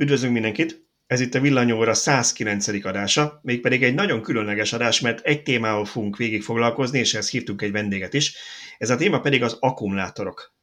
[0.00, 0.86] Üdvözlünk mindenkit!
[1.06, 2.68] Ez itt a Villanyóra 109.
[2.84, 7.62] adása, mégpedig egy nagyon különleges adás, mert egy témával fogunk végig foglalkozni, és ezt hívtunk
[7.62, 8.34] egy vendéget is.
[8.78, 10.54] Ez a téma pedig az akkumulátorok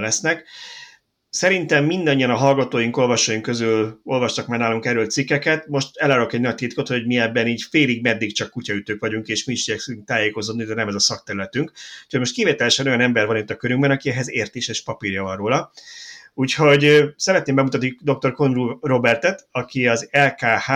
[0.00, 0.46] lesznek.
[1.28, 5.66] Szerintem mindannyian a hallgatóink, olvasóink közül olvastak már nálunk erről cikkeket.
[5.66, 9.44] Most elárok egy nagy titkot, hogy mi ebben így félig meddig csak kutyaütők vagyunk, és
[9.44, 11.72] mi is igyekszünk tájékozódni, de nem ez a szakterületünk.
[12.04, 15.22] Úgyhogy most kivételesen olyan ember van itt a körünkben, aki ehhez ért is, és papírja
[15.22, 15.72] van róla.
[16.38, 18.32] Úgyhogy szeretném bemutatni dr.
[18.32, 20.70] Konru Robertet, aki az LKH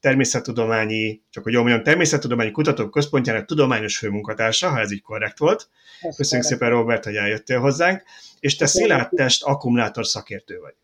[0.00, 5.68] természettudományi, csak hogy jól mondjam, természettudományi kutatók központjának tudományos főmunkatársa, ha ez így korrekt volt.
[6.00, 6.46] Köszönjük korrekt.
[6.46, 8.02] szépen, Robert, hogy eljöttél hozzánk,
[8.40, 10.74] és te szilárd test akkumulátor szakértő vagy.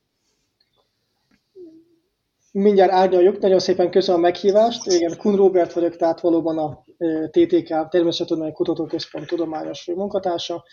[2.53, 4.87] Mindjárt árnyaljuk, nagyon szépen köszönöm a meghívást.
[4.87, 6.85] Igen, Kun Robert vagyok, tehát valóban a
[7.31, 10.65] TTK Természettudományi Kutatóközpont tudományos főmunkatársa.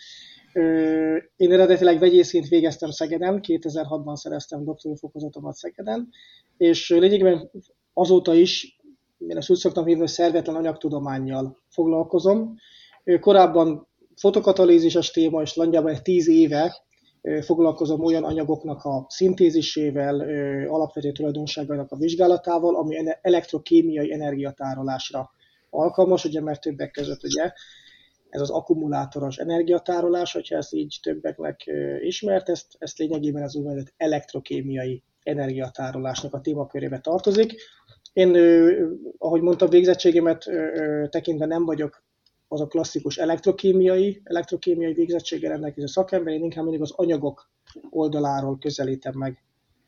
[1.36, 6.08] Én eredetileg vegyészként végeztem Szegeden, 2006-ban szereztem doktori fokozatomat Szegeden,
[6.56, 7.50] és lényegében
[7.92, 8.80] azóta is,
[9.28, 12.56] én ezt úgy szoktam hívni, hogy szervetlen anyagtudományjal foglalkozom.
[13.20, 16.82] Korábban fotokatalízises téma, és egy tíz éve
[17.40, 20.20] foglalkozom olyan anyagoknak a szintézisével,
[20.68, 25.30] alapvető tulajdonságainak a vizsgálatával, ami elektrokémiai energiatárolásra
[25.70, 27.52] alkalmas, ugye, mert többek között ugye
[28.30, 35.02] ez az akkumulátoros energiatárolás, hogyha ezt így többeknek ismert, ezt, ezt lényegében az úgynevezett elektrokémiai
[35.22, 37.54] energiatárolásnak a témakörébe tartozik.
[38.12, 38.36] Én,
[39.18, 40.50] ahogy mondtam, végzettségemet
[41.10, 42.02] tekintve nem vagyok
[42.48, 47.50] az a klasszikus elektrokémiai, elektrokémiai végzettséggel rendelkező szakember, én inkább mindig az anyagok
[47.90, 49.44] oldaláról közelítem meg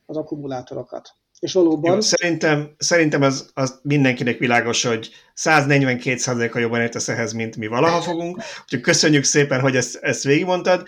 [0.06, 1.14] az akkumulátorokat.
[1.42, 1.94] És valóban...
[1.94, 8.00] Jó, szerintem, szerintem az, az mindenkinek világos, hogy 142%-a jobban értesz ehhez, mint mi valaha
[8.00, 8.42] fogunk.
[8.62, 10.86] Úgyhogy köszönjük szépen, hogy ezt, ezt végigmondtad.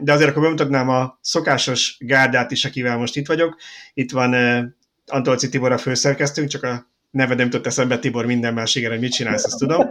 [0.00, 3.56] De azért akkor bemutatnám a szokásos gárdát is, akivel most itt vagyok.
[3.94, 4.34] Itt van
[5.06, 9.00] Antolci Tibor a főszerkesztőnk, csak a neved nem jutott eszembe, Tibor, minden más igen, hogy
[9.00, 9.88] mit csinálsz, ezt tudom.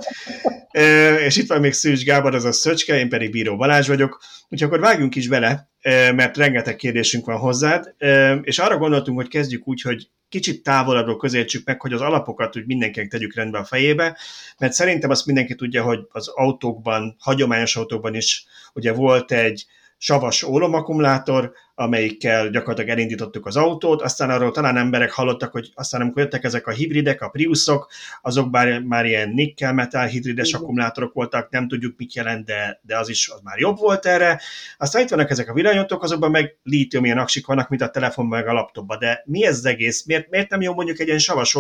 [0.72, 4.22] E, és itt van még Szűcs Gábor, az a Szöcske, én pedig Bíró Balázs vagyok.
[4.50, 5.70] Úgyhogy akkor vágjunk is bele,
[6.16, 7.96] mert rengeteg kérdésünk van hozzád,
[8.42, 12.66] és arra gondoltunk, hogy kezdjük úgy, hogy kicsit távolabbról közelítsük meg, hogy az alapokat úgy
[12.66, 14.18] mindenkinek tegyük rendbe a fejébe,
[14.58, 19.66] mert szerintem azt mindenki tudja, hogy az autókban, hagyományos autókban is ugye volt egy
[19.98, 26.22] savas ólomakkumulátor, amelyikkel gyakorlatilag elindítottuk az autót, aztán arról talán emberek hallottak, hogy aztán amikor
[26.22, 27.92] jöttek ezek a hibridek, a Priusok,
[28.22, 30.62] azok bár már ilyen nikkel-metal hibrides Igen.
[30.62, 34.42] akkumulátorok voltak, nem tudjuk mit jelent, de, de az is az már jobb volt erre.
[34.78, 38.40] Aztán itt vannak ezek a villanyotok, azokban meg lítium ilyen aksik vannak, mint a telefonban,
[38.40, 40.06] meg a laptopban, de mi ez az egész?
[40.06, 41.56] Miért, miért nem jó mondjuk egy ilyen savas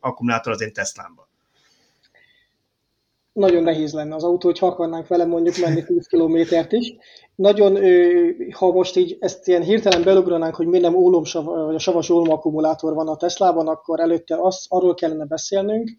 [0.00, 1.29] akkumulátor az én Teslámban?
[3.40, 6.96] Nagyon nehéz lenne az autó, hogyha akarnánk vele mondjuk menni 10 kilométert is.
[7.34, 7.78] Nagyon,
[8.52, 12.30] ha most így ezt ilyen hirtelen belugranánk, hogy miért nem ólomsav, vagy a savas ólom
[12.30, 15.90] akkumulátor van a Teslában, akkor előtte az, arról kellene beszélnünk,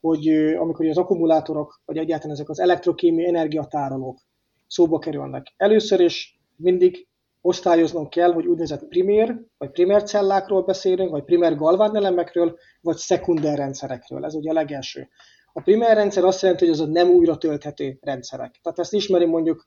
[0.00, 0.28] hogy
[0.58, 4.20] amikor az akkumulátorok, vagy egyáltalán ezek az elektrokémiai energiatárolók
[4.66, 5.54] szóba kerülnek.
[5.56, 7.06] Először is mindig
[7.40, 14.24] osztályoznom kell, hogy úgynevezett primér, vagy primér cellákról beszélünk, vagy primér galvánelemekről, vagy szekunder rendszerekről.
[14.24, 15.08] Ez ugye a legelső.
[15.52, 18.60] A primer rendszer azt jelenti, hogy az a nem újra tölthető rendszerek.
[18.62, 19.66] Tehát ezt ismeri mondjuk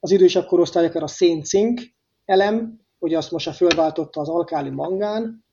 [0.00, 1.80] az idősebb korosztályok a széncink
[2.24, 5.44] elem, hogy azt most a fölváltotta az alkáli mangán,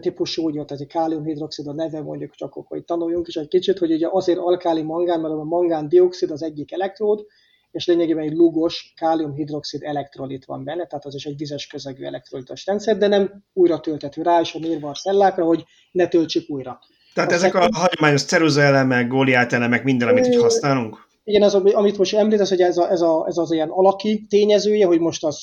[0.00, 3.78] típusú, úgy ott ez egy káliumhidroxid a neve, mondjuk csak hogy tanuljunk is egy kicsit,
[3.78, 7.26] hogy ugye azért alkáli mangán, mert a mangán dioxid az egyik elektród,
[7.70, 12.66] és lényegében egy lugos káliumhidroxid elektrolit van benne, tehát az is egy vizes közegű elektrolitos
[12.66, 16.78] rendszer, de nem újra tölthető rá, és a mérve a cellákra, hogy ne töltsük újra.
[17.16, 21.08] Tehát ezek a hagyományos ceruza elemek, góliát elemek, minden, amit így használunk?
[21.24, 24.86] Igen, az, amit most említesz, hogy ez, a, ez, a, ez az ilyen alaki tényezője,
[24.86, 25.40] hogy most az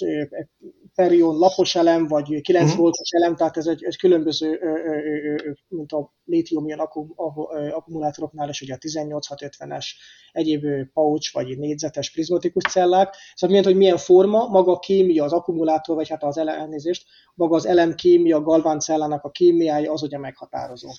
[0.95, 2.79] perion lapos elem, vagy 9 uh-huh.
[2.79, 4.59] voltos elem, tehát ez egy, egy különböző,
[5.67, 6.79] mint a lítium ilyen
[7.71, 9.85] akkumulátoroknál, és ugye a 18650-es
[10.31, 13.15] egyéb pouch, vagy négyzetes prizmatikus cellák.
[13.35, 17.05] Szóval milyen, hogy milyen forma, maga a kémia, az akkumulátor, vagy hát az elnézést,
[17.35, 20.89] maga az elem kémia, galván cellának a kémiája az ugye meghatározó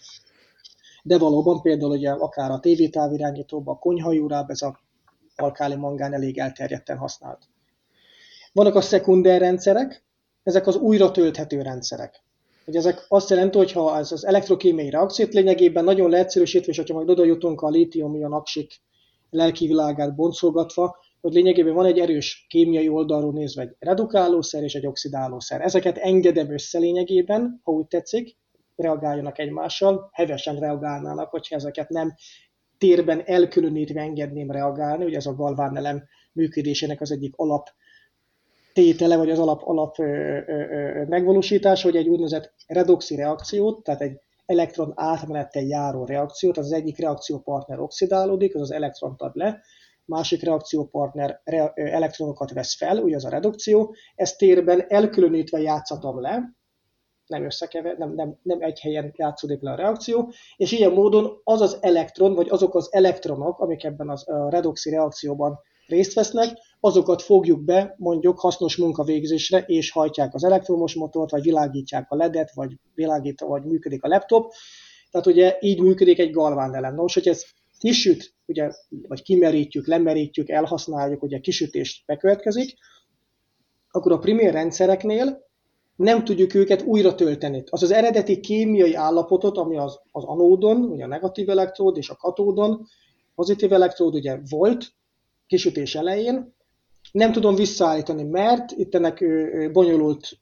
[1.06, 4.80] de valóban például ugye akár a tévétávirányítóban, a konyhajúrába ez a
[5.36, 7.42] alkáli mangán elég elterjedten használt.
[8.52, 10.04] Vannak a szekunder rendszerek,
[10.42, 12.22] ezek az újra tölthető rendszerek.
[12.64, 16.94] Hogy ezek azt jelenti, hogy ha ez az elektrokémiai reakciót lényegében nagyon leegyszerűsítve, és ha
[16.94, 18.80] majd oda jutunk a lítium-ion aksik
[19.30, 24.86] lelki világát boncolgatva, hogy lényegében van egy erős kémiai oldalról nézve egy redukálószer és egy
[24.86, 25.60] oxidálószer.
[25.60, 28.36] Ezeket engedem össze lényegében, ha úgy tetszik,
[28.76, 32.14] reagáljanak egymással, hevesen reagálnának, hogyha ezeket nem
[32.78, 37.68] térben elkülönítve engedném reagálni, ugye ez a galvánelem működésének az egyik alap
[38.72, 44.00] tétele, vagy az alap, alap ö, ö, ö, megvalósítás, hogy egy úgynevezett redoxi reakciót, tehát
[44.00, 49.60] egy elektron átmenettel járó reakciót, az, az egyik reakciópartner oxidálódik, az az elektront ad le,
[50.04, 56.54] másik reakciópartner re, elektronokat vesz fel, ugye az a redukció, ezt térben elkülönítve játszatom le,
[57.26, 61.60] nem összekever, nem, nem, nem egy helyen játszódik le a reakció, és ilyen módon az
[61.60, 67.22] az elektron, vagy azok az elektronok, amik ebben az, a redoxi reakcióban részt vesznek, azokat
[67.22, 72.72] fogjuk be mondjuk hasznos munkavégzésre, és hajtják az elektromos motort, vagy világítják a ledet, vagy
[72.94, 74.52] világít, vagy működik a laptop.
[75.10, 76.94] Tehát ugye így működik egy galván elem.
[76.94, 77.44] Nos, hogy ez
[77.78, 78.70] kisüt, ugye,
[79.08, 82.74] vagy kimerítjük, lemerítjük, elhasználjuk, ugye kisütést bekövetkezik,
[83.90, 85.42] akkor a primér rendszereknél
[85.96, 87.64] nem tudjuk őket újra tölteni.
[87.70, 92.16] Az az eredeti kémiai állapotot, ami az, az anódon, ugye a negatív elektród és a
[92.16, 92.86] katódon,
[93.34, 94.92] pozitív elektród ugye volt
[95.46, 96.54] kisütés elején,
[97.12, 99.24] nem tudom visszaállítani, mert itt ennek
[99.72, 100.38] bonyolult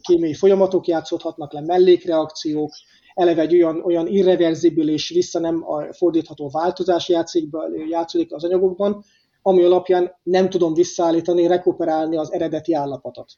[0.00, 2.70] kémiai folyamatok játszódhatnak le, mellékreakciók,
[3.14, 7.48] eleve egy olyan, olyan irreverzibilis, vissza nem fordítható változás játszik,
[7.88, 9.04] játszódik az anyagokban,
[9.42, 13.30] ami alapján nem tudom visszaállítani, rekuperálni az eredeti állapotot.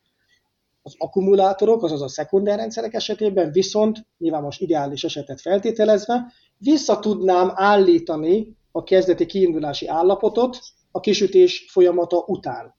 [0.83, 8.57] Az akkumulátorok, azaz a szekundárrendszerek esetében viszont, nyilván most ideális esetet feltételezve, vissza tudnám állítani
[8.73, 10.59] a kezdeti kiindulási állapotot
[10.91, 12.75] a kisütés folyamata után.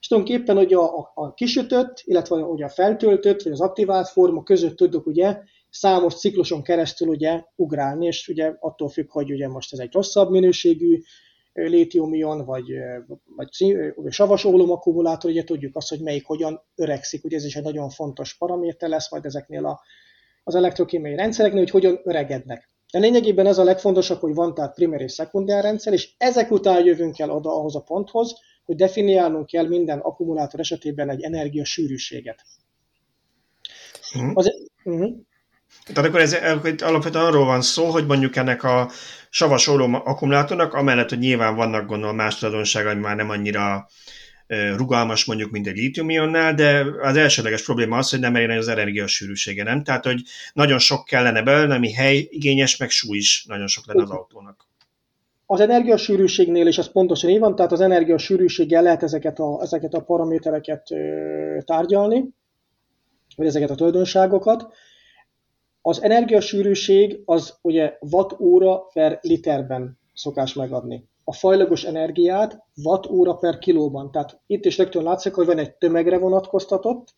[0.00, 4.42] És tulajdonképpen hogy a, a, a kisütött, illetve hogy a feltöltött, vagy az aktivált forma
[4.42, 5.38] között tudok ugye
[5.70, 10.30] számos cikluson keresztül ugye ugrálni, és ugye attól függ, hogy ugye most ez egy rosszabb
[10.30, 11.00] minőségű
[11.52, 12.66] lítiumion, vagy,
[13.36, 13.74] vagy,
[14.08, 17.90] savas ólom akkumulátor, ugye tudjuk azt, hogy melyik hogyan öregszik, ugye ez is egy nagyon
[17.90, 19.80] fontos paraméter lesz majd ezeknél a,
[20.44, 22.70] az elektrokémiai rendszereknél, hogy hogyan öregednek.
[22.92, 26.84] De lényegében ez a legfontosabb, hogy van tehát primér és szekundár rendszer, és ezek után
[26.84, 32.42] jövünk el oda ahhoz a ponthoz, hogy definiálnunk kell minden akkumulátor esetében egy energiasűrűséget.
[34.14, 34.32] Uh-huh.
[34.34, 34.50] Az,
[34.84, 35.16] uh-huh.
[35.92, 36.36] Tehát akkor ez
[36.82, 38.90] alapvetően arról van szó, hogy mondjuk ennek a
[39.30, 43.88] savas akkumulátornak, amellett, hogy nyilván vannak gondolom más tulajdonságai, ami már nem annyira
[44.76, 49.62] rugalmas mondjuk, mint egy lítiumionnál, de az elsődleges probléma az, hogy nem elég az energiasűrűsége,
[49.62, 49.82] nem?
[49.82, 50.22] Tehát, hogy
[50.52, 54.68] nagyon sok kellene belőle, ami hely igényes, meg súly is nagyon sok lenne az autónak.
[55.46, 60.00] Az energiasűrűségnél is ez pontosan így van, tehát az energiasűrűséggel lehet ezeket a, ezeket a
[60.00, 60.88] paramétereket
[61.64, 62.24] tárgyalni,
[63.36, 64.66] vagy ezeket a tulajdonságokat.
[65.82, 74.10] Az energiasűrűség az ugye watt-óra per literben szokás megadni a fajlagos energiát watt-óra per kilóban.
[74.10, 77.14] Tehát itt is rögtön látszik, hogy van egy tömegre vonatkoztatott,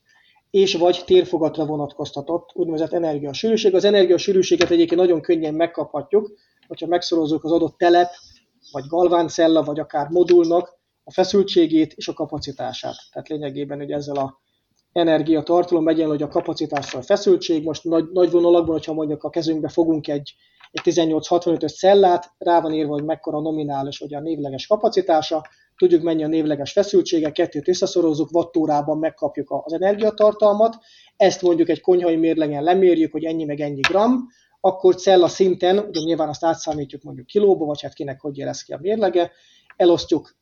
[0.50, 3.74] és vagy térfogatra vonatkoztatott úgynevezett energiasűrűség.
[3.74, 6.32] Az energiasűrűséget egyébként nagyon könnyen megkaphatjuk,
[6.66, 8.10] hogyha megszorozzuk az adott telep,
[8.72, 12.96] vagy galváncella, vagy akár modulnak a feszültségét és a kapacitását.
[13.12, 14.40] Tehát lényegében, hogy ezzel a
[14.92, 17.64] energiatartalom egyenlő, hogy a kapacitással a feszültség.
[17.64, 20.34] Most nagy, nagy vonalakban, hogyha mondjuk a kezünkbe fogunk egy
[20.72, 25.46] egy 1865-ös cellát, rá van írva, hogy mekkora nominális, vagy a névleges kapacitása,
[25.76, 30.76] tudjuk mennyi a névleges feszültsége, kettőt összeszorozzuk, wattórában megkapjuk az energiatartalmat,
[31.16, 34.28] ezt mondjuk egy konyhai mérlegen lemérjük, hogy ennyi meg ennyi gram,
[34.60, 38.72] akkor cella szinten, ugye nyilván azt átszámítjuk mondjuk kilóba, vagy hát kinek hogy lesz ki
[38.72, 39.30] a mérlege,
[39.76, 40.36] elosztjuk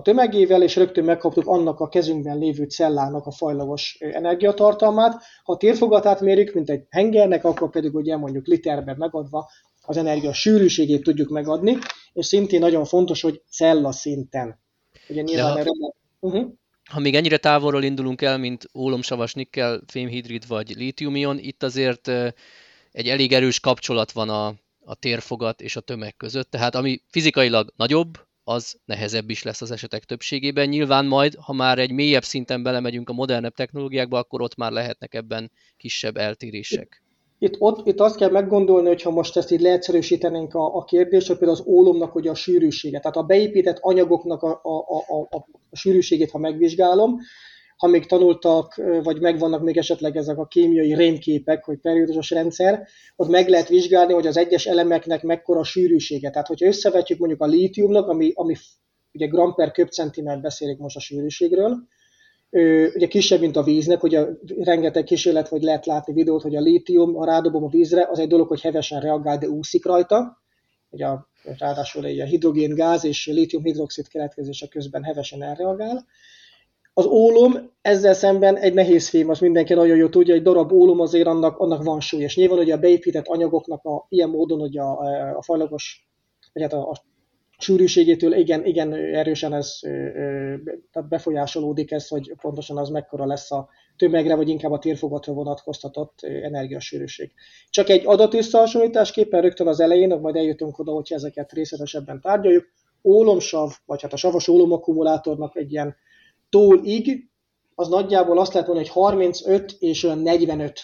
[0.00, 5.22] a tömegével, és rögtön megkaptuk annak a kezünkben lévő cellának a fajlagos energiatartalmát.
[5.42, 9.50] Ha a térfogatát mérjük, mint egy hengernek, akkor pedig ugye mondjuk literben megadva
[9.82, 11.76] az energia sűrűségét tudjuk megadni,
[12.12, 14.60] és szintén nagyon fontos, hogy cella szinten.
[15.08, 15.70] Ugye nyilván ha, erre...
[16.20, 16.52] uh-huh.
[16.90, 22.08] ha még ennyire távolról indulunk el, mint ólomsavas, nikkel, fémhidrid vagy lítiumion, itt azért
[22.92, 24.46] egy elég erős kapcsolat van a,
[24.84, 29.70] a térfogat és a tömeg között, tehát ami fizikailag nagyobb, az nehezebb is lesz az
[29.70, 30.68] esetek többségében.
[30.68, 35.14] Nyilván majd, ha már egy mélyebb szinten belemegyünk a modernebb technológiákba, akkor ott már lehetnek
[35.14, 37.02] ebben kisebb eltérések.
[37.38, 41.26] Itt, ott, itt azt kell meggondolni, hogy ha most ezt így leegyszerűsítenénk a, a kérdést,
[41.26, 45.46] hogy például az ólomnak ugye a sűrűsége, tehát a beépített anyagoknak a, a, a, a,
[45.70, 47.18] a sűrűségét, ha megvizsgálom,
[47.80, 53.28] ha még tanultak, vagy megvannak még esetleg ezek a kémiai rémképek, hogy periódusos rendszer, ott
[53.28, 56.30] meg lehet vizsgálni, hogy az egyes elemeknek mekkora a sűrűsége.
[56.30, 58.56] Tehát, hogyha összevetjük mondjuk a lítiumnak, ami, ami
[59.12, 61.76] ugye gram per köbcentiméter beszélek most a sűrűségről,
[62.94, 64.26] ugye kisebb, mint a víznek, ugye
[64.58, 68.28] rengeteg kísérlet, hogy lehet látni videót, hogy a lítium, ha rádobom a vízre, az egy
[68.28, 70.38] dolog, hogy hevesen reagál, de úszik rajta.
[70.90, 76.06] Ugye a, ráadásul egy hidrogén gáz és lítium hidroxid keletkezése közben hevesen elreagál.
[77.00, 81.00] Az ólom ezzel szemben egy nehéz fém, az mindenki nagyon jó tudja, egy darab ólom
[81.00, 84.78] azért annak, annak van súly, és nyilván hogy a beépített anyagoknak a, ilyen módon, hogy
[84.78, 84.98] a,
[85.36, 86.08] a fajlagos,
[86.52, 86.94] vagy hát a, a
[87.58, 89.78] sűrűségétől igen, igen erősen ez
[90.92, 96.18] tehát befolyásolódik ez, hogy pontosan az mekkora lesz a tömegre, vagy inkább a térfogatra vonatkoztatott
[96.22, 97.32] energiasűrűség.
[97.70, 102.64] Csak egy adatösszehasonlításképpen rögtön az elején, majd eljutunk oda, hogy ezeket részletesebben tárgyaljuk,
[103.02, 105.96] ólomsav, vagy hát a savas ólomakkumulátornak egy ilyen
[106.50, 107.30] tólig,
[107.74, 110.80] az nagyjából azt lehet mondani, hogy 35 és olyan 45,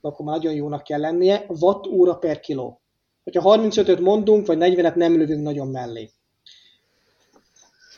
[0.00, 2.80] akkor már nagyon jónak kell lennie, watt óra per kiló.
[3.24, 6.10] Hogyha 35-öt mondunk, vagy 40-et nem lövünk nagyon mellé.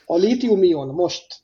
[0.07, 1.43] A litium-ion most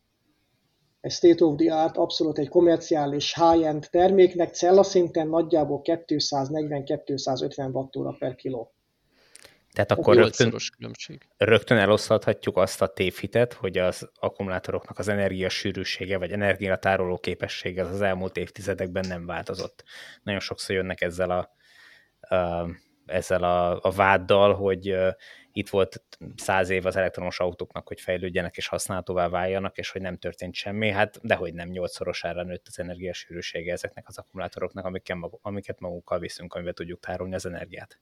[1.00, 8.34] egy state of the art, abszolút egy komerciális high-end terméknek szinten nagyjából 240-250 wattóra per
[8.34, 8.72] kiló.
[9.72, 10.54] Tehát akkor rögtön,
[11.36, 18.00] rögtön eloszlathatjuk azt a tévhitet, hogy az akkumulátoroknak az energiasűrűsége vagy energiatároló képessége az, az
[18.00, 19.84] elmúlt évtizedekben nem változott.
[20.22, 21.56] Nagyon sokszor jönnek ezzel a,
[22.36, 22.68] a
[23.06, 25.08] ezzel a, a váddal, hogy uh,
[25.52, 26.02] itt volt
[26.36, 30.90] száz év az elektromos autóknak, hogy fejlődjenek és használhatóvá váljanak, és hogy nem történt semmi,
[30.90, 36.54] hát dehogy nem nyolcszorosára nőtt az energiasűrűsége ezeknek az akkumulátoroknak, amiket, mag, amiket magunkkal viszünk,
[36.54, 38.00] amivel tudjuk tárolni az energiát.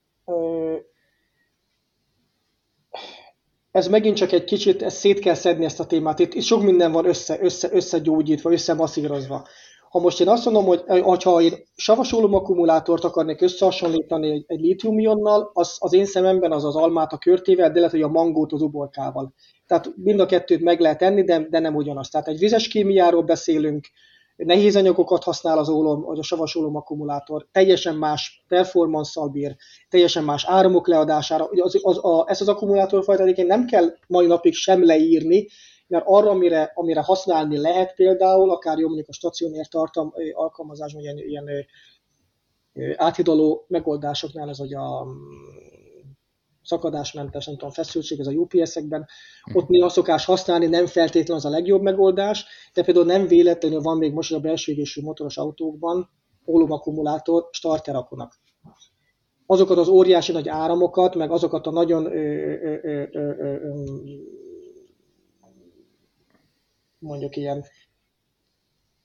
[3.76, 6.18] Ez megint csak egy kicsit, ezt szét kell szedni ezt a témát.
[6.18, 9.47] Itt, itt sok minden van össze, össze, összegyógyítva, összemasszírozva.
[9.90, 10.64] Ha most én azt mondom,
[11.04, 16.64] hogy ha én savasólom akkumulátort akarnék összehasonlítani egy, egy lítiumionnal, az, az én szememben az
[16.64, 19.35] az almát a körtével, de lehet, hogy a mangót az uborkával.
[19.66, 22.09] Tehát mind a kettőt meg lehet enni, de, de nem ugyanaz.
[22.09, 23.87] Tehát egy vizes kémiáról beszélünk,
[24.37, 29.57] nehéz anyagokat használ az ólom, vagy a savasólom akkumulátor, teljesen más performance bír,
[29.88, 31.45] teljesen más áramok leadására.
[31.45, 35.47] Az, az, a, ezt az akkumulátorfajta egyébként nem kell mai napig sem leírni,
[35.87, 41.19] mert arra, amire, amire használni lehet például, akár jó mondjuk a stacionér tartam alkalmazásban, ilyen,
[41.19, 41.49] ilyen
[42.97, 45.07] áthidaló megoldásoknál, ez hogy a
[46.67, 49.07] szakadásmentes, nem tudom, feszültség, ez a UPS-ekben,
[49.45, 49.59] mhm.
[49.59, 53.99] ott néha szokás használni, nem feltétlenül az a legjobb megoldás, de például nem véletlenül van
[53.99, 56.11] még most a belső égésű motoros autókban
[56.47, 58.35] ólumakkumulátor starterakonak.
[59.47, 62.11] Azokat az óriási nagy áramokat, meg azokat a nagyon ö,
[62.83, 63.57] ö, ö,
[66.99, 67.65] mondjuk ilyen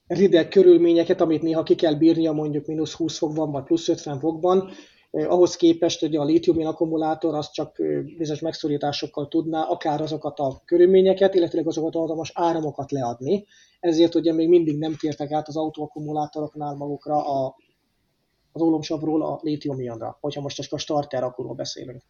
[0.07, 4.69] rideg körülményeket, amit néha ki kell bírnia mondjuk mínusz 20 fokban, vagy plusz 50 fokban,
[5.11, 7.75] ahhoz képest, hogy a lítium akkumulátor az csak
[8.17, 13.45] bizonyos megszorításokkal tudná akár azokat a körülményeket, illetve azokat a most áramokat leadni.
[13.79, 17.55] Ezért ugye még mindig nem tértek át az autóakkumulátoroknál magukra a,
[18.51, 19.79] az ólomsavról a lítium
[20.19, 22.01] hogyha most csak a starter akkuról beszélünk.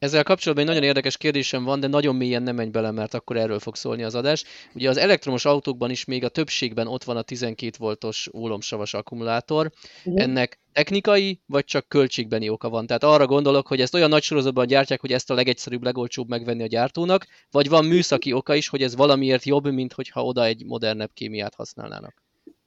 [0.00, 3.36] Ezzel kapcsolatban egy nagyon érdekes kérdésem van, de nagyon mélyen nem menj bele, mert akkor
[3.36, 4.44] erről fog szólni az adás.
[4.74, 9.70] Ugye az elektromos autókban is még a többségben ott van a 12 voltos ólomsavas akkumulátor.
[10.04, 10.22] Uh-huh.
[10.22, 12.86] Ennek technikai, vagy csak költségbeni oka van?
[12.86, 16.62] Tehát arra gondolok, hogy ezt olyan nagy sorozatban gyártják, hogy ezt a legegyszerűbb, legolcsóbb megvenni
[16.62, 20.64] a gyártónak, vagy van műszaki oka is, hogy ez valamiért jobb, mint hogyha oda egy
[20.64, 22.22] modernebb kémiát használnának?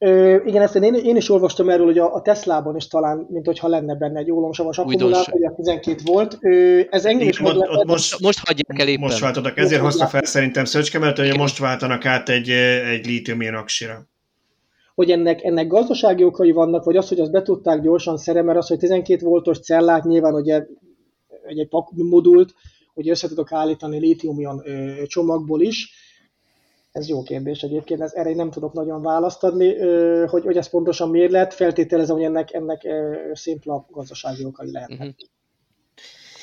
[0.05, 3.45] Ö, igen, ezt én, én is olvastam erről, hogy a, a Teslában is talán, mint
[3.45, 6.37] hogyha lenne benne egy ólomsavas akkumulátor, hogy a 12 volt.
[6.41, 9.01] Ö, ez engem is most, most, most, most hagyják el éppen.
[9.01, 13.05] Most váltanak, ezért most hozta fel szerintem Szöcske, mert hogy most váltanak át egy, egy
[13.05, 14.07] lítium aksira.
[14.95, 18.57] Hogy ennek, ennek gazdasági okai vannak, vagy az, hogy azt be tudták gyorsan szerem, mert
[18.57, 20.65] az, hogy 12 voltos cellát nyilván ugye
[21.45, 22.53] egy, egy modult,
[22.93, 24.61] hogy össze tudok állítani lítium
[25.07, 26.02] csomagból is,
[26.93, 29.75] ez jó kérdés egyébként, ez, erre nem tudok nagyon választ adni,
[30.25, 32.81] hogy, hogy ez pontosan miért lett, feltételezem, hogy ennek, ennek
[33.33, 34.99] szimpla gazdasági okai lehetnek.
[34.99, 35.13] Uh-huh.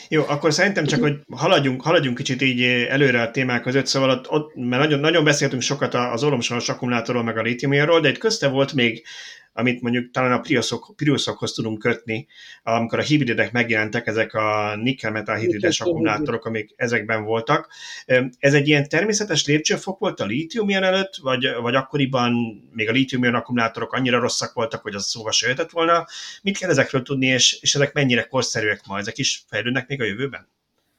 [0.08, 4.30] Jó, akkor szerintem csak, hogy haladjunk, haladjunk kicsit így előre a témák között, szóval ott,
[4.30, 8.48] ott mert nagyon, nagyon beszéltünk sokat az oromsalas akkumulátorról, meg a litiumjáról, de egy közte
[8.48, 9.04] volt még
[9.52, 12.26] amit mondjuk talán a Priusok, Priusokhoz tudunk kötni,
[12.62, 17.68] amikor a hibridek megjelentek, ezek a nikkel-metal hibrides akkumulátorok, amik ezekben voltak.
[18.38, 22.32] Ez egy ilyen természetes lépcsőfok volt a lítium előtt, vagy, vagy akkoriban
[22.72, 26.06] még a lítium akkumulátorok annyira rosszak voltak, hogy az szóval se jöhetett volna.
[26.42, 28.98] Mit kell ezekről tudni, és, és ezek mennyire korszerűek ma?
[28.98, 30.48] Ezek is fejlődnek még a jövőben?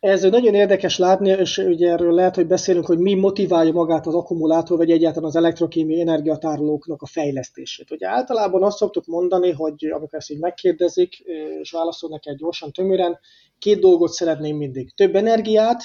[0.01, 4.13] Ez nagyon érdekes látni, és ugye erről lehet, hogy beszélünk, hogy mi motiválja magát az
[4.13, 7.91] akkumulátor, vagy egyáltalán az elektrokémiai energiatárolóknak a fejlesztését.
[7.91, 11.19] Ugye általában azt szoktuk mondani, hogy amikor ezt így megkérdezik,
[11.61, 13.19] és válaszolnak egy gyorsan, tömören,
[13.59, 14.93] két dolgot szeretném mindig.
[14.95, 15.83] Több energiát,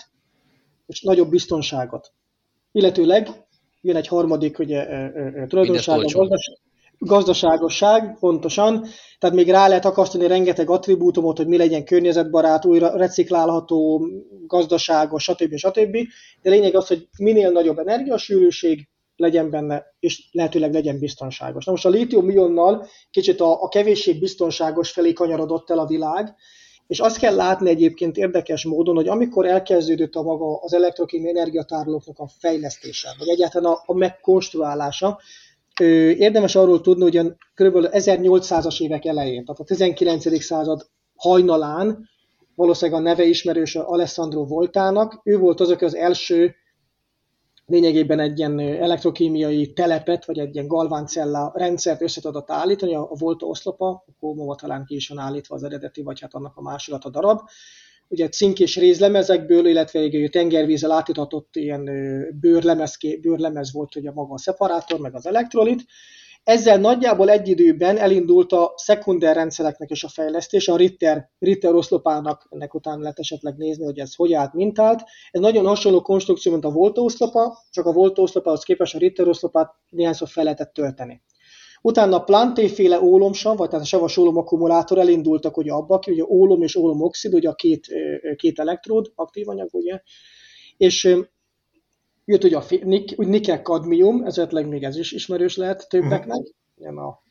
[0.86, 2.12] és nagyobb biztonságot.
[2.72, 3.28] Illetőleg
[3.80, 4.86] jön egy harmadik ugye,
[5.46, 6.28] tulajdonság, a
[6.98, 8.86] gazdaságosság, pontosan,
[9.18, 14.06] tehát még rá lehet akasztani rengeteg attribútumot, hogy mi legyen környezetbarát, újra reciklálható,
[14.46, 15.56] gazdaságos, stb.
[15.56, 15.96] stb.
[16.42, 21.64] De lényeg az, hogy minél nagyobb energiasűrűség legyen benne, és lehetőleg legyen biztonságos.
[21.64, 26.34] Na most a lítium ionnal kicsit a, a kevéssé biztonságos felé kanyarodott el a világ,
[26.86, 32.18] És azt kell látni egyébként érdekes módon, hogy amikor elkezdődött a maga az elektrokémiai energiatárolóknak
[32.18, 35.20] a fejlesztése, vagy egyáltalán a, a megkonstruálása,
[35.80, 37.16] érdemes arról tudni, hogy
[37.54, 37.88] kb.
[37.90, 40.42] 1800-as évek elején, tehát a 19.
[40.42, 42.08] század hajnalán,
[42.54, 46.54] valószínűleg a neve ismerős Alessandro Voltának, ő volt az, aki az első
[47.66, 53.46] lényegében egy ilyen elektrokémiai telepet, vagy egy ilyen galváncella rendszert össze tudott állítani, a Volta
[53.46, 57.10] oszlopa, a Kómova talán ki is van állítva az eredeti, vagy hát annak a másolata
[57.10, 57.40] darab.
[58.08, 61.84] Ugye cink és rézlemezekből, illetve egy tengervízzel átitatott ilyen
[62.40, 65.84] bőrlemez, bőrlemez volt ugye maga a szeparátor, meg az elektrolit,
[66.46, 72.46] ezzel nagyjából egy időben elindult a szekunder rendszereknek is a fejlesztése, a Ritter, Ritter oszlopának,
[72.50, 75.02] ennek után lehet esetleg nézni, hogy ez hogy állt, mintált.
[75.30, 79.28] Ez nagyon hasonló konstrukció, mint a Volta oszlopa, csak a Volta oszlopához képest a Ritter
[79.28, 81.22] oszlopát néhányszor fel lehetett tölteni.
[81.86, 86.62] Utána a plantéféle ólomsav, vagy tehát a savas ólom akkumulátor elindultak ugye abba, ugye ólom
[86.62, 87.86] és ólomoxid, ugye a két,
[88.36, 90.00] két elektród, aktív anyag, ugye,
[90.76, 91.16] és
[92.28, 96.54] Jött ugye a nik, nikkel kadmium, esetleg még ez is ismerős lehet többeknek.
[96.76, 97.06] Uh-huh.
[97.06, 97.22] a,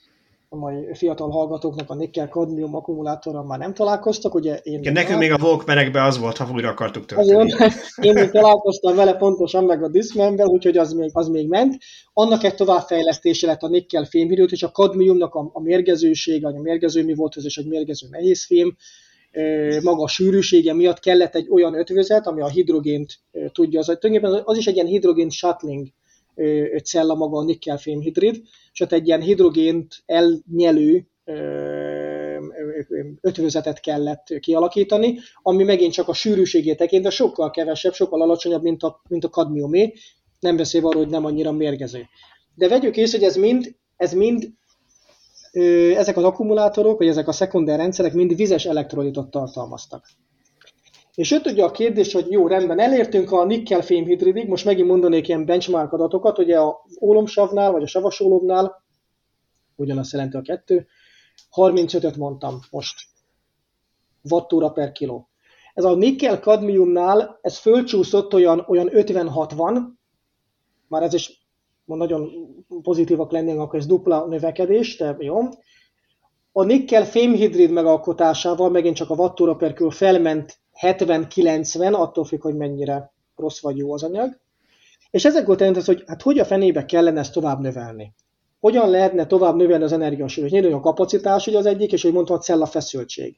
[0.55, 4.79] a mai fiatal hallgatóknak a nikkel kadmium akkumulátorra már nem találkoztak, ugye én...
[4.79, 7.53] Igen, nekünk még a Walkmanekben az volt, ha újra akartuk tölteni.
[8.01, 11.77] Én még találkoztam vele pontosan, meg a Discmanben, úgyhogy az még, az még ment.
[12.13, 17.03] Annak egy továbbfejlesztése lett a nikkel fémhidrőt, és a kadmiumnak a, a mérgezősége, a mérgező
[17.03, 18.75] mi volt, ez is egy mérgező nehézfém,
[19.83, 23.19] maga a sűrűsége miatt kellett egy olyan ötvözet, ami a hidrogént
[23.51, 25.87] tudja, az, tulajdonképpen az is egy ilyen hidrogén shuttling
[26.83, 28.41] cella maga a nikkel fémhidrid,
[28.73, 31.07] és ott egy ilyen hidrogént elnyelő
[33.21, 39.01] ötvözetet kellett kialakítani, ami megint csak a sűrűségét tekintve sokkal kevesebb, sokkal alacsonyabb, mint a,
[39.09, 39.93] mint a kadmiumé,
[40.39, 42.05] nem beszélve arról, hogy nem annyira mérgező.
[42.55, 44.53] De vegyük észre, hogy ez mind, ez mind
[45.95, 50.05] ezek az akkumulátorok, vagy ezek a szekunder rendszerek mind vizes elektrolitot tartalmaztak.
[51.15, 55.27] És jött ugye a kérdés, hogy jó, rendben, elértünk a nikkel fémhidridig, most megint mondanék
[55.27, 58.83] ilyen benchmark adatokat, ugye a ólomsavnál, vagy a savasólomnál,
[59.75, 60.87] ugyanazt jelenti a kettő,
[61.55, 62.95] 35-öt mondtam most,
[64.29, 65.29] wattóra per kiló.
[65.73, 69.81] Ez a nikkel kadmiumnál, ez fölcsúszott olyan, olyan 50-60,
[70.87, 71.47] már ez is
[71.85, 72.29] nagyon
[72.81, 75.39] pozitívak lennénk, akkor ez dupla növekedés, de jó.
[76.51, 82.55] A nikkel fémhidrid megalkotásával megint csak a wattóra per kül felment 70-90, attól függ, hogy
[82.55, 84.39] mennyire rossz vagy jó az anyag.
[85.11, 88.13] És ezek jelent az, hogy hát hogy a fenébe kellene ezt tovább növelni.
[88.59, 90.51] Hogyan lehetne tovább növelni az energiasűrűs?
[90.51, 93.37] Nyilván a kapacitás ugye az egyik, és hogy mondtam, a cella feszültség.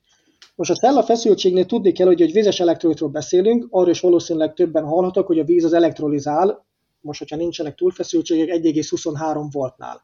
[0.55, 4.83] Most a cella feszültségnél tudni kell, hogy egy vízes elektrolitról beszélünk, arról is valószínűleg többen
[4.85, 6.65] hallhatok, hogy a víz az elektrolizál,
[7.01, 10.01] most, hogyha nincsenek túlfeszültségek, 1,23 voltnál.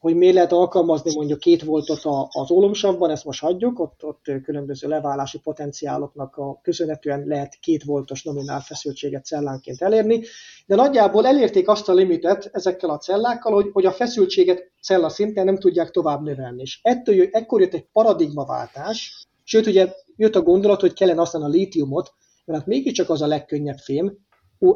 [0.00, 4.88] Hogy miért lehet alkalmazni mondjuk két voltot az ólomsavban, ezt most hagyjuk, ott, ott különböző
[4.88, 10.22] leválási potenciáloknak a köszönhetően lehet két voltos nominál feszültséget cellánként elérni,
[10.66, 15.44] de nagyjából elérték azt a limitet ezekkel a cellákkal, hogy, hogy a feszültséget cella szinten
[15.44, 16.60] nem tudják tovább növelni.
[16.62, 21.48] És ettől, ekkor jött egy paradigmaváltás, sőt ugye jött a gondolat, hogy kellene aztán a
[21.48, 22.12] lítiumot,
[22.44, 24.18] mert hát mégiscsak az a legkönnyebb fém,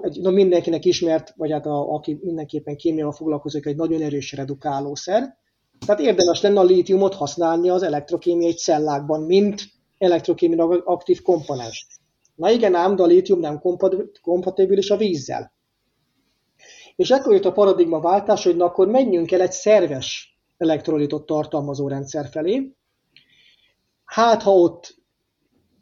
[0.02, 5.38] egy, no, mindenkinek ismert, vagy hát a, aki mindenképpen kémiával foglalkozik, egy nagyon erős redukálószer.
[5.86, 9.62] Tehát érdemes lenne a lítiumot használni az elektrokémiai cellákban, mint
[9.98, 11.86] elektrokémiai aktív komponens.
[12.34, 13.60] Na igen, ám, de a lítium nem
[14.22, 15.52] kompatibilis a vízzel.
[16.96, 21.88] És ekkor jött a paradigma váltás, hogy na akkor menjünk el egy szerves elektrolitot tartalmazó
[21.88, 22.74] rendszer felé.
[24.04, 25.03] Hát, ha ott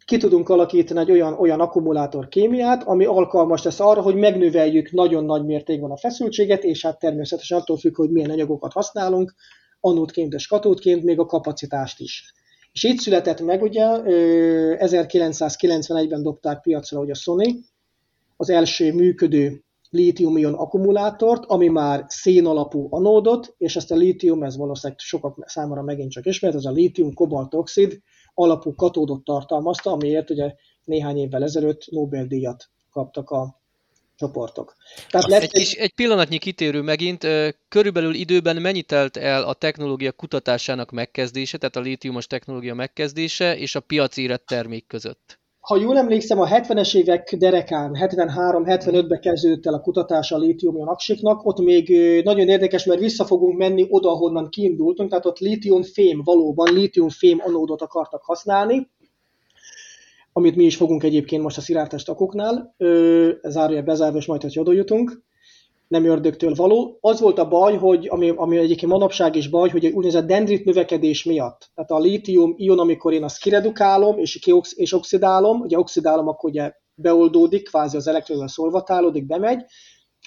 [0.05, 5.25] ki tudunk alakítani egy olyan, olyan akkumulátor kémiát, ami alkalmas lesz arra, hogy megnöveljük nagyon
[5.25, 9.33] nagy mértékben a feszültséget, és hát természetesen attól függ, hogy milyen anyagokat használunk,
[9.79, 12.33] anódként és katódként, még a kapacitást is.
[12.71, 13.85] És így született meg, ugye
[14.77, 17.65] 1991-ben dobták piacra hogy a Sony
[18.37, 24.57] az első működő lítium-ion akkumulátort, ami már szén alapú anódot, és ezt a lítium, ez
[24.57, 28.01] valószínűleg sokak számára megint csak ismert, ez a lítium kobaltoxid,
[28.33, 33.61] alapú katódot tartalmazta, amiért ugye néhány évvel ezelőtt Nobel-díjat kaptak a
[34.15, 34.75] csoportok.
[35.09, 37.27] Tehát lesz egy, kis, egy pillanatnyi kitérő megint,
[37.69, 43.75] körülbelül időben mennyi telt el a technológia kutatásának megkezdése, tehát a lítiumos technológia megkezdése és
[43.75, 45.39] a piaci érett termék között?
[45.63, 51.45] Ha jól emlékszem, a 70-es évek derekán, 73-75-ben kezdődött el a kutatás a lítium aksiknak,
[51.45, 51.89] ott még
[52.23, 57.81] nagyon érdekes, mert vissza fogunk menni oda, honnan kiindultunk, tehát ott lítium-fém valóban, lítium-fém anódot
[57.81, 58.89] akartak használni,
[60.33, 62.75] amit mi is fogunk egyébként most a szirártest akoknál,
[63.43, 65.23] zárja bezárva, és majd, hogy oda jutunk.
[65.93, 66.97] Nem ördögtől való.
[67.01, 70.65] Az volt a baj, hogy ami, ami egyébként manapság is baj, hogy egy úgynevezett dendrit
[70.65, 71.71] növekedés miatt.
[71.75, 76.49] Tehát a lítium ion, amikor én azt kiredukálom és, kiox, és oxidálom, ugye oxidálom, akkor
[76.49, 79.65] ugye beoldódik, kvázi az elektronról szolvatálódik, bemegy,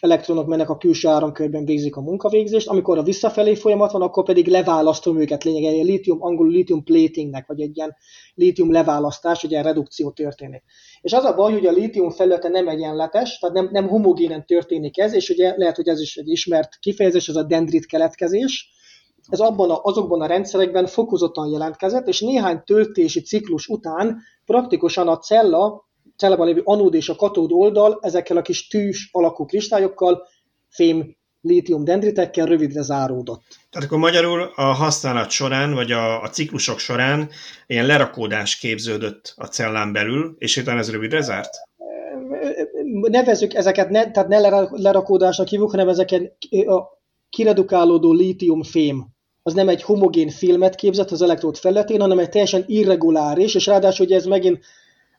[0.01, 4.47] elektronok mennek a külső áramkörben, végzik a munkavégzést, amikor a visszafelé folyamat van, akkor pedig
[4.47, 7.97] leválasztom őket, lényegében egy lítium, angolul lítium platingnek, vagy egy ilyen
[8.35, 10.63] lítium leválasztás, ugye redukció történik.
[11.01, 14.99] És az a baj, hogy a lítium felülete nem egyenletes, tehát nem, nem homogénen történik
[14.99, 18.75] ez, és ugye lehet, hogy ez is egy ismert kifejezés, az a dendrit keletkezés,
[19.29, 25.19] ez abban a, azokban a rendszerekben fokozottan jelentkezett, és néhány töltési ciklus után praktikusan a
[25.19, 25.86] cella
[26.17, 30.27] cellában lévő anód és a katód oldal ezekkel a kis tűs alakú kristályokkal,
[30.69, 33.45] fém lítium dendritekkel rövidre záródott.
[33.71, 37.29] Tehát akkor magyarul a használat során, vagy a, a ciklusok során
[37.67, 41.55] ilyen lerakódás képződött a cellán belül, és utána ez rövidre zárt?
[43.03, 44.39] Nevezzük ezeket, ne, tehát ne
[44.71, 46.83] lerakódásnak hívjuk, hanem ezeket a
[47.31, 49.07] kiredukálódó lítium fém.
[49.43, 54.07] Az nem egy homogén filmet képzett az elektród felületén, hanem egy teljesen irreguláris, és ráadásul
[54.07, 54.65] ugye ez megint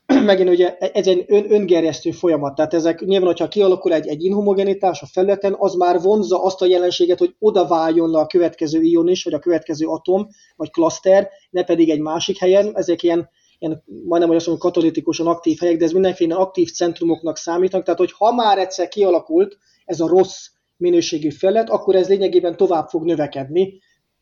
[0.30, 5.02] megint ugye ez egy ön, öngerjesztő folyamat, tehát ezek nyilván, hogyha kialakul egy, egy inhomogenitás
[5.02, 9.24] a felületen, az már vonzza azt a jelenséget, hogy oda váljon a következő ion is,
[9.24, 14.28] vagy a következő atom, vagy klaszter, ne pedig egy másik helyen, ezek ilyen, ilyen majdnem,
[14.28, 18.34] hogy azt mondom, katalitikusan aktív helyek, de ez mindenféle aktív centrumoknak számítanak, tehát hogy ha
[18.34, 23.80] már egyszer kialakult ez a rossz minőségű felület, akkor ez lényegében tovább fog növekedni,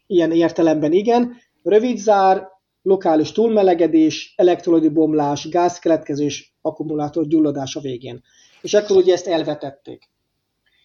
[0.07, 1.35] ilyen értelemben igen.
[1.63, 2.47] Rövid zár,
[2.85, 8.23] lokális túlmelegedés, elektrolidi bomlás, gázkeletkezés, akkumulátor gyulladása végén.
[8.61, 10.09] És akkor ugye ezt elvetették.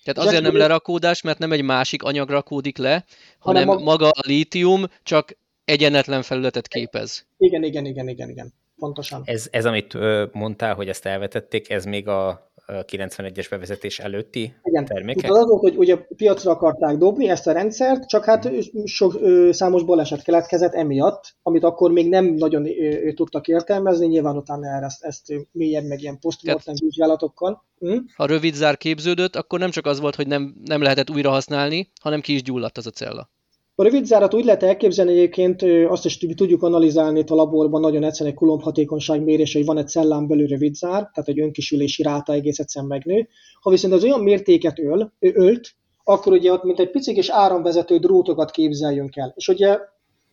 [0.05, 3.05] Tehát azért nem lerakódás, mert nem egy másik anyag rakódik le,
[3.39, 3.91] hanem, hanem a...
[3.91, 7.27] maga a lítium csak egyenetlen felületet képez.
[7.39, 8.53] Igen, igen, igen, igen, igen.
[8.77, 9.23] Pontosan.
[9.25, 9.97] Ez, ez amit
[10.33, 14.85] mondtál, hogy ezt elvetették, ez még a 91-es bevezetés előtti Igen.
[14.85, 15.31] termékek?
[15.31, 18.51] Volt, hogy ugye piacra akarták dobni ezt a rendszert, csak hát
[18.85, 19.19] sok,
[19.51, 22.67] számos baleset keletkezett emiatt, amit akkor még nem nagyon
[23.15, 27.65] tudtak értelmezni, nyilván utána erre ezt, ezt mélyebb meg ilyen posztmortem vizsgálatokkal.
[27.79, 27.99] Hm?
[28.17, 31.91] Ha rövid zár képződött, akkor nem csak az volt, hogy nem, nem lehetett újra használni,
[32.01, 33.31] hanem ki is gyulladt az a cella.
[33.75, 38.05] A rövid zárat úgy lehet elképzelni egyébként, azt is tudjuk analizálni itt a laborban, nagyon
[38.05, 42.03] egyszerűen egy kulomb hatékonyság mérés, hogy van egy cellán belül rövid zár, tehát egy önkisülési
[42.03, 43.29] ráta egész egyszerűen megnő.
[43.61, 45.71] Ha viszont az olyan mértéket öl, ölt,
[46.05, 49.33] akkor ugye ott mint egy picik és áramvezető drótokat képzeljünk el.
[49.37, 49.79] És ugye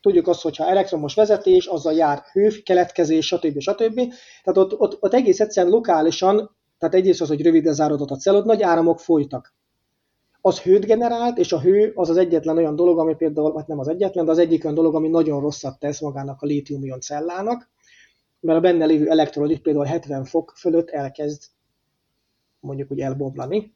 [0.01, 3.59] tudjuk azt, hogyha elektromos vezetés, azzal jár hő, keletkezés, stb.
[3.59, 3.95] stb.
[4.43, 8.45] Tehát ott, ott, ott egész egyszerűen lokálisan, tehát egyrészt az, hogy röviden zárodott a cellod,
[8.45, 9.55] nagy áramok folytak
[10.47, 13.79] az hőt generált, és a hő az az egyetlen olyan dolog, ami például, vagy nem
[13.79, 17.69] az egyetlen, de az egyik olyan dolog, ami nagyon rosszat tesz magának a lítium cellának,
[18.39, 21.41] mert a benne lévő elektrolid például 70 fok fölött elkezd
[22.59, 23.71] mondjuk úgy elboblani.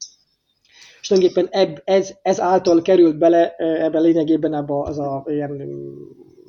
[1.02, 5.52] És tulajdonképpen ez, ez által került bele ebbe lényegében ebbe az a ilyen,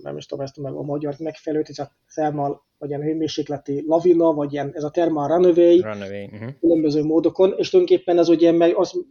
[0.02, 4.32] nem is tudom ezt meg a magyar megfelelőt, ez a thermal, vagy ilyen hőmérsékleti lavina,
[4.32, 6.50] vagy ilyen, ez a thermal runaway, runaway uh-huh.
[6.60, 9.04] különböző módokon, és tulajdonképpen ez ugye meg az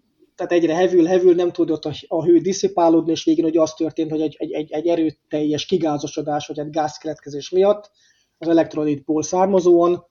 [0.48, 4.12] tehát egyre hevül, hevül, nem tudott a, a hő diszipálódni, és végén hogy az történt,
[4.12, 7.92] hogy egy, egy, egy, egy erőteljes kigázosodás, vagy egy gázkeletkezés miatt
[8.38, 10.06] az elektronitból származóan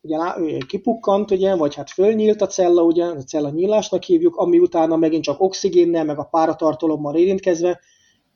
[0.00, 0.18] ugye
[0.66, 5.24] kipukkant, ugye, vagy hát fölnyílt a cella, ugye, a cella nyílásnak hívjuk, ami utána megint
[5.24, 7.80] csak oxigénnel, meg a páratartalommal érintkezve,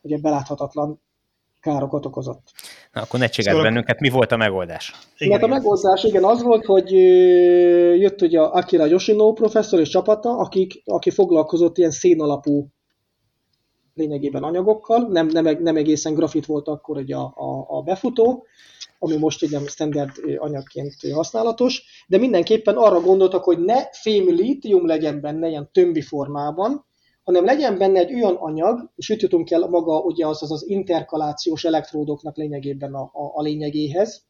[0.02, 1.00] ugye beláthatatlan
[1.66, 2.42] károkat okozott.
[2.92, 3.70] Na, akkor ne csigáld szóval...
[3.70, 4.92] bennünket, mi volt a megoldás?
[5.18, 6.90] Igen, hát a megoldás igen az volt, hogy
[8.00, 12.66] jött ugye Akira Yoshino professzor és csapata, akik, aki foglalkozott ilyen szénalapú
[13.94, 18.46] lényegében anyagokkal, nem, nem, nem egészen grafit volt akkor ugye a, a, a befutó,
[18.98, 25.20] ami most egy standard anyagként használatos, de mindenképpen arra gondoltak, hogy ne fém lítium legyen
[25.20, 26.86] benne ilyen tömbi formában,
[27.26, 30.68] hanem legyen benne egy olyan anyag, és itt jutunk el maga ugye az az, az
[30.68, 34.22] interkalációs elektródoknak lényegében a, a, a lényegéhez,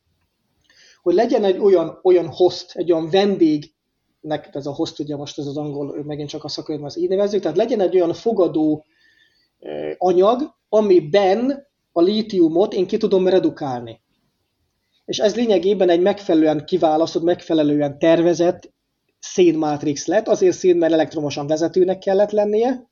[1.02, 5.46] hogy legyen egy olyan, olyan host, egy olyan vendégnek, ez a host ugye most ez
[5.46, 8.85] az angol, megint csak a szakértőben az így nevezzük, tehát legyen egy olyan fogadó
[9.98, 14.00] anyag, amiben a lítiumot én ki tudom redukálni.
[15.04, 18.74] És ez lényegében egy megfelelően kiválasztott, megfelelően tervezett
[19.33, 22.89] szénmátrix lett, azért szén, mert elektromosan vezetőnek kellett lennie,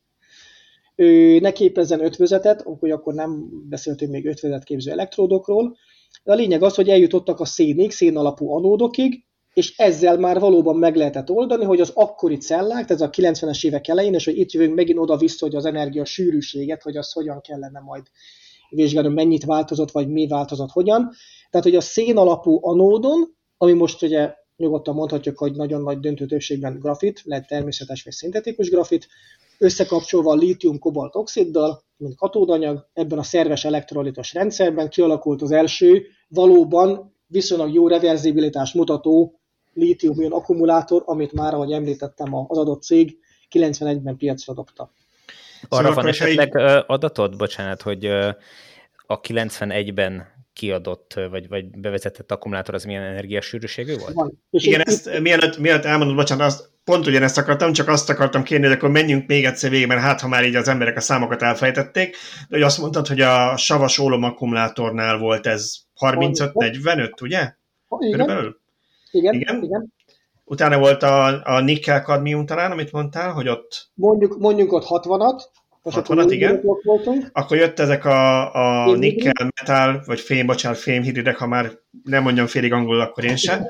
[0.96, 5.76] ő ne képezzen ötvözetet, hogy akkor nem beszéltünk még ötvözetképző elektródokról,
[6.24, 10.76] de a lényeg az, hogy eljutottak a szénig, szén alapú anódokig, és ezzel már valóban
[10.76, 14.52] meg lehetett oldani, hogy az akkori cellák, tehát a 90-es évek elején, és hogy itt
[14.52, 18.02] jövünk megint oda-vissza, hogy az energia sűrűséget, hogy az hogyan kellene majd
[18.70, 21.10] vizsgálni, mennyit változott, vagy mi változott hogyan.
[21.50, 26.26] Tehát, hogy a szén alapú anódon, ami most ugye nyugodtan mondhatjuk, hogy nagyon nagy döntő
[26.26, 29.08] többségben grafit, lehet természetes vagy szintetikus grafit,
[29.58, 37.14] összekapcsolva a lítium-kobalt oxiddal, mint katódanyag, ebben a szerves elektrolitos rendszerben kialakult az első valóban
[37.26, 39.38] viszonylag jó reverzibilitás mutató
[39.72, 43.18] lítium akkumulátor, amit már, ahogy említettem, az adott cég
[43.50, 44.92] 91-ben piacra dobta.
[45.68, 46.84] Arra szóval van esetleg így...
[46.86, 48.04] adatod, bocsánat, hogy
[49.06, 54.12] a 91-ben kiadott, vagy, vagy bevezetett akkumulátor az milyen energiasűrűségű volt?
[54.12, 54.42] Van.
[54.50, 58.74] Igen, ezt mielőtt, mielőtt elmondod, bocsánat, azt, pont ugyanezt akartam, csak azt akartam kérni, hogy
[58.76, 62.16] akkor menjünk még egyszer végig, mert hát ha már így az emberek a számokat elfejtették,
[62.48, 67.38] de hogy azt mondtad, hogy a savas ólom akkumulátornál volt ez 35-45, ugye?
[67.38, 68.10] Igen.
[68.10, 68.60] Körülbelül?
[69.10, 69.62] Igen, igen.
[69.62, 69.92] igen.
[70.44, 73.90] Utána volt a, a nikkel kadmium talán, amit mondtál, hogy ott...
[73.94, 76.62] Mondjuk, mondjuk ott 60-at, most 60 igen.
[77.32, 82.46] Akkor jött ezek a, a nikkel, metal, vagy fém, bocsánat, fémhidridek, ha már nem mondjam
[82.46, 83.66] félig angolul, akkor én sem.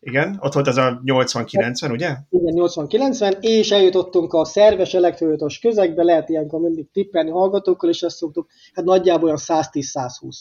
[0.00, 2.16] Igen, ott volt ez a 80-90, ugye?
[2.30, 8.16] Igen, 80-90, és eljutottunk a szerves elektrolitos közegbe, lehet ilyenkor mindig tippelni hallgatókkal, és ezt
[8.16, 10.36] szoktuk, hát nagyjából olyan 110-120.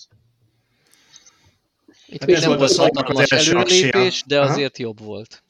[2.08, 4.88] Itt hát még nem volt hatalmas előrelépés, de azért Aha.
[4.88, 5.44] jobb volt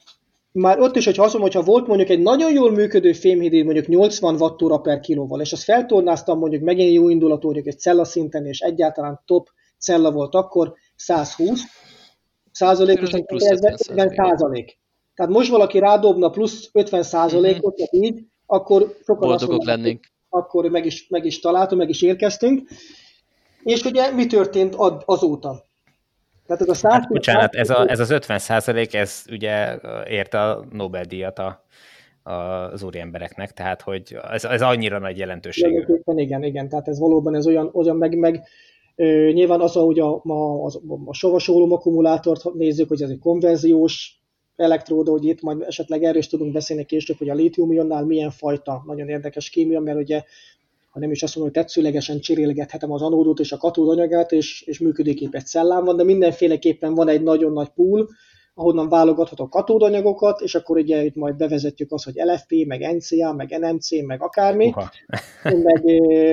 [0.54, 3.86] már ott is, hogy azt mondom, hogyha volt mondjuk egy nagyon jól működő fémhidrid, mondjuk
[3.86, 8.46] 80 wattóra per kilóval, és azt feltornáztam mondjuk megint jó indulatú, mondjuk egy cella szinten,
[8.46, 11.60] és egyáltalán top cella volt akkor, 120
[12.50, 14.78] százalékos, ez 50 százalék.
[15.14, 18.02] Tehát most valaki rádobna plusz 50 százalékot, mm-hmm.
[18.04, 20.04] így, akkor sokan Boldogok lennénk.
[20.28, 22.68] Akkor meg is, meg is találtunk, meg is érkeztünk.
[23.62, 25.64] És ugye mi történt azóta?
[26.46, 29.78] Tehát ez a 100 hát, bocsánat, ez, a, ez az 50 százalék, ez ugye
[30.08, 31.64] érte a Nobel-díjat a,
[32.22, 35.84] a, az úri embereknek, tehát hogy ez, ez annyira nagy jelentőségű.
[36.04, 38.42] Igen, igen, tehát ez valóban ez olyan, olyan meg, meg
[38.96, 40.70] ö, nyilván az, ahogy a, a, a,
[41.04, 44.22] a savasólom akkumulátort nézzük, hogy ez egy konverziós
[44.56, 48.82] elektróda, hogy itt majd esetleg erről is tudunk beszélni később, hogy a lítium milyen fajta,
[48.86, 50.22] nagyon érdekes kémia, mert ugye
[50.94, 54.78] ha nem is azt mondom, hogy tetszőlegesen cserélgethetem az anódot és a katódanyagát, és, és
[54.78, 58.08] működőképes cellám van, de mindenféleképpen van egy nagyon nagy pool,
[58.54, 63.58] ahonnan válogathatok katódanyagokat, és akkor ugye itt majd bevezetjük azt, hogy LFP, meg NCA, meg
[63.60, 64.74] NMC, meg akármi.
[65.42, 65.84] meg,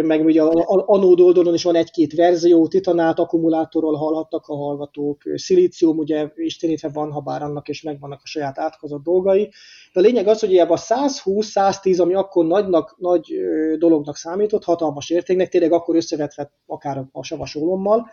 [0.05, 5.97] meg ugye a anód oldalon is van egy-két verzió, titanát akkumulátorról hallhattak a hallgatók, szilícium
[5.97, 9.49] ugye istenítve van, ha bár annak is megvannak a saját átkozott dolgai.
[9.93, 13.33] De a lényeg az, hogy ebben a 120-110, ami akkor nagynak, nagy
[13.77, 18.09] dolognak számított, hatalmas értéknek, tényleg akkor összevetve akár a savasolommal,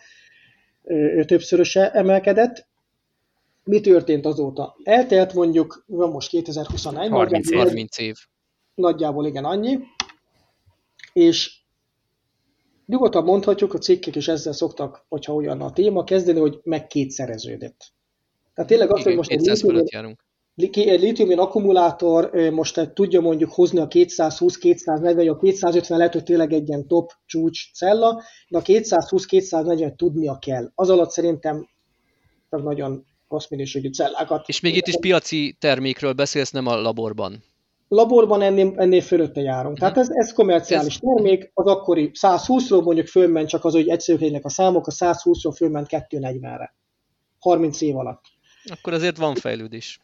[1.26, 2.66] többszöröse emelkedett,
[3.68, 4.76] mi történt azóta?
[4.82, 7.10] Eltelt mondjuk, van most 2021.
[7.10, 8.16] 30, 30 év.
[8.74, 9.78] Nagyjából igen annyi.
[11.12, 11.60] És
[12.86, 17.92] nyugodtan mondhatjuk, a cikkek is ezzel szoktak, hogyha olyan a téma, kezdeni, hogy megkétszereződött.
[18.54, 20.16] Tehát tényleg azt, hogy most egy lítium,
[20.72, 26.52] egy lítium akkumulátor most tudja mondjuk hozni a 220-240, vagy a 250 lehet, hogy tényleg
[26.52, 30.70] egy ilyen top csúcs cella, de a 220-240 tudnia kell.
[30.74, 31.68] Az alatt szerintem
[32.50, 34.48] nagyon rossz minőségű cellákat.
[34.48, 37.42] És még itt is piaci termékről beszélsz, nem a laborban.
[37.88, 39.78] Laborban ennél, ennél fölötte járunk.
[39.78, 41.00] Tehát ez, ez komerciális ez...
[41.00, 45.86] termék, az akkori 120-ról mondjuk fölment, csak az, hogy egyszerűen a számok, a 120-ról fölment
[45.90, 46.74] 240-re.
[47.38, 48.24] 30 év alatt.
[48.64, 50.00] Akkor azért van fejlődés.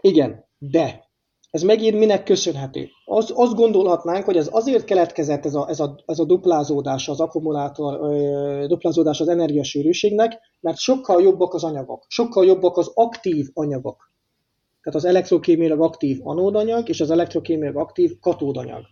[0.00, 1.05] Igen, de
[1.56, 2.88] ez megint minek köszönhető?
[3.04, 7.20] Az, azt gondolhatnánk, hogy ez azért keletkezett ez a, ez a, ez a duplázódás az
[7.20, 14.12] akkumulátor, ö, duplázódás az energiasűrűségnek, mert sokkal jobbak az anyagok, sokkal jobbak az aktív anyagok.
[14.82, 18.84] Tehát az elektrokémiailag aktív anódanyag és az elektrokémiailag aktív katódanyag.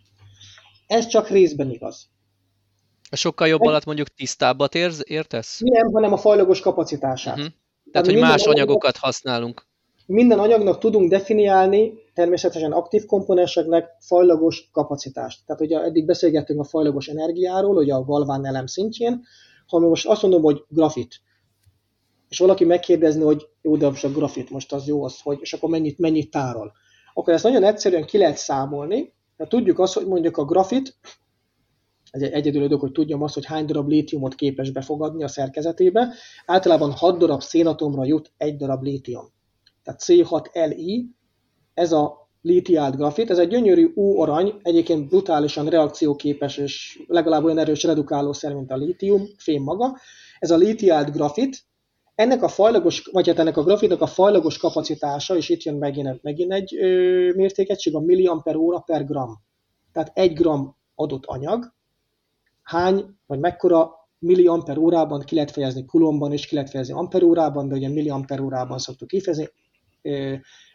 [0.86, 2.08] Ez csak részben igaz.
[3.10, 5.60] A sokkal jobb alatt mondjuk tisztábbat érz, értesz?
[5.60, 7.36] Nem, hanem a fajlagos kapacitását.
[7.36, 7.52] Uh-huh.
[7.90, 9.66] Tehát, Tehát hogy más anyagokat használunk.
[10.06, 15.46] Minden anyagnak tudunk definiálni természetesen aktív komponenseknek fajlagos kapacitást.
[15.46, 19.22] Tehát ugye eddig beszélgettünk a fajlagos energiáról, ugye a galván elem szintjén,
[19.66, 21.20] ha most azt mondom, hogy grafit,
[22.28, 25.52] és valaki megkérdezni, hogy jó, de most a grafit most az jó, az hogy, és
[25.52, 26.72] akkor mennyit, mennyit tárol.
[27.14, 30.96] Akkor ezt nagyon egyszerűen ki lehet számolni, mert tudjuk azt, hogy mondjuk a grafit,
[32.10, 36.14] ez egy egyedül dolog, hogy tudjam azt, hogy hány darab lítiumot képes befogadni a szerkezetébe.
[36.46, 39.32] Általában 6 darab szénatomra jut egy darab lítium
[39.84, 41.04] tehát C6Li,
[41.74, 47.82] ez a litiált grafit, ez egy gyönyörű ó-arany, egyébként brutálisan reakcióképes és legalább olyan erős
[47.82, 49.98] redukálószer, mint a lítium, fém maga.
[50.38, 51.64] Ez a litiált grafit,
[52.14, 56.22] ennek a fajlagos, vagy hát ennek a grafitnak a fajlagos kapacitása, és itt jön megint,
[56.22, 59.42] megint egy ö, mértékegység, a milliamper óra per gram.
[59.92, 61.72] Tehát egy gram adott anyag,
[62.62, 67.74] hány, vagy mekkora milliamper órában ki lehet fejezni kulomban, és ki lehet fejezni amperórában, de
[67.74, 69.48] ugye milliamper órában szoktuk kifejezni,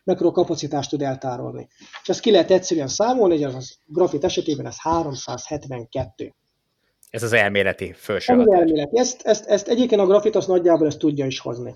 [0.04, 1.68] mekkora kapacitást tud eltárolni.
[2.02, 6.34] És ezt ki lehet egyszerűen számolni, hogy az grafit esetében ez 372.
[7.10, 9.00] Ez az elméleti felső Ez az elméleti.
[9.00, 11.74] Ezt, ezt, ezt egyébként a grafit az nagyjából ezt tudja is hozni.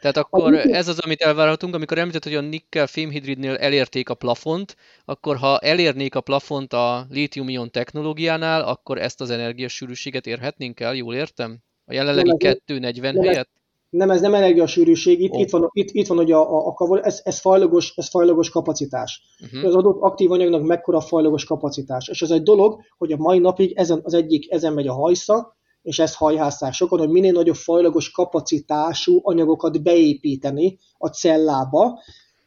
[0.00, 4.76] Tehát akkor ez az, amit elvárhatunk, amikor említett, hogy a nikkel fémhidridnél elérték a plafont,
[5.04, 11.14] akkor ha elérnék a plafont a lítium-ion technológiánál, akkor ezt az energiasűrűséget érhetnénk el, jól
[11.14, 11.58] értem?
[11.84, 13.50] A jelenlegi 240 helyett?
[13.96, 15.40] Nem, ez nem energiasűrűség, itt, oh.
[15.40, 19.22] itt, van, itt, itt van hogy a, a, a ez, ez, fajlagos, ez fajlagos kapacitás.
[19.44, 19.68] Uh-huh.
[19.68, 22.08] Az adott aktív anyagnak mekkora fajlagos kapacitás.
[22.08, 25.56] És ez egy dolog, hogy a mai napig ezen az egyik, ezen megy a hajsza,
[25.82, 31.98] és ezt hajházzák sokan, hogy minél nagyobb fajlagos kapacitású anyagokat beépíteni a cellába,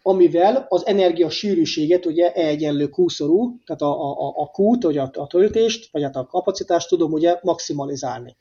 [0.01, 5.09] amivel az energia sűrűséget, ugye E egyenlő Q-szorú, tehát a, a, a Q-t, vagy a,
[5.13, 8.35] a töltést, vagy hát a kapacitást tudom ugye maximalizálni.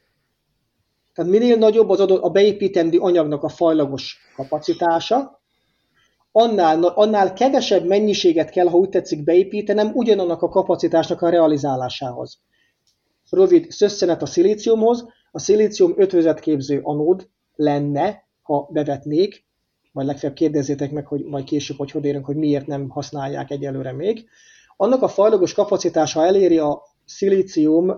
[1.17, 5.41] Tehát minél nagyobb az adott, a beépítendő anyagnak a fajlagos kapacitása,
[6.33, 12.39] annál, annál kevesebb mennyiséget kell, ha úgy tetszik, beépítenem ugyanannak a kapacitásnak a realizálásához.
[13.31, 19.45] Rövid szösszenet a szilíciumhoz, a szilícium ötvözetképző anód lenne, ha bevetnék,
[19.93, 23.93] majd legfeljebb kérdezzétek meg, hogy majd később, hogy hogy érünk, hogy miért nem használják egyelőre
[23.93, 24.29] még.
[24.77, 27.93] Annak a fajlagos kapacitása eléri a szilícium,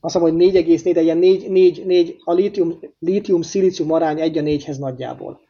[0.00, 4.42] azt mondom, hogy 4,4, de ilyen 4, 4, 4 a lítium, lítium-szilícium arány 1 a
[4.42, 5.40] 4-hez nagyjából.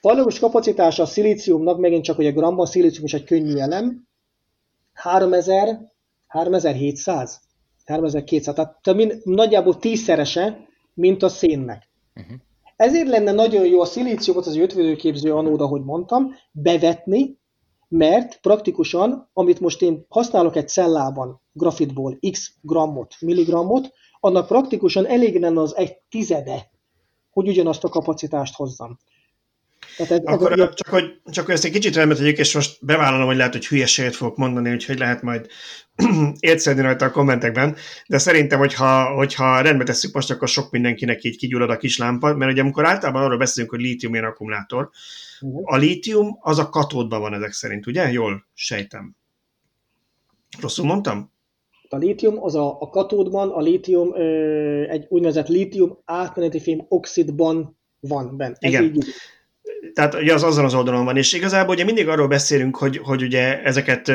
[0.00, 4.08] Fajlagos kapacitása a szilíciumnak, megint csak, hogy a gramban szilícium is egy könnyű elem,
[4.92, 5.92] 3000,
[6.26, 7.40] 3700,
[7.84, 11.88] 3200, tehát mint, nagyjából tízszerese, mint a szénnek.
[12.14, 12.36] Uh-huh.
[12.76, 17.38] Ezért lenne nagyon jó a szilíciumot, az ötvözőképző anód, ahogy mondtam, bevetni,
[17.96, 25.40] mert praktikusan, amit most én használok egy cellában grafitból x grammot, milligrammot, annak praktikusan elég
[25.40, 26.70] lenne az egy tizede,
[27.30, 28.98] hogy ugyanazt a kapacitást hozzam.
[29.96, 32.78] Tehát ez, Akkor ez csak, hogy, csak hogy ezt egy kicsit rendbe tegyük, és most
[32.80, 35.46] bevállalom, hogy lehet, hogy hülyeséget fogok mondani, úgyhogy lehet majd
[36.40, 37.76] értszedni rajta a kommentekben,
[38.06, 42.34] de szerintem, hogyha, hogyha rendbe tesszük most, akkor sok mindenkinek így kigyullad a kis lámpa,
[42.34, 44.90] mert ugye amikor általában arról beszélünk, hogy lítium ilyen akkumulátor,
[45.62, 48.10] a lítium az a katódban van ezek szerint, ugye?
[48.10, 49.16] Jól sejtem.
[50.60, 51.32] Rosszul mondtam?
[51.88, 57.78] A lítium az a, a katódban, a lítium ö, egy úgynevezett lítium átmeneti fém oxidban
[58.00, 58.56] van benne.
[58.58, 58.84] Ez Igen.
[58.84, 59.04] Így,
[59.92, 63.22] tehát ugye az azon az oldalon van, és igazából ugye mindig arról beszélünk, hogy, hogy
[63.22, 64.08] ugye ezeket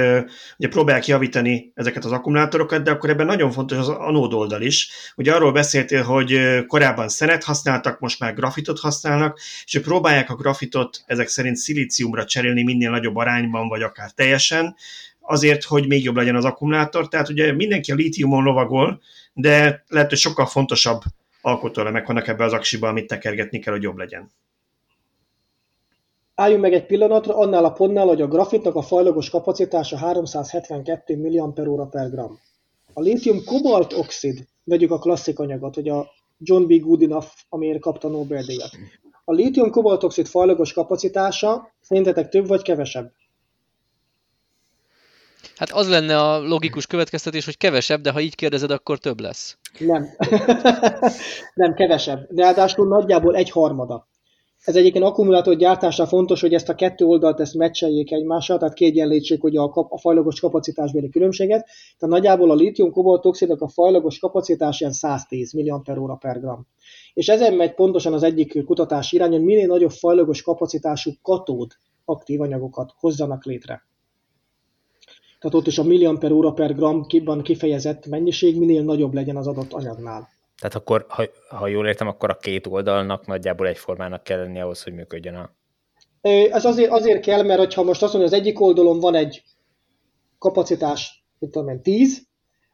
[0.57, 4.89] ugye próbálják javítani ezeket az akkumulátorokat, de akkor ebben nagyon fontos az anód oldal is.
[5.15, 11.03] Ugye arról beszéltél, hogy korábban szenet használtak, most már grafitot használnak, és próbálják a grafitot
[11.05, 14.75] ezek szerint szilíciumra cserélni minél nagyobb arányban, vagy akár teljesen,
[15.19, 17.07] azért, hogy még jobb legyen az akkumulátor.
[17.07, 19.01] Tehát ugye mindenki a lítiumon lovagol,
[19.33, 21.01] de lehet, hogy sokkal fontosabb
[21.41, 24.31] alkotóelemek vannak ebbe az aksiba, amit tekergetni kell, hogy jobb legyen
[26.39, 31.89] álljunk meg egy pillanatra, annál a pontnál, hogy a grafitnak a fajlagos kapacitása 372 mAh
[31.89, 32.39] per gram.
[32.93, 36.79] A lítium kobalt oxid, vegyük a klasszik anyagot, hogy a John B.
[36.79, 38.69] Goodenough, amiért kapta Nobel-díjat.
[39.25, 43.11] A lítium kobalt oxid fajlagos kapacitása szerintetek több vagy kevesebb?
[45.55, 49.57] Hát az lenne a logikus következtetés, hogy kevesebb, de ha így kérdezed, akkor több lesz.
[49.79, 50.05] Nem.
[51.53, 52.27] Nem, kevesebb.
[52.35, 54.08] Ráadásul nagyjából egy harmada.
[54.63, 59.43] Ez egyébként akkumulátor gyártásra fontos, hogy ezt a kettő oldalt ezt meccseljék egymással, tehát kiegyenlítsék
[59.43, 61.65] ugye a, kap, a fajlagos kapacitásbeli különbséget.
[61.97, 66.67] Tehát nagyjából a lítium kobalt oxidok a fajlagos kapacitás ilyen 110 mAh per gram.
[67.13, 71.71] És ezen megy pontosan az egyik kutatás irány, hogy minél nagyobb fajlagos kapacitású katód
[72.05, 73.87] aktív anyagokat hozzanak létre.
[75.39, 80.27] Tehát ott is a milliampere per gramban kifejezett mennyiség minél nagyobb legyen az adott anyagnál.
[80.59, 84.83] Tehát akkor, ha, ha jól értem, akkor a két oldalnak nagyjából egyformának kell lenni ahhoz,
[84.83, 85.51] hogy működjön a...
[86.51, 89.43] Ez azért, azért kell, mert ha most azt mondja, az egyik oldalon van egy
[90.37, 92.21] kapacitás, mit tudom én, 10,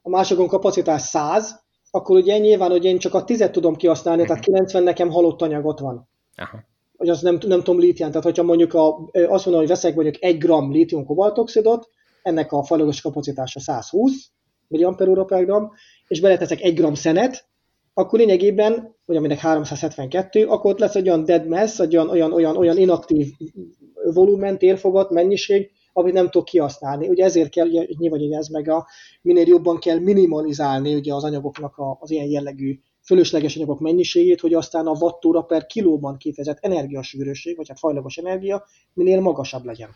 [0.02, 4.38] a másikon kapacitás 100, akkor ugye nyilván, hogy én csak a 10-et tudom kihasználni, uh-huh.
[4.38, 4.90] tehát 90 mhm.
[4.90, 6.10] nekem halott anyagot van.
[6.36, 6.64] Aha.
[6.98, 10.24] Hogy az nem, nem tudom lítián, tehát hogyha mondjuk a, azt mondom, hogy veszek mondjuk
[10.24, 11.90] 1 gram lítium kobaltoxidot,
[12.22, 14.30] ennek a falagos kapacitása 120
[14.68, 15.72] mAh per gram,
[16.08, 17.48] és beleteszek 1 gram szenet,
[17.98, 22.34] akkor lényegében, vagy aminek 372, akkor ott lesz egy olyan dead mass, egy olyan, olyan,
[22.34, 23.28] olyan, olyan inaktív
[24.14, 27.08] volumen, térfogat, mennyiség, amit nem tud kihasználni.
[27.08, 27.68] Ugye ezért kell,
[27.98, 28.88] nyilván ugye ez meg a,
[29.22, 34.54] minél jobban kell minimalizálni ugye az anyagoknak a, az ilyen jellegű fölösleges anyagok mennyiségét, hogy
[34.54, 39.90] aztán a wattóra per kilóban kifejezett energiasűrűség, vagy hát fajlagos energia minél magasabb legyen.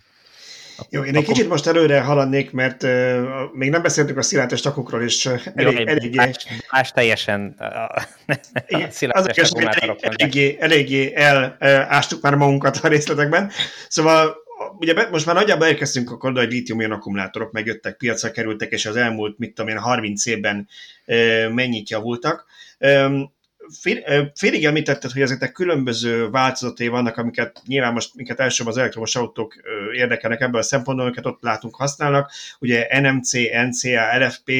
[0.90, 1.34] Jó, én egy akkor...
[1.34, 2.90] kicsit most előre haladnék, mert uh,
[3.54, 6.16] még nem beszéltünk a szilátes takokról, és uh, elég, Jó, eléggé...
[6.16, 6.36] Más,
[6.72, 7.56] más teljesen
[8.68, 9.52] uh, szilátes
[10.00, 11.14] eléggé, eléggé
[11.60, 13.52] elástuk már magunkat a részletekben.
[13.88, 14.36] Szóval
[14.80, 19.38] ugye most már nagyjából érkeztünk akkor, hogy lítium akkumulátorok megjöttek, piacra kerültek, és az elmúlt,
[19.38, 20.68] mit tudom én, 30 évben
[21.54, 22.46] mennyit javultak.
[24.34, 29.56] Félig említetted, hogy ezeknek különböző változatai vannak, amiket nyilván most minket elsősorban az elektromos autók
[29.94, 34.52] érdekelnek ebből a szempontból, amiket ott látunk használnak, ugye NMC, NCA, LFP,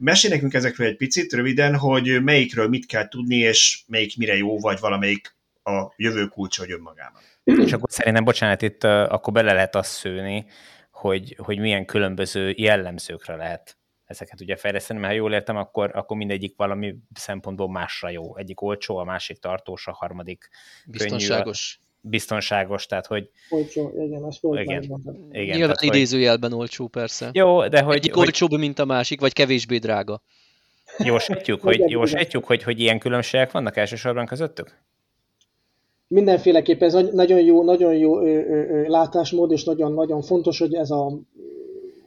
[0.00, 4.58] Mesélj nekünk ezekről egy picit, röviden, hogy melyikről mit kell tudni, és melyik mire jó,
[4.58, 7.22] vagy valamelyik a jövő kulcsa, hogy önmagában.
[7.44, 10.46] És akkor szerintem, bocsánat, itt akkor bele lehet azt szőni,
[10.90, 13.76] hogy, hogy milyen különböző jellemzőkre lehet
[14.08, 18.36] ezeket ugye fejleszteni, mert ha jól értem, akkor, akkor mindegyik valami szempontból másra jó.
[18.36, 20.48] Egyik olcsó, a másik tartós, a harmadik
[20.86, 21.78] biztonságos.
[21.80, 23.30] Könnyű, biztonságos, tehát hogy...
[23.50, 24.82] Olcsó, igen, az volt igen,
[25.30, 26.60] igen, Nyilván tehát, idézőjelben hogy...
[26.60, 27.30] olcsó persze.
[27.32, 27.96] Jó, de hogy...
[27.96, 28.26] Egyik hogy...
[28.26, 30.22] olcsóbb, mint a másik, vagy kevésbé drága.
[30.98, 34.78] Jósítjuk, hogy, jósítjuk, hogy, hogy ilyen különbségek vannak elsősorban közöttük?
[36.06, 40.90] Mindenféleképpen ez nagyon jó, nagyon jó ö, ö, ö, látásmód, és nagyon-nagyon fontos, hogy ez
[40.90, 41.18] a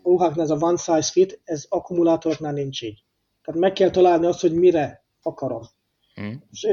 [0.04, 3.04] ruháknál ez a one size fit, ez akkumulátoroknál nincs így.
[3.43, 5.62] Tehát meg kell találni azt, hogy mire akarom.
[6.22, 6.32] Mm.
[6.52, 6.68] És,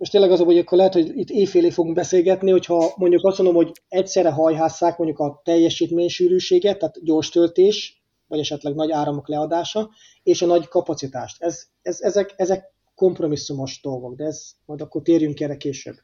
[0.00, 3.56] most tényleg az, hogy akkor lehet, hogy itt éjfélig fogunk beszélgetni, hogyha mondjuk azt mondom,
[3.56, 9.90] hogy egyszerre hajhásszák mondjuk a teljesítménysűrűséget, tehát gyors töltés, vagy esetleg nagy áramok leadása,
[10.22, 11.42] és a nagy kapacitást.
[11.42, 15.94] Ez, ez, ezek, ezek kompromisszumos dolgok, de ez majd akkor térjünk erre később.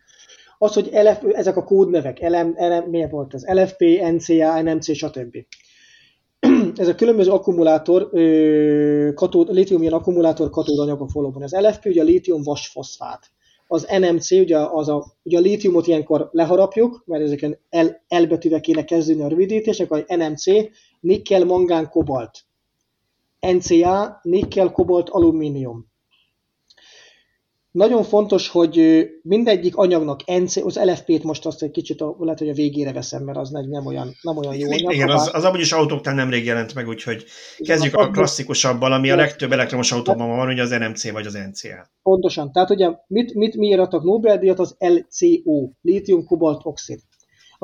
[0.59, 3.45] Az, hogy LF, ezek a kódnevek, LM, LM, miért volt ez?
[3.47, 5.37] LFP, NCA, NMC, stb.
[6.76, 8.11] ez a különböző akkumulátor,
[9.14, 11.43] katód, lítium akkumulátor katódanyagok valóban.
[11.43, 13.30] Az LFP ugye a lítium vasfoszfát.
[13.68, 18.61] Az NMC, ugye, az a, ugye a lítiumot ilyenkor leharapjuk, mert ezeken L, L betűvel
[18.61, 20.45] kéne kezdeni a rövidítésnek, a NMC,
[21.01, 22.45] nikkel, mangán, kobalt.
[23.41, 25.87] NCA, nikkel, kobalt, alumínium.
[27.77, 32.49] Nagyon fontos, hogy mindegyik anyagnak NC, az LFP-t most azt egy kicsit a, lehet, hogy
[32.49, 34.93] a végére veszem, mert az nem olyan, nem olyan jó anyag.
[34.93, 37.24] Igen, az, az amúgy is autóknál nemrég jelent meg, úgyhogy
[37.59, 41.91] kezdjük a klasszikusabbal, ami a legtöbb elektromos autóban van, hogy az NMC vagy az NCA.
[42.03, 42.53] Pontosan.
[42.53, 44.59] Tehát ugye mit, mit miért adtak Nobel-díjat?
[44.59, 45.70] Az LCO,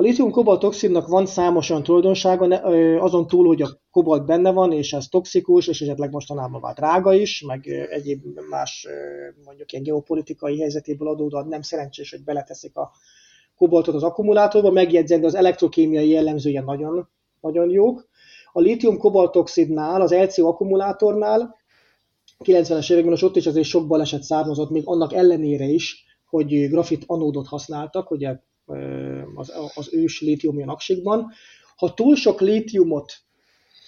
[0.00, 0.90] lítium kobalt oxid.
[0.94, 2.56] A lítium-kobalt-oxidnak van számos olyan tulajdonsága,
[3.00, 7.14] azon túl, hogy a kobalt benne van, és ez toxikus, és esetleg mostanában vált drága
[7.14, 8.86] is, meg egyéb más
[9.44, 12.90] mondjuk ilyen geopolitikai helyzetéből adódóan nem szerencsés, hogy beleteszik a
[13.56, 17.08] kobaltot az akkumulátorba, megjegyzem, az elektrokémiai jellemzője nagyon,
[17.40, 18.08] nagyon jók.
[18.52, 21.56] A lítium-kobaltoxidnál, az LCO akkumulátornál
[22.44, 27.04] 90-es években az ott is azért sok baleset származott, még annak ellenére is, hogy grafit
[27.06, 28.36] anódot használtak, ugye
[29.34, 31.32] az, az ős lítium aksikban.
[31.76, 33.12] Ha túl sok lítiumot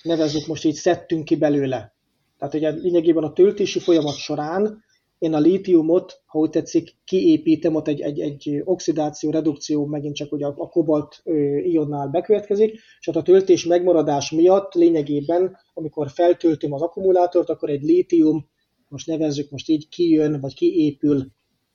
[0.02, 1.94] nevezzük most így szedtünk ki belőle,
[2.38, 4.84] tehát ugye lényegében a töltési folyamat során
[5.18, 10.32] én a lítiumot, ha úgy tetszik, kiépítem, ott egy, egy, egy oxidáció, redukció megint csak
[10.32, 11.22] ugye a, a kobalt
[11.62, 17.82] ionnál bekövetkezik, és hát a töltés megmaradás miatt lényegében, amikor feltöltöm az akkumulátort, akkor egy
[17.82, 18.48] lítium,
[18.88, 21.26] most nevezzük most így, kijön, vagy kiépül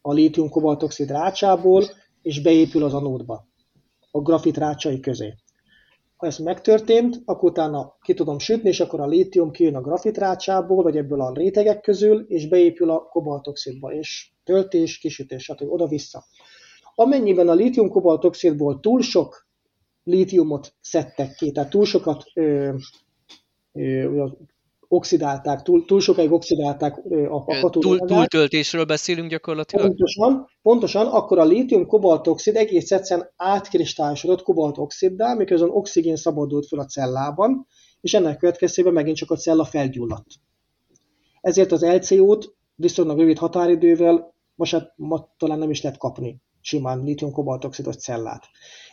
[0.01, 1.84] a lítium kobaltoxid rácsából,
[2.22, 3.48] és beépül az anódba,
[4.12, 5.34] a grafit rácsai közé.
[6.16, 10.18] Ha ez megtörtént, akkor utána ki tudom sütni, és akkor a lítium kijön a grafit
[10.18, 15.72] rácsából, vagy ebből a rétegek közül, és beépül a kobaltoxidba, és töltés, kisütés, stb.
[15.72, 16.24] oda-vissza.
[16.96, 19.48] Amennyiben a lítium-kobaltoxidból túl sok
[20.04, 22.74] lítiumot szedtek ki, tehát túl sokat ö,
[23.74, 24.26] ö,
[24.92, 26.98] oxidálták, túl, túl sokáig oxidálták
[27.30, 29.86] a, a túl, Túltöltésről beszélünk gyakorlatilag?
[29.86, 37.68] Pontosan, pontosan akkor a lítium-kobaltoxid egész egyszerűen átkristályosodott kobaltoxiddá, miközben oxigén szabadult fel a cellában,
[38.02, 40.28] és ennek következtében megint csak a cella felgyulladt.
[41.42, 47.04] Ezért az LCO-t viszonylag rövid határidővel most hát ma talán nem is lehet kapni simán
[47.04, 48.44] lítium-kobaltoxidos cellát.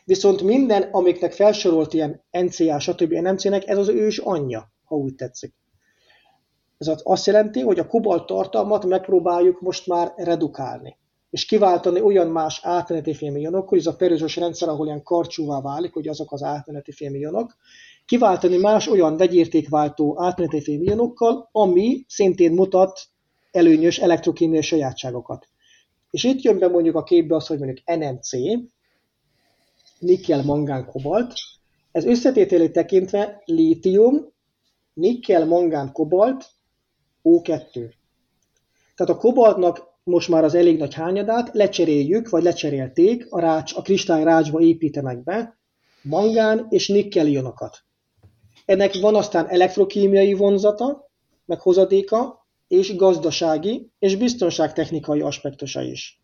[0.05, 3.13] Viszont minden, amiknek felsorolt ilyen NCA, stb.
[3.13, 5.55] NMC-nek, ez az ős anyja, ha úgy tetszik.
[6.79, 10.97] Ez azt jelenti, hogy a kobalt tartalmat megpróbáljuk most már redukálni,
[11.31, 16.09] és kiváltani olyan más átmeneti fémionokkal, ez a perőzös rendszer, ahol ilyen karcsúvá válik, hogy
[16.09, 17.57] azok az átmeneti fémionok,
[18.07, 23.01] kiváltani más olyan vegyértékváltó átmeneti fémionokkal, ami szintén mutat
[23.51, 25.49] előnyös elektrokémiai sajátságokat.
[26.11, 28.31] És itt jön be mondjuk a képbe az, hogy mondjuk NMC,
[29.99, 31.33] nikkel, mangán, kobalt,
[31.93, 34.33] ez összetételét tekintve lítium,
[34.93, 36.47] nikkel, mangán, kobalt,
[37.29, 37.73] O2.
[38.95, 43.83] Tehát a kobaltnak most már az elég nagy hányadát lecseréljük, vagy lecserélték, a, rács, a
[43.83, 45.59] kristály rácsba építenek be,
[46.03, 47.85] mangán és nikkel ionokat.
[48.65, 51.11] Ennek van aztán elektrokémiai vonzata,
[51.45, 56.21] meg hozadéka, és gazdasági és biztonságtechnikai aspektusa is.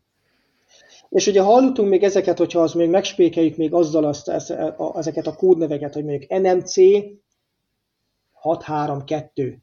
[1.08, 4.28] És ugye hallottunk még ezeket, hogyha az még megspékeljük még azzal azt,
[4.94, 6.74] ezeket a kódneveket, hogy mondjuk NMC
[8.32, 9.62] 632,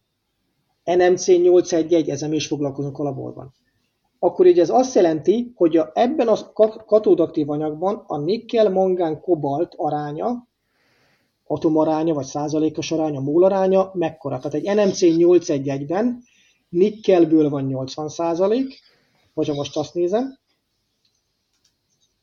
[0.96, 3.54] NMC 811, ezzel is foglalkozunk a laborban.
[4.20, 6.54] Akkor így ez azt jelenti, hogy a, ebben a
[6.86, 10.48] katódaktív anyagban a nikkel, mangán, kobalt aránya,
[11.48, 14.40] atomaránya vagy százalékos aránya, mól aránya mekkora.
[14.40, 16.24] Tehát egy NMC 811-ben
[16.70, 18.80] nikkelből van 80 százalék,
[19.34, 20.38] hogyha most azt nézem,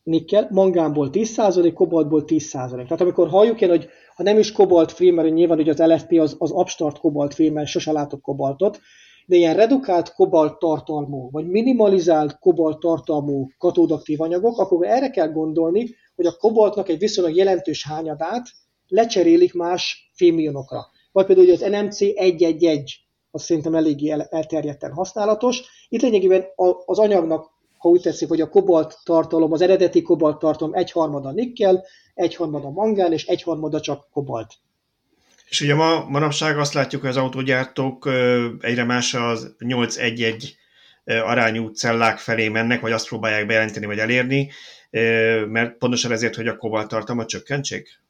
[0.03, 2.51] nikkel, mangánból 10%, kobaltból 10%.
[2.71, 6.13] Tehát amikor halljuk én, hogy ha nem is kobalt free, mert nyilván hogy az LFP
[6.13, 8.81] az, az abstart kobalt free, mert sose látok kobaltot,
[9.27, 15.95] de ilyen redukált kobalt tartalmú, vagy minimalizált kobalt tartalmú katódaktív anyagok, akkor erre kell gondolni,
[16.15, 18.47] hogy a kobaltnak egy viszonylag jelentős hányadát
[18.87, 20.87] lecserélik más fémionokra.
[21.13, 23.01] Vagy például hogy az NMC 111,
[23.31, 25.63] az szerintem eléggé elterjedten használatos.
[25.89, 26.45] Itt lényegében
[26.85, 27.51] az anyagnak
[27.87, 31.85] ha úgy tetszik, hogy a kobalt tartalom, az eredeti kobalt tartalom egyharmada nikkel,
[32.15, 34.55] egyharmada mangán, és egyharmada csak kobalt.
[35.49, 38.09] És ugye ma, manapság azt látjuk, hogy az autógyártók
[38.61, 40.45] egyre más az 8-1-1
[41.05, 44.51] arányú cellák felé mennek, vagy azt próbálják bejelenteni, vagy elérni,
[45.47, 48.01] mert pontosan ezért, hogy a kobalt tartalma csökkentsék?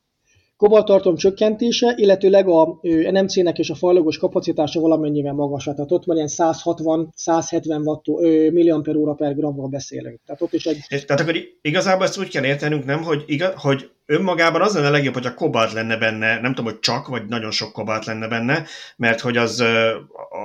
[0.57, 2.81] Kobaltartalom csökkentése, illetőleg a
[3.11, 5.75] NMC-nek és a fajlagos kapacitása valamennyivel magasabb.
[5.75, 8.07] Tehát ott már ilyen 160-170 watt
[8.53, 10.21] milliamper per gramról beszélünk.
[10.27, 11.05] Tehát ott is egy...
[11.07, 15.15] Tehát akkor igazából ezt úgy kell értenünk, nem, hogy, igaz, hogy önmagában az lenne legjobb,
[15.15, 18.65] hogy a kobalt lenne benne, nem tudom, hogy csak, vagy nagyon sok kobalt lenne benne,
[18.97, 19.65] mert hogy az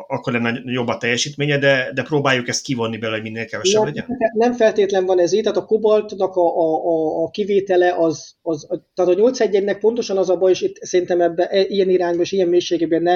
[0.07, 4.05] akkor lenne jobb a teljesítménye, de, de próbáljuk ezt kivonni belőle, hogy minél kevesebb legyen.
[4.33, 8.67] Nem feltétlen van ez így, tehát a kobaltnak a, a, a, a kivétele az, az,
[8.93, 12.21] tehát a 8 nek pontosan az a baj, és itt szerintem ebbe, e, ilyen irányba
[12.21, 13.15] és ilyen mélységében ne,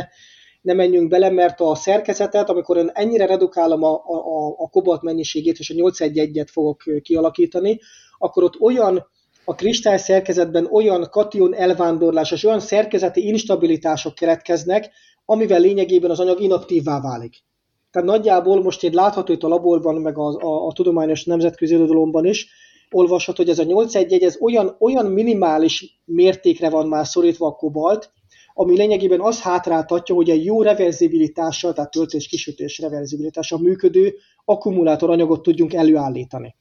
[0.62, 5.58] ne menjünk bele, mert a szerkezetet, amikor én ennyire redukálom a, a, a kobalt mennyiségét,
[5.60, 7.80] és a 811-et fogok kialakítani,
[8.18, 9.14] akkor ott olyan
[9.46, 14.92] a kristály szerkezetben olyan kation elvándorlás és olyan szerkezeti instabilitások keletkeznek,
[15.26, 17.44] amivel lényegében az anyag inaktívvá válik.
[17.92, 22.26] Tehát nagyjából most én látható itt a laborban, meg a, a, a tudományos nemzetközi irodalomban
[22.26, 22.48] is,
[22.92, 28.12] olvasható, hogy ez a 811 ez olyan, olyan minimális mértékre van már szorítva a kobalt,
[28.54, 34.16] ami lényegében az hátráltatja, hogy egy jó reverzibilitással, tehát töltés kisütés reverzibilitással működő
[34.46, 36.56] akkumulátoranyagot tudjunk előállítani.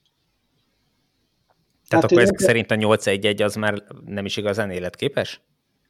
[1.89, 5.41] Tehát hát akkor ezek szerint a 811 az már nem is igazán életképes?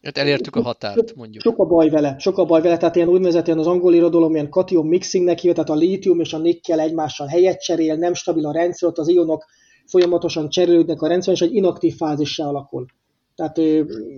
[0.02, 1.42] Hát elértük a határt, mondjuk.
[1.42, 4.34] Sok a baj vele, sok a baj vele, tehát ilyen úgynevezett ilyen az angol irodalom
[4.34, 8.46] ilyen cation mixingnek hívja, tehát a lítium és a nikkel egymással helyet cserél, nem stabil
[8.46, 9.44] a rendszer, ott az ionok
[9.86, 12.86] folyamatosan cserélődnek a rendszer, és egy inaktív fázissá alakul.
[13.34, 13.58] Tehát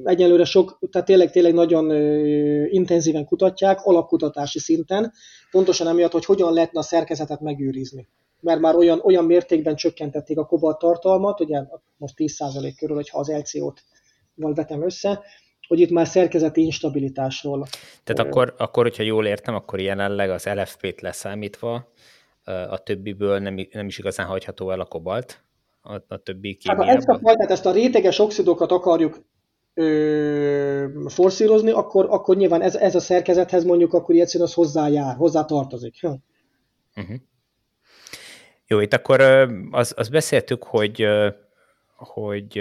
[0.05, 1.91] egyelőre sok, tehát tényleg, tényleg nagyon
[2.71, 5.13] intenzíven kutatják, alapkutatási szinten,
[5.51, 8.09] pontosan emiatt, hogy hogyan lehetne a szerkezetet megőrizni
[8.41, 11.63] mert már olyan, olyan mértékben csökkentették a kobalt tartalmat, ugye
[11.97, 13.85] most 10% körül, hogyha az LCO-t
[14.35, 15.23] vetem össze,
[15.69, 17.67] hogy itt már szerkezeti instabilitásról.
[18.05, 21.93] Tehát akkor, akkor, hogyha jól értem, akkor jelenleg az LFP-t leszámítva
[22.45, 25.45] a többiből nem, nem is igazán hagyható el a kobalt,
[25.83, 26.87] a, a többi kémiában.
[26.87, 29.25] Hát, ha ezt a fajtát, ezt a réteges oxidokat akarjuk
[29.75, 35.45] ö, forszírozni, akkor, akkor nyilván ez, ez a szerkezethez mondjuk akkor egyszerűen az hozzájár, hozzá
[35.45, 36.01] tartozik.
[36.01, 36.07] Hm.
[36.97, 37.17] Uh-huh.
[38.67, 39.21] Jó, itt akkor
[39.71, 41.09] az, az beszéltük, hogy
[41.97, 42.59] hogy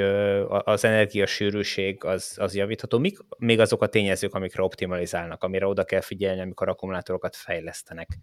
[0.48, 2.98] az energiasűrűség az, az javítható.
[2.98, 8.18] Mik még azok a tényezők, amikre optimalizálnak, amire oda kell figyelni, amikor akkumulátorokat fejlesztenek?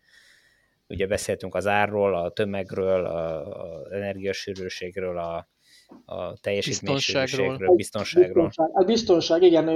[0.88, 5.48] Ugye beszéltünk az árról, a tömegről, az energiasűrűségről, a,
[6.04, 8.46] a teljesítménysűrűségről, biztonságról.
[8.46, 9.66] Biztonság, a biztonság, igen.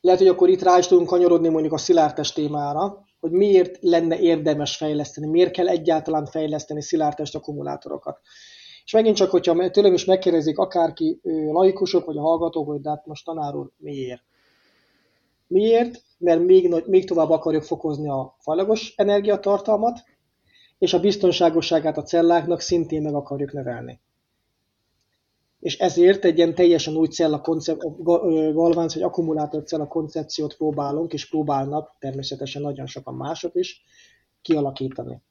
[0.00, 4.18] Lehet, hogy akkor itt rá is tudunk kanyarodni mondjuk a szilárdtest témára, hogy miért lenne
[4.18, 8.20] érdemes fejleszteni, miért kell egyáltalán fejleszteni szilárdtest akkumulátorokat.
[8.84, 11.20] És megint csak, hogyha tőlem is megkérdezik akárki
[11.52, 14.22] laikusok, vagy a hallgatók, hogy de hát most tanár úr, miért?
[15.46, 16.02] Miért?
[16.18, 19.98] Mert még, még tovább akarjuk fokozni a fajlagos energiatartalmat,
[20.78, 24.00] és a biztonságosságát a celláknak szintén meg akarjuk növelni
[25.66, 27.82] és ezért egy ilyen teljesen új cella koncep-
[28.52, 33.82] galvánc, vagy akkumulátor cella koncepciót próbálunk, és próbálnak természetesen nagyon sokan mások is
[34.42, 35.22] kialakítani.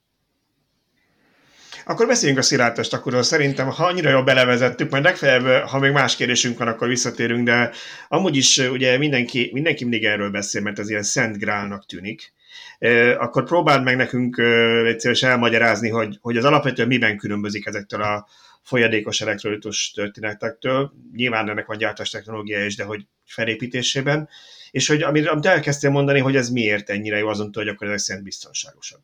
[1.85, 6.15] Akkor beszéljünk a szilárdtest akkor szerintem, ha annyira jól belevezettük, majd legfeljebb, ha még más
[6.15, 7.71] kérdésünk van, akkor visszatérünk, de
[8.07, 12.33] amúgy is ugye mindenki, mindenki mindig erről beszél, mert ez ilyen szent grálnak tűnik.
[13.17, 14.37] Akkor próbáld meg nekünk
[14.85, 18.27] egyszerűen elmagyarázni, hogy, hogy az alapvetően miben különbözik ezektől a
[18.65, 20.91] folyadékos elektrolitus történetektől.
[21.15, 24.29] Nyilván ennek van gyártás technológia is, de hogy felépítésében.
[24.71, 27.99] És hogy amit, amit elkezdtél mondani, hogy ez miért ennyire jó, azon hogy akkor ezek
[27.99, 29.01] szerint biztonságosabb.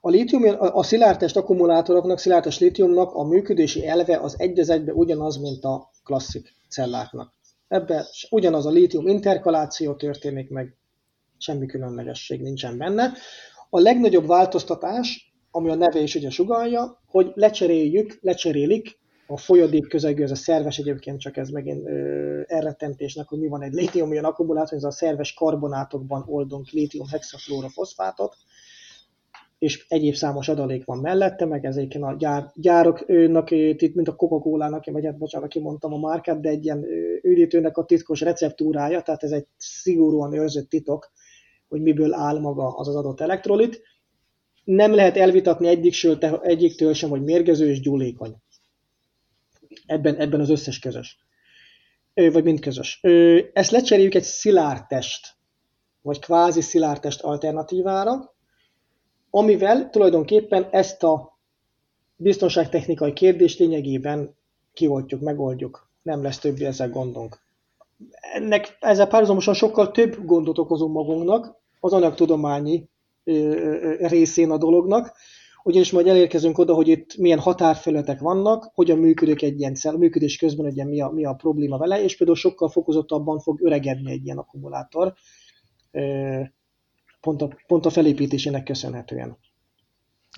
[0.00, 5.36] A, lítium, a szilárdtest akkumulátoroknak, szilárdtest lítiumnak a működési elve az egy az egybe ugyanaz,
[5.36, 7.32] mint a klasszik celláknak.
[7.68, 10.76] Ebben ugyanaz a lítium interkaláció történik meg,
[11.38, 13.12] semmi különlegesség nincsen benne.
[13.70, 15.25] A legnagyobb változtatás,
[15.56, 20.78] ami a neve is ugye sugalja, hogy lecseréljük, lecserélik a folyadék közegű, ez a szerves
[20.78, 25.34] egyébként csak ez megint ö, elrettentésnek, hogy mi van egy lítium-ion akkumulátor, ez a szerves
[25.34, 28.36] karbonátokban oldunk lítium hexafluorofoszfátot,
[29.58, 34.84] és egyéb számos adalék van mellette, meg ezeken a gyár, gyároknak, itt, mint a Coca-Cola-nak,
[34.90, 36.86] vagy hát bocsánat, kimondtam a márkát, de egy ilyen
[37.22, 41.10] üdítőnek a titkos receptúrája, tehát ez egy szigorúan őrzött titok,
[41.68, 43.82] hogy miből áll maga az az adott elektrolit.
[44.66, 48.36] Nem lehet elvitatni egyiktől, egyiktől sem, hogy mérgező és gyúlékony.
[49.86, 51.18] Ebben, ebben az összes közös.
[52.14, 53.00] Vagy mind közös.
[53.52, 55.36] Ezt lecseréljük egy szilárd test,
[56.02, 58.34] vagy kvázi szilárd test alternatívára,
[59.30, 61.38] amivel tulajdonképpen ezt a
[62.16, 64.36] biztonságtechnikai kérdést lényegében
[64.72, 65.90] kioltjuk, megoldjuk.
[66.02, 67.40] Nem lesz többi ezzel gondunk.
[68.32, 72.88] Ennek ezzel párhuzamosan sokkal több gondot okozunk magunknak, az anyagtudományi
[73.98, 75.16] részén a dolognak,
[75.62, 80.36] ugyanis majd elérkezünk oda, hogy itt milyen határfelületek vannak, hogyan működik egy ilyen szer, működés
[80.36, 84.24] közben, hogy mi a, mi a probléma vele, és például sokkal fokozottabban fog öregedni egy
[84.24, 85.14] ilyen akkumulátor,
[87.20, 89.38] pont a, pont a felépítésének köszönhetően.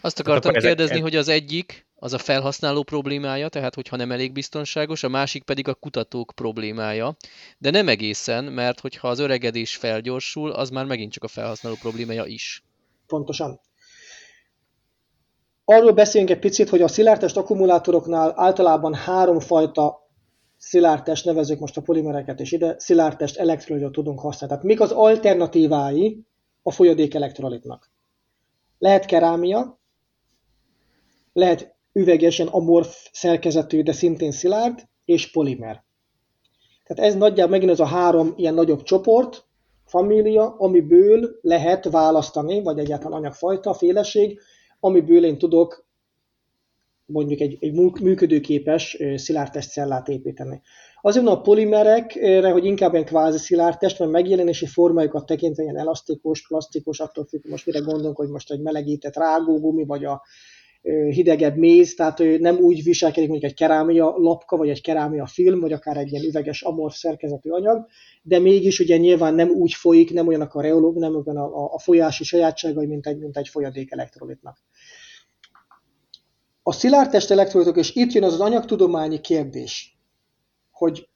[0.00, 1.04] Azt akartam hát kérdezni, ezek...
[1.04, 5.68] hogy az egyik az a felhasználó problémája, tehát hogyha nem elég biztonságos, a másik pedig
[5.68, 7.16] a kutatók problémája.
[7.58, 12.24] De nem egészen, mert hogyha az öregedés felgyorsul, az már megint csak a felhasználó problémája
[12.24, 12.62] is.
[13.08, 13.60] Pontosan.
[15.64, 20.08] Arról beszéljünk egy picit, hogy a szilárdtest akkumulátoroknál általában háromfajta
[20.56, 24.54] szilárdtest, nevezük most a polimereket is ide, szilárdtest elektrolitot tudunk használni.
[24.54, 26.26] Tehát mik az alternatívái
[26.62, 27.90] a folyadék elektrolitnak?
[28.78, 29.80] Lehet kerámia,
[31.32, 35.84] lehet üvegesen amorf szerkezetű, de szintén szilárd, és polimer.
[36.84, 39.47] Tehát ez nagyjából megint az a három ilyen nagyobb csoport,
[39.88, 44.40] família, amiből lehet választani, vagy egyáltalán anyagfajta, féleség,
[44.80, 45.86] amiből én tudok
[47.06, 50.62] mondjuk egy, egy működőképes szilárdtest cellát építeni.
[51.00, 57.00] Azért a polimerekre, hogy inkább ilyen kvázi szilárdtest, mert megjelenési formájukat tekintve ilyen elasztikus, plastikus,
[57.00, 60.22] attól függ, most mire gondolunk, hogy most egy melegített rágógumi, vagy a
[61.10, 65.60] hidegebb méz, tehát ő nem úgy viselkedik mondjuk egy kerámia lapka, vagy egy kerámia film,
[65.60, 67.86] vagy akár egy ilyen üveges amorf szerkezetű anyag,
[68.22, 71.78] de mégis ugye nyilván nem úgy folyik, nem olyanak a reológ, nem olyan a, a
[71.78, 74.58] folyási sajátságai, mint egy, mint egy folyadék elektrolitnak.
[76.62, 79.98] A szilárdtest elektrolitok, és itt jön az az anyagtudományi kérdés,
[80.70, 81.08] hogy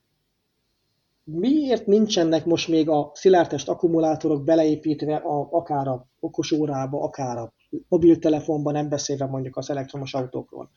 [1.24, 7.52] miért nincsenek most még a szilárdtest akkumulátorok beleépítve a, akár a okosórába, akár a
[7.88, 10.70] mobiltelefonban, nem beszélve mondjuk az elektromos autókról.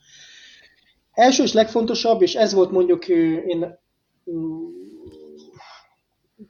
[1.12, 3.78] Első és legfontosabb, és ez volt mondjuk én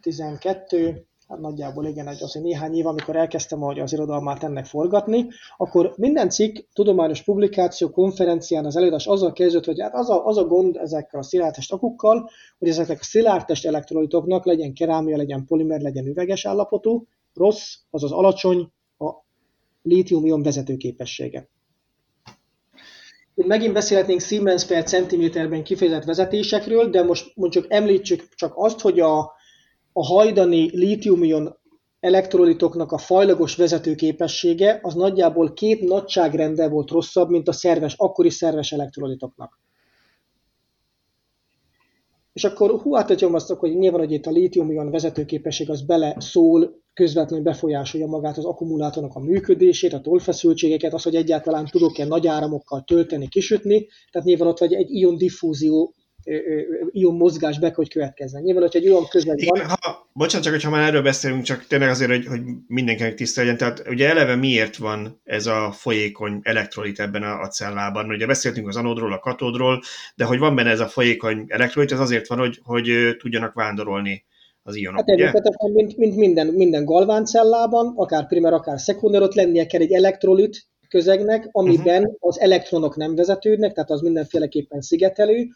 [0.01, 0.94] 12, mm,
[1.28, 5.94] hát nagyjából igen, egy azért néhány év, amikor elkezdtem hogy az irodalmát ennek forgatni, akkor
[5.97, 10.44] minden cikk, tudományos publikáció, konferencián az előadás azzal kezdődött, hogy hát az a, az a
[10.44, 16.07] gond ezekkel a szilárdtest akukkal, hogy ezeknek a szilárdtest elektrolitoknak legyen kerámia, legyen polimer, legyen
[16.07, 18.72] üveges állapotú, rossz, azaz alacsony
[19.87, 21.49] lítium-ion vezetőképessége.
[23.34, 29.01] Itt megint beszélhetnénk Siemens per centiméterben kifejezett vezetésekről, de most mondjuk említsük csak azt, hogy
[29.01, 29.18] a,
[29.93, 31.59] a hajdani lítium-ion
[32.01, 38.72] elektrolitoknak a fajlagos vezetőképessége az nagyjából két nagyságrendel volt rosszabb, mint a szerves, akkori szerves
[38.72, 39.61] elektrolitoknak.
[42.32, 47.44] És akkor hú, azt, hogy nyilván, hogy itt a lítium-ion vezetőképesség az bele szól közvetlenül
[47.44, 53.28] befolyásolja magát az akkumulátornak a működését, a tollfeszültségeket, az, hogy egyáltalán tudok-e nagy áramokkal tölteni,
[53.28, 55.94] kisütni, tehát nyilván ott vagy egy ion diffúzió,
[56.90, 58.42] ion mozgás be, hogy következzen.
[58.42, 59.66] Nyilván, hogy egy olyan közeg van...
[59.66, 63.57] Ha, bocsánat, csak hogyha már erről beszélünk, csak tényleg azért, hogy, hogy mindenkinek tiszta legyen,
[63.57, 68.09] tehát ugye eleve miért van ez a folyékony elektrolit ebben a, a cellában?
[68.09, 69.82] Ugye beszéltünk az anódról, a katódról,
[70.14, 74.24] de hogy van benne ez a folyékony elektrolit, az azért van, hogy, hogy tudjanak vándorolni
[74.66, 75.32] az ionok, hát ugye?
[75.72, 81.48] mint, mint minden, minden galváncellában, akár primer, akár szekunder, ott lennie kell egy elektrolit közegnek,
[81.52, 82.16] amiben uh-huh.
[82.18, 85.46] az elektronok nem vezetődnek, tehát az mindenféleképpen szigetelő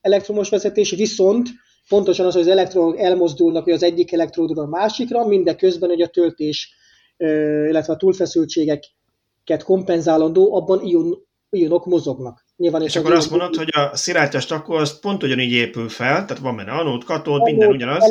[0.00, 1.48] elektromos vezetés, viszont
[1.88, 6.08] pontosan az, hogy az elektronok elmozdulnak hogy az egyik elektródról a másikra, mindeközben, hogy a
[6.08, 6.74] töltés,
[7.16, 12.44] illetve a túlfeszültségeket kompenzálandó, abban ion, ionok mozognak.
[12.58, 16.38] Nyilván és akkor azt mondod, hogy a szilárdtest akkor az pont ugyanígy épül fel, tehát
[16.38, 18.04] van benne anód, katód, minden ugyanaz.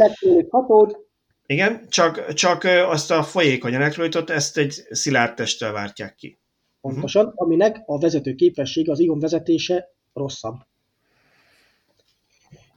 [0.50, 0.98] Katód.
[1.46, 6.40] Igen, csak, csak azt a folyékony elektrolitot, ezt egy szilárd testtel váltják ki.
[6.82, 7.42] Pontosan, uh-huh.
[7.42, 10.56] aminek a vezető képessége, az ion vezetése rosszabb.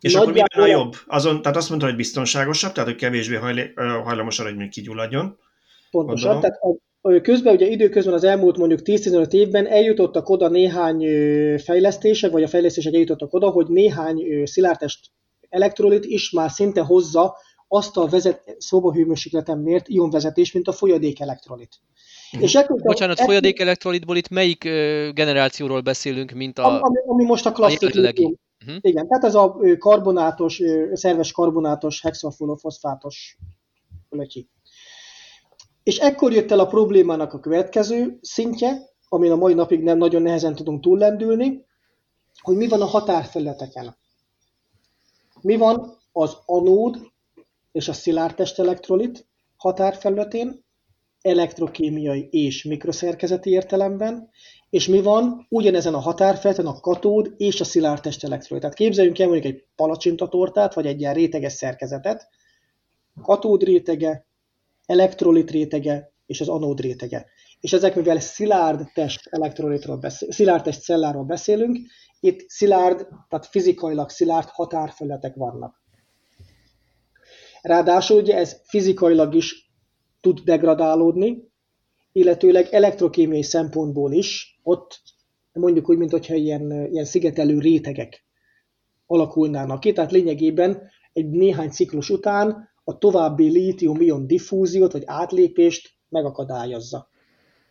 [0.00, 0.94] És Nagyjából akkor mi a jobb?
[1.06, 3.36] Azon, tehát azt mondta, hogy biztonságosabb, tehát hogy kevésbé
[3.74, 5.38] hajlamos arra, hogy még kigyulladjon.
[5.90, 6.40] Pontosan, Gondolom.
[6.40, 6.80] tehát
[7.22, 11.05] közben ugye időközben az elmúlt mondjuk 10-15 évben eljutottak oda néhány
[11.59, 15.11] fejlesztések, vagy a fejlesztések eljutottak oda, hogy néhány szilárdtest
[15.48, 17.36] elektrolit is már szinte hozza
[17.68, 21.80] azt a vezet, szobahőmérsékleten mért ionvezetés, mint a folyadék elektrolit.
[22.36, 22.40] Mm.
[22.40, 24.62] És ekkor, Bocsánat, ekkor, folyadék elektrolitból itt melyik
[25.14, 26.82] generációról beszélünk, mint a...
[26.82, 27.94] Ami, ami most a klasszikus.
[27.94, 28.78] Uh-huh.
[28.80, 30.61] Igen, tehát ez a karbonátos,
[30.92, 33.36] szerves karbonátos, hexafolofoszfátos
[34.09, 34.48] lötyi.
[35.82, 40.22] És ekkor jött el a problémának a következő szintje, amin a mai napig nem nagyon
[40.22, 41.64] nehezen tudunk túllendülni,
[42.40, 43.96] hogy mi van a határfelületeken.
[45.40, 46.98] Mi van az anód
[47.72, 49.26] és a szilárdtest elektrolit
[49.56, 50.64] határfelületén,
[51.22, 54.30] elektrokémiai és mikroszerkezeti értelemben,
[54.70, 58.62] és mi van ugyanezen a határfelületen a katód és a szilárdtest elektrolit.
[58.62, 62.28] Tehát képzeljünk el mondjuk egy palacsintatortát, vagy egy ilyen réteges szerkezetet,
[63.22, 64.26] katód rétege,
[64.91, 67.26] elektrolit rétege és az anód rétege.
[67.61, 71.78] És ezek, mivel szilárd test elektrolitról beszél, szilárd test celláról beszélünk,
[72.20, 75.82] itt szilárd, tehát fizikailag szilárd határfelületek vannak.
[77.62, 79.70] Ráadásul ugye ez fizikailag is
[80.20, 81.49] tud degradálódni,
[82.12, 85.01] illetőleg elektrokémiai szempontból is ott
[85.53, 88.24] mondjuk úgy, mint hogyha ilyen, ilyen szigetelő rétegek
[89.07, 97.08] alakulnának ki, tehát lényegében egy néhány ciklus után a további lítium-ion diffúziót vagy átlépést megakadályozza.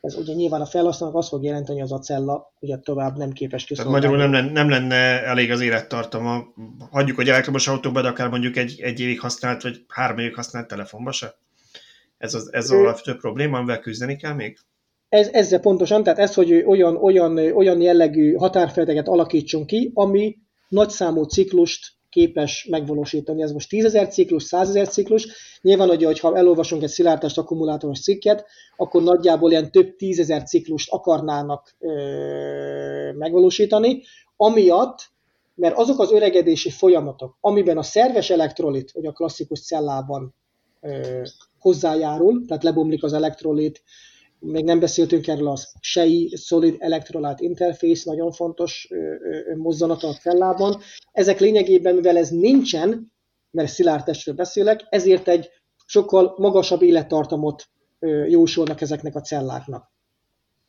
[0.01, 3.65] Ez ugye nyilván a felhasználók azt fog jelenteni, az a cella ugye tovább nem képes
[3.65, 3.99] kiszolgálni.
[3.99, 6.43] Tehát magyarul nem, lenne, nem lenne elég az élettartama.
[6.91, 10.67] Hagyjuk, hogy elektromos autóban, de akár mondjuk egy, egy évig használt, vagy három évig használt
[10.67, 11.35] telefonba se?
[12.17, 14.57] Ez az, ez a több probléma, amivel küzdeni kell még?
[15.09, 20.37] Ez, ezzel pontosan, tehát ez, hogy olyan, olyan, olyan jellegű határfeleteket alakítson ki, ami
[20.67, 23.41] nagyszámú ciklust képes megvalósítani.
[23.41, 25.27] Ez most 10.000 ciklus, 100.000 ciklus.
[25.61, 28.45] Nyilván, hogy ha elolvasunk egy szilárdtest akkumulátoros cikket,
[28.77, 34.03] akkor nagyjából ilyen több tízezer ciklust akarnának ö, megvalósítani,
[34.37, 35.11] amiatt,
[35.55, 40.35] mert azok az öregedési folyamatok, amiben a szerves elektrolit, vagy a klasszikus cellában
[40.81, 41.21] ö,
[41.59, 43.83] hozzájárul, tehát lebomlik az elektrolit,
[44.39, 48.87] még nem beszéltünk erről az SEI Solid Electrolyte Interface, nagyon fontos
[49.57, 50.81] mozzanata a cellában.
[51.11, 53.11] Ezek lényegében, mivel ez nincsen,
[53.51, 55.49] mert szilárd testről beszélek, ezért egy
[55.85, 57.69] sokkal magasabb élettartamot
[58.27, 59.91] jósolnak ezeknek a celláknak.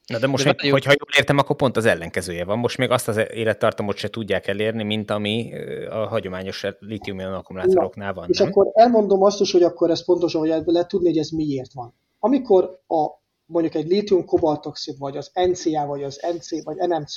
[0.06, 2.58] Na de most, de még, hogyha jól értem, akkor pont az ellenkezője van.
[2.58, 5.52] Most még azt az élettartamot se tudják elérni, mint ami
[5.90, 8.28] a hagyományos litium akkumulátoroknál van.
[8.28, 8.48] És nem?
[8.48, 11.94] akkor elmondom azt is, hogy akkor ez pontosan, hogy lehet tudni, hogy ez miért van.
[12.18, 13.19] Amikor a,
[13.50, 17.14] mondjuk egy lítium kobaltoxid, vagy az NCA, vagy az NC, vagy NMC,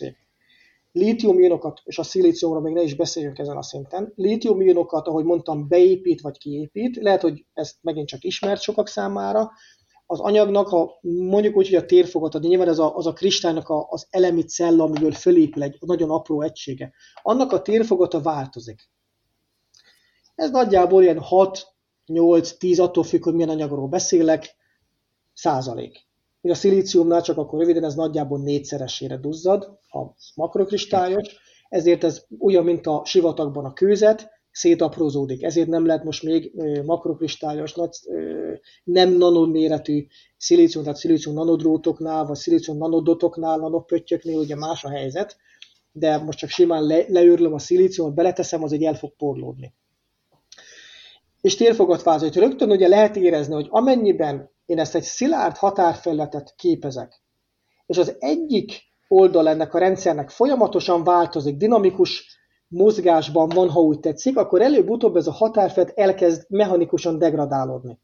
[0.91, 1.39] lítium
[1.83, 6.37] és a szilíciumra még ne is beszéljünk ezen a szinten, lítium ahogy mondtam, beépít vagy
[6.37, 9.51] kiépít, lehet, hogy ezt megint csak ismert sokak számára,
[10.05, 13.69] az anyagnak, a, mondjuk úgy, hogy a térfogat, de nyilván ez a, az a kristálynak
[13.69, 18.89] a, az elemi cella, amiből fölépül egy nagyon apró egysége, annak a térfogata változik.
[20.35, 21.21] Ez nagyjából ilyen
[22.07, 24.55] 6-8-10, attól függ, hogy milyen anyagról beszélek,
[25.33, 26.07] százalék.
[26.43, 29.99] Míg a szilíciumnál csak akkor röviden ez nagyjából négyszeresére duzzad, a
[30.35, 31.35] makrokristályos,
[31.69, 35.43] ezért ez olyan, mint a sivatagban a kőzet, szétaprózódik.
[35.43, 36.51] Ezért nem lehet most még
[36.85, 37.89] makrokristályos, nagy,
[38.83, 40.05] nem nanoméretű
[40.37, 45.37] szilícium, tehát szilícium nanodrótoknál, vagy szilícium nanodotoknál, nanopöttyöknél ugye más a helyzet,
[45.91, 49.73] de most csak simán le, leőrlöm a szilíciumot, beleteszem, az egy el fog porlódni.
[51.43, 57.21] És térfogatfázó, hogy rögtön ugye lehet érezni, hogy amennyiben én ezt egy szilárd határfelületet képezek,
[57.85, 62.37] és az egyik oldal ennek a rendszernek folyamatosan változik, dinamikus
[62.67, 67.99] mozgásban van, ha úgy tetszik, akkor előbb-utóbb ez a határfed elkezd mechanikusan degradálódni.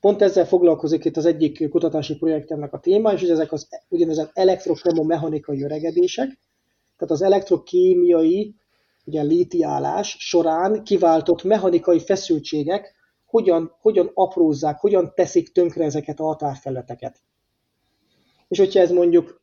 [0.00, 5.62] Pont ezzel foglalkozik itt az egyik kutatási projektemnek a téma, és ezek az úgynevezett elektrokromomechanikai
[5.62, 6.38] öregedések,
[6.96, 8.54] tehát az elektrokémiai
[9.04, 12.94] ugye lítiálás során kiváltott mechanikai feszültségek
[13.24, 17.22] hogyan, hogyan aprózzák, hogyan teszik tönkre ezeket a határfelületeket.
[18.48, 19.42] És hogyha ez mondjuk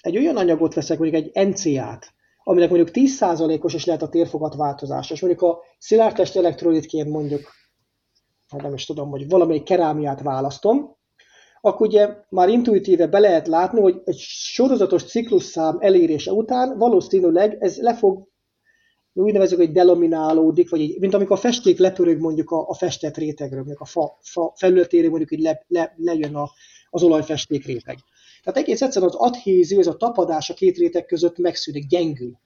[0.00, 2.12] egy olyan anyagot veszek, mondjuk egy NCA-t,
[2.44, 7.40] aminek mondjuk 10%-os is lehet a térfogat változása, és mondjuk a szilárdtest elektrolitként mondjuk,
[8.48, 10.96] hát nem is tudom, hogy valamelyik kerámiát választom,
[11.60, 17.80] akkor ugye már intuitíve be lehet látni, hogy egy sorozatos ciklusszám elérése után valószínűleg ez
[17.80, 18.28] le fog
[19.22, 23.16] úgy nevezük, hogy delaminálódik, vagy így, mint amikor a festék lepörög mondjuk a, a festett
[23.16, 26.50] rétegről, mondjuk a fa, fa felületéről mondjuk, hogy le, le, lejön a,
[26.90, 27.98] az olajfesték réteg.
[28.42, 32.38] Tehát egész egyszerűen az adhézió, ez a tapadás a két réteg között megszűnik, gyengül.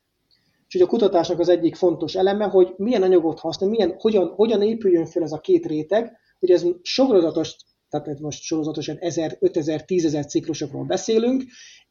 [0.69, 4.63] És ugye a kutatásnak az egyik fontos eleme, hogy milyen anyagot használ, milyen, hogyan, hogyan
[4.63, 7.57] épüljön fel ez a két réteg, hogy ez sorozatos,
[7.89, 11.45] tehát most sorozatosan 1000, 5000, 10.000 ciklusokról beszélünk,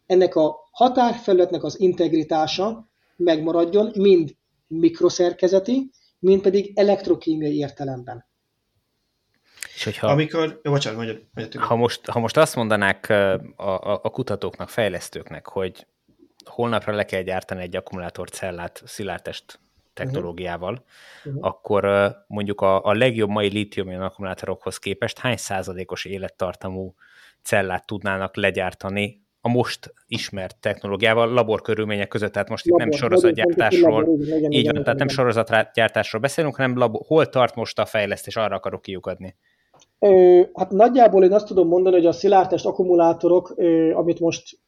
[0.05, 4.35] ennek a határfelületnek az integritása megmaradjon, mind
[4.71, 8.29] mikroszerkezeti, mind pedig elektrokémiai értelemben.
[9.75, 13.99] És hogyha, Amikor, jó, bocsánat, mondjad, mondjad ha, most, ha most azt mondanák a, a,
[14.03, 15.87] a kutatóknak, fejlesztőknek, hogy
[16.45, 19.59] holnapra le kell gyártani egy akkumulátorcellát szilárdtest
[19.93, 20.83] technológiával,
[21.25, 21.45] uh-huh.
[21.45, 26.93] akkor mondjuk a, a legjobb mai lítium akkumulátorokhoz képest hány százalékos élettartamú
[27.41, 34.19] cellát tudnának legyártani a most ismert technológiával, laborkörülmények között, tehát most labor, itt nem sorozatgyártásról,
[34.49, 38.81] így van, tehát nem sorozatgyártásról beszélünk, hanem labor, hol tart most a fejlesztés, arra akarok
[38.81, 39.35] kiukadni.
[39.99, 44.59] Ö, hát nagyjából én azt tudom mondani, hogy a szilárdtest akkumulátorok, ö, amit most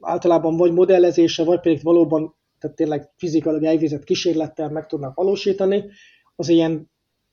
[0.00, 5.84] általában vagy modellezése, vagy pedig valóban tehát tényleg fizikailag elvégzett kísérlettel meg tudnak valósítani,
[6.36, 6.90] az ilyen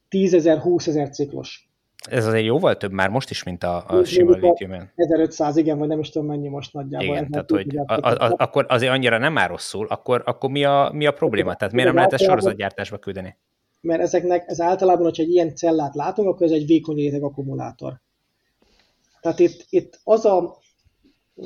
[0.09, 1.66] 10 ezer, 20 ezer ciklus.
[2.09, 5.87] Ez azért jóval több már most is, mint a, a sima litium 1500, igen, vagy
[5.87, 7.07] nem is tudom mennyi most nagyjából.
[7.07, 10.63] Igen, tehát hogy a, a, a, akkor azért annyira nem áll rosszul, akkor, akkor mi,
[10.63, 11.55] a, mi a probléma?
[11.55, 13.37] Tehát miért nem lehet ezt sorozatgyártásba küldeni?
[13.81, 18.01] Mert ezeknek, ez általában, hogyha egy ilyen cellát látunk, akkor ez egy vékony réteg akkumulátor.
[19.21, 20.57] Tehát itt, itt az a...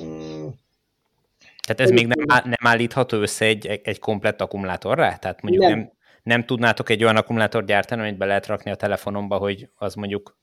[0.03, 0.47] Mm,
[1.67, 5.17] tehát ez még nem, nem állítható össze egy, egy komplett akkumulátorra?
[5.19, 5.77] Tehát mondjuk nem.
[5.77, 5.91] nem,
[6.23, 10.37] nem tudnátok egy olyan akkumulátort gyártani, amit be lehet rakni a telefonomba, hogy az mondjuk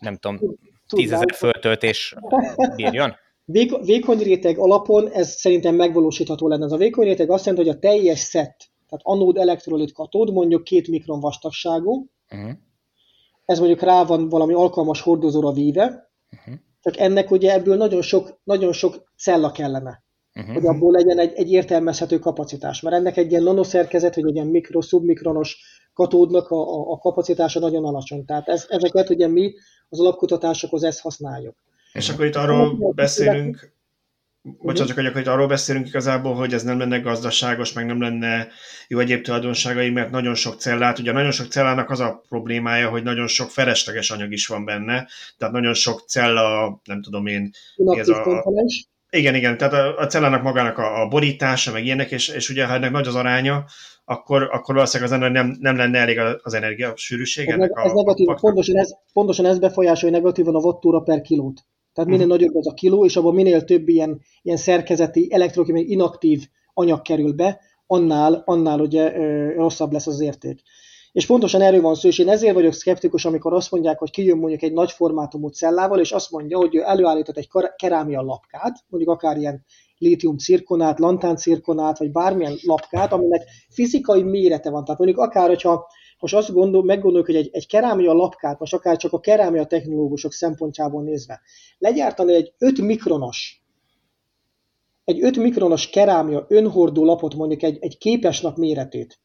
[0.00, 0.38] nem tudom,
[0.86, 2.14] tízezer föltöltés
[2.76, 3.16] bírjon?
[3.48, 6.64] Véko, vékony réteg alapon ez szerintem megvalósítható lenne.
[6.64, 10.64] Ez a vékony réteg azt jelenti, hogy a teljes szett, tehát anód, elektrolit, katód mondjuk
[10.64, 12.50] két mikron vastagságú, uh-huh.
[13.44, 16.54] ez mondjuk rá van valami alkalmas hordozóra víve, uh-huh.
[16.80, 20.05] csak ennek ugye ebből nagyon sok, nagyon sok cella kellene
[20.36, 20.54] uh-huh.
[20.54, 22.80] hogy abból legyen egy, egy értelmezhető kapacitás.
[22.80, 25.58] Mert ennek egy ilyen nanoszerkezet, hogy egy ilyen mikro, szubmikronos
[25.94, 28.24] katódnak a, a, a kapacitása nagyon alacsony.
[28.24, 29.54] Tehát ez, ezeket ugye mi
[29.88, 31.56] az alapkutatásokhoz ezt használjuk.
[31.92, 33.74] És akkor itt arról beszélünk,
[34.42, 38.48] bocsánat, csak hogy itt arról beszélünk igazából, hogy ez nem lenne gazdaságos, meg nem lenne
[38.88, 43.02] jó egyéb tulajdonságai, mert nagyon sok cellát, ugye nagyon sok cellának az a problémája, hogy
[43.02, 45.08] nagyon sok felesleges anyag is van benne,
[45.38, 48.88] tehát nagyon sok cella, nem tudom én, ez a, komponens.
[49.10, 52.66] Igen, igen, tehát a, a cellának magának a, a borítása, meg ilyenek, és, és ugye
[52.66, 53.64] ha ennek nagy az aránya,
[54.04, 57.48] akkor, akkor valószínűleg az nem, nem lenne elég az energia sűrűség.
[57.48, 61.66] Ez, ez a, negatív, a pontosan, ez, pontosan ez befolyásolja negatívan a wattúra per kilót.
[61.92, 62.40] Tehát minél uh-huh.
[62.40, 67.32] nagyobb az a kiló, és abban minél több ilyen, ilyen szerkezeti, elektrokémiai inaktív anyag kerül
[67.32, 70.60] be, annál, annál ugye ö, rosszabb lesz az érték.
[71.16, 74.38] És pontosan erről van szó, és én ezért vagyok szkeptikus, amikor azt mondják, hogy kijön
[74.38, 79.12] mondjuk egy nagy formátumú cellával, és azt mondja, hogy ő előállított egy kerámia lapkát, mondjuk
[79.12, 79.64] akár ilyen
[79.98, 84.84] lítium cirkonát, lantán cirkonát, vagy bármilyen lapkát, aminek fizikai mérete van.
[84.84, 85.86] Tehát mondjuk akár, hogyha
[86.18, 90.32] most azt gondol, meggondoljuk, hogy egy, egy kerámia lapkát, most akár csak a kerámia technológusok
[90.32, 91.40] szempontjából nézve,
[91.78, 93.64] legyártani egy 5 mikronos
[95.04, 99.20] egy 5 mikronos kerámia önhordó lapot, mondjuk egy, egy képeslap méretét,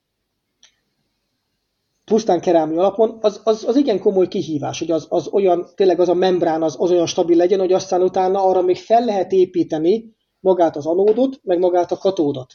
[2.11, 6.09] pusztán kerámia alapon, az, az, az igen komoly kihívás, hogy az, az olyan, tényleg az
[6.09, 10.15] a membrán az, az olyan stabil legyen, hogy aztán utána arra még fel lehet építeni
[10.39, 12.53] magát az anódot, meg magát a katódot.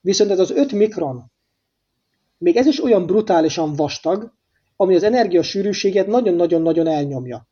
[0.00, 1.32] Viszont ez az 5 mikron,
[2.38, 4.32] még ez is olyan brutálisan vastag,
[4.76, 7.48] ami az energiasűrűséget nagyon-nagyon-nagyon elnyomja.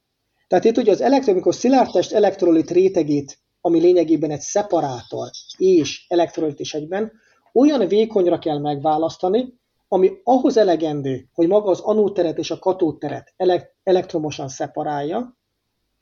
[0.48, 6.74] Tehát itt ugye az elektronikus szilárdtest elektrolit rétegét, ami lényegében egy szeparátor és elektrolit is
[6.74, 7.12] egyben,
[7.53, 9.59] olyan vékonyra kell megválasztani,
[9.93, 13.34] ami ahhoz elegendő, hogy maga az anóteret és a katóteret
[13.82, 15.36] elektromosan szeparálja,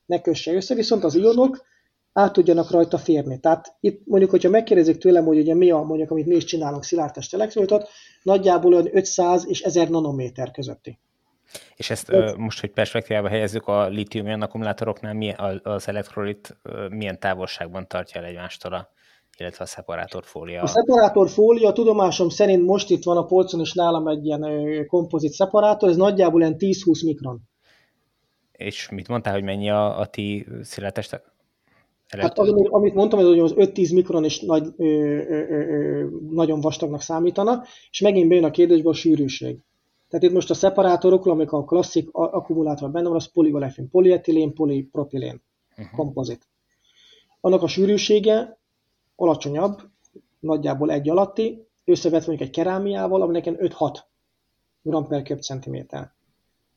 [0.07, 1.67] ne kösse össze, viszont az ionok
[2.13, 3.41] át tudjanak rajta férni.
[3.41, 6.85] Tehát itt mondjuk, hogyha megkérdezik tőlem, hogy ugye mi a, mondjuk, amit mi is csinálunk
[6.85, 7.89] szilárdtest elektrolitot,
[8.23, 10.99] nagyjából olyan 500 és 1000 nanométer közötti.
[11.77, 16.57] És ezt ö, most, hogy perspektívába helyezzük, a litium akkumulátoroknál milyen, az elektrolit
[16.89, 18.89] milyen távolságban tartja el egymástól a
[19.41, 20.63] illetve a szeparátorfólia.
[20.63, 25.89] A szeparátorfólia tudomásom szerint most itt van a polcon, és nálam egy ilyen kompozit szeparátor,
[25.89, 27.41] ez nagyjából ilyen 10-20 mikron.
[28.53, 31.23] És mit mondtál, hogy mennyi a, a ti szilátest?
[32.09, 37.01] Hát az, amit mondtam, hogy az 5-10 mikron is nagy, ö, ö, ö, nagyon vastagnak
[37.01, 39.63] számítana, és megint bejön a kérdésbe a sűrűség.
[40.09, 45.43] Tehát itt most a szeparátorokról, amik a klasszik akkumulátor benne van, az poliolefin, polietilén, polipropilén,
[45.71, 45.97] uh-huh.
[45.97, 46.49] kompozit.
[47.41, 48.58] Annak a sűrűsége
[49.21, 49.81] alacsonyabb,
[50.41, 53.99] nagyjából egy alatti, összevetve mondjuk egy kerámiával, aminek 5-6
[54.83, 56.13] gram per köbcentiméter.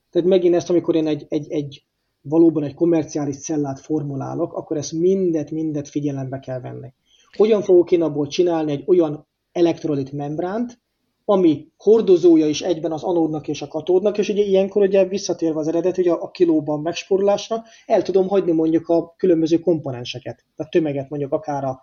[0.09, 1.85] Tehát megint ezt, amikor én egy, egy, egy
[2.21, 6.93] valóban egy komerciális cellát formulálok, akkor ezt mindet, mindet figyelembe kell venni.
[7.37, 10.79] Hogyan fogok én abból csinálni egy olyan elektrolit membránt,
[11.25, 15.67] ami hordozója is egyben az anódnak és a katódnak, és ugye ilyenkor ugye visszatérve az
[15.67, 21.09] eredet, hogy a, a kilóban megsporulásra el tudom hagyni mondjuk a különböző komponenseket, a tömeget
[21.09, 21.81] mondjuk akár a,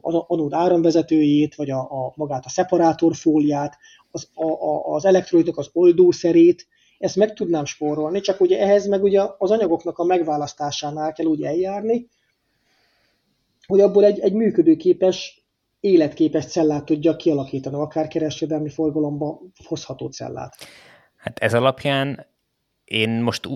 [0.00, 3.78] az anód áramvezetőjét, vagy a, a magát a szeparátorfóliát,
[4.10, 6.66] az, a, a, az elektrolitok az oldószerét,
[6.98, 11.42] ezt meg tudnám spórolni, csak ugye ehhez meg ugye az anyagoknak a megválasztásánál kell úgy
[11.42, 12.08] eljárni,
[13.66, 15.46] hogy abból egy, egy működőképes,
[15.80, 20.54] életképes cellát tudja kialakítani, akár kereskedelmi forgalomba hozható cellát.
[21.16, 22.26] Hát ez alapján
[22.84, 23.46] én most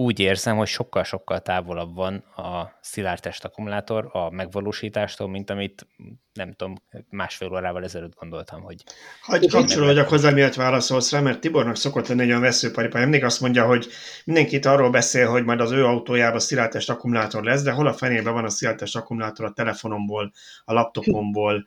[0.00, 5.86] úgy érzem, hogy sokkal-sokkal távolabb van a szilárd akkumulátor a megvalósítástól, mint amit
[6.32, 6.74] nem tudom,
[7.08, 8.82] másfél órával ezelőtt gondoltam, hogy...
[9.22, 13.04] Hagy kapcsolódjak hozzá, miért válaszolsz rá, mert Tibornak szokott lenni egy olyan veszőparipája.
[13.04, 13.86] Mindig azt mondja, hogy
[14.24, 18.32] mindenkit arról beszél, hogy majd az ő autójában szilárdtest akkumulátor lesz, de hol a fenében
[18.32, 20.32] van a szilárdtest akkumulátor a telefonomból,
[20.64, 21.66] a laptopomból.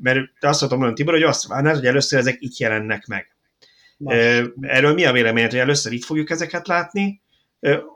[0.00, 3.34] Mert te azt mondtam mondani, Tibor, hogy azt várnád, hogy először ezek itt jelennek meg.
[3.96, 4.50] Más.
[4.60, 7.22] Erről mi a véleményed, hogy először itt fogjuk ezeket látni,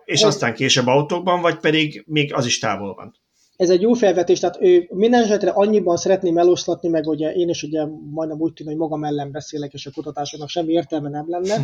[0.04, 3.14] és ez, aztán később autókban, vagy pedig még az is távol van?
[3.56, 7.62] Ez egy jó felvetés, tehát ő minden esetre annyiban szeretném eloszlatni, meg ugye én is
[7.62, 11.56] ugye majdnem úgy tűnik, hogy magam ellen beszélek, és a kutatásoknak semmi értelme nem lenne.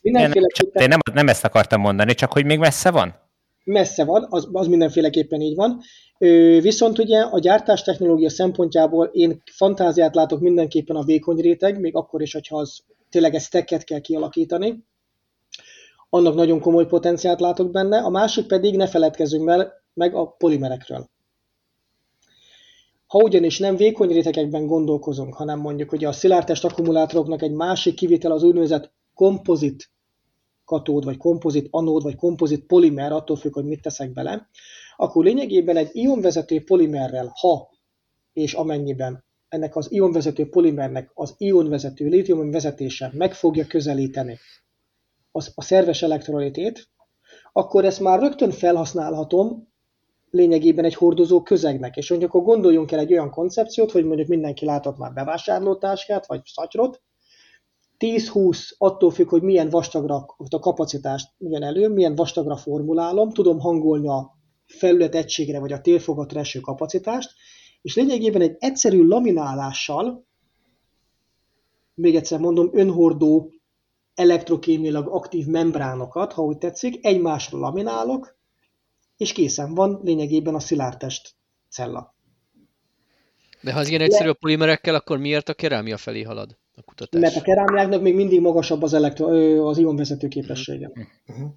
[0.00, 0.82] Mindenféleképpen...
[0.82, 3.14] Én nem, nem ezt akartam mondani, csak hogy még messze van?
[3.64, 5.80] Messze van, az, az mindenféleképpen így van.
[6.18, 11.96] Ö, viszont ugye a gyártás technológia szempontjából én fantáziát látok mindenképpen a vékony réteg, még
[11.96, 14.84] akkor is, hogyha az tényleg ezt kell kialakítani
[16.14, 21.10] annak nagyon komoly potenciált látok benne, a másik pedig ne feledkezzünk meg a polimerekről.
[23.06, 28.32] Ha ugyanis nem vékony rétegekben gondolkozunk, hanem mondjuk hogy a szilárdtest akkumulátoroknak egy másik kivitel
[28.32, 29.90] az úgynevezett kompozit
[30.64, 34.48] katód, vagy kompozit anód, vagy kompozit polimer, attól függ, hogy mit teszek bele,
[34.96, 37.70] akkor lényegében egy ionvezető polimerrel, ha
[38.32, 44.38] és amennyiben ennek az ionvezető polimernek az ionvezető lítium vezetése meg fogja közelíteni
[45.32, 46.88] az, a szerves elektrolitét,
[47.52, 49.70] akkor ezt már rögtön felhasználhatom
[50.30, 51.96] lényegében egy hordozó közegnek.
[51.96, 56.40] És mondjuk akkor gondoljunk el egy olyan koncepciót, hogy mondjuk mindenki látott már bevásárlótáskát, vagy
[56.44, 57.02] szatyrot,
[57.98, 64.08] 10-20 attól függ, hogy milyen vastagra a kapacitást milyen elő, milyen vastagra formulálom, tudom hangolni
[64.08, 67.30] a felület egységre vagy a térfogatra eső kapacitást,
[67.82, 70.26] és lényegében egy egyszerű laminálással,
[71.94, 73.52] még egyszer mondom, önhordó
[74.14, 78.36] elektrokémiailag aktív membránokat, ha úgy tetszik, egymásra laminálok,
[79.16, 81.34] és készen van lényegében a szilárdtest
[81.68, 82.14] cella.
[83.60, 87.20] De ha az ilyen egyszerű a polimerekkel, akkor miért a kerámia felé halad a kutatás?
[87.20, 90.90] Mert a kerámiáknak még mindig magasabb az, elektro, az ionvezető képessége.
[91.26, 91.50] Uh-huh.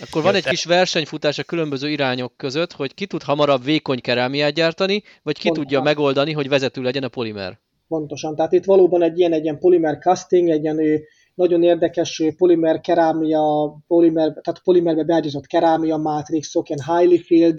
[0.00, 4.52] Akkor van egy kis versenyfutás a különböző irányok között, hogy ki tud hamarabb vékony kerámiát
[4.52, 5.86] gyártani, vagy ki Pont tudja van.
[5.86, 7.58] megoldani, hogy vezető legyen a polimer.
[7.92, 8.34] Pontosan.
[8.36, 10.80] Tehát itt valóban egy ilyen, egy ilyen polimer casting, egy ilyen
[11.34, 17.58] nagyon érdekes polimer kerámia, polimer, tehát polimerbe beágyazott kerámia mátrixok, ilyen highly field,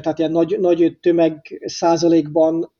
[0.00, 2.72] tehát ilyen nagy, nagy tömeg százalékban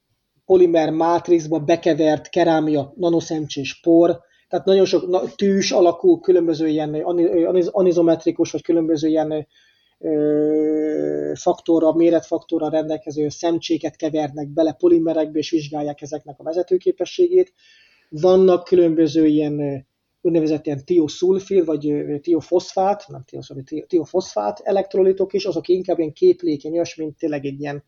[0.44, 6.94] polimer mátrixba bekevert kerámia nanoszemcsés por, tehát nagyon sok tűs alakú, különböző ilyen
[7.70, 9.46] anizometrikus, vagy különböző ilyen
[11.34, 17.52] faktorra, méretfaktorra rendelkező szemcséket kevernek bele polimerekbe, és vizsgálják ezeknek a vezetőképességét.
[18.08, 19.86] Vannak különböző ilyen
[20.20, 27.16] úgynevezett ilyen tioszulfil, vagy tiofoszfát, nem tioszulfil, tiofoszfát elektrolitok is, azok inkább ilyen képlékenyes, mint
[27.18, 27.84] tényleg egy ilyen,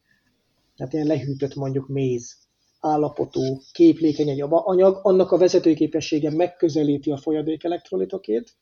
[0.77, 2.37] hát ilyen lehűtött mondjuk méz
[2.81, 8.53] állapotú, képlékeny egy anyag, annak a vezetőképessége megközelíti a folyadék elektrolitokét,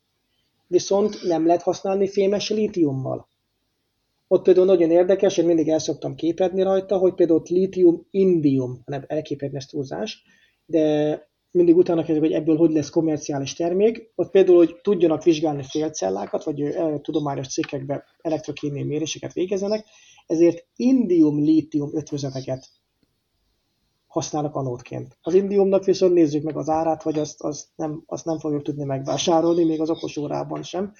[0.67, 3.29] viszont nem lehet használni fémes lítiummal.
[4.33, 9.05] Ott például nagyon érdekes, én mindig el szoktam képedni rajta, hogy például ott lítium-indium, nem
[9.07, 10.23] elképedni ezt túlzás,
[10.67, 11.15] de
[11.51, 14.13] mindig utána kezdjük, hogy ebből hogy lesz komerciális termék.
[14.15, 19.85] Ott például, hogy tudjanak vizsgálni félcellákat, vagy e, tudományos cikkekbe elektrokémiai méréseket végezzenek,
[20.27, 22.69] ezért indium-lítium ötvözeteket
[24.07, 25.19] használnak anódként.
[25.23, 28.85] Az indiumnak viszont nézzük meg az árát, vagy azt, azt, nem, azt nem fogjuk tudni
[28.85, 30.93] megvásárolni, még az okos órában sem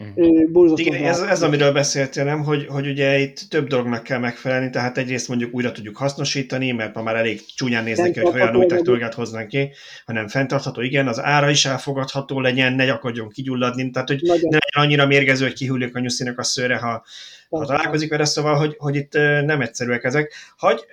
[0.00, 0.78] Uh-huh.
[0.78, 2.42] Igen, ez, ez amiről beszéltél, nem?
[2.42, 6.94] Hogy, hogy ugye itt több dolognak kell megfelelni, tehát egyrészt mondjuk újra tudjuk hasznosítani, mert
[6.94, 9.70] ma már elég csúnyán néznek ki, hogy olyan új technológiát hoznánk ki,
[10.04, 14.48] hanem fenntartható, igen, az ára is elfogadható legyen, ne akarjon kigyulladni, tehát hogy Nagyon.
[14.50, 17.04] ne legyen annyira mérgező, hogy kihullik a nyuszinak a szőre, ha,
[17.50, 19.12] ha találkozik vele, szóval, hogy, hogy itt
[19.44, 20.32] nem egyszerűek ezek.
[20.58, 20.84] Hogy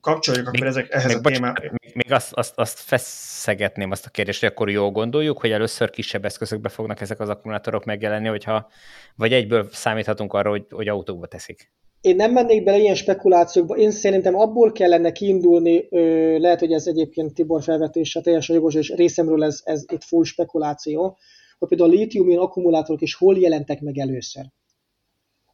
[0.00, 1.58] kapcsoljuk még, akkor ezek, ehhez még, a témához.
[1.60, 5.90] Még, még azt, azt, azt feszegetném azt a kérdést, hogy akkor jól gondoljuk, hogy először
[5.90, 8.68] kisebb eszközökbe fognak ezek az akkumulátorok megjelenni, hogyha,
[9.16, 11.72] vagy egyből számíthatunk arra, hogy, hogy autókba teszik.
[12.00, 15.88] Én nem mennék bele ilyen spekulációkba, én szerintem abból kellene kiindulni,
[16.38, 21.18] lehet, hogy ez egyébként Tibor felvetése teljesen jogos, és részemről ez, ez itt full spekuláció,
[21.58, 24.44] hogy például a lítium akkumulátorok is hol jelentek meg először.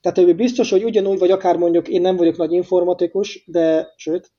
[0.00, 4.32] Tehát biztos, hogy ugyanúgy, vagy akár mondjuk én nem vagyok nagy informatikus, de sőt,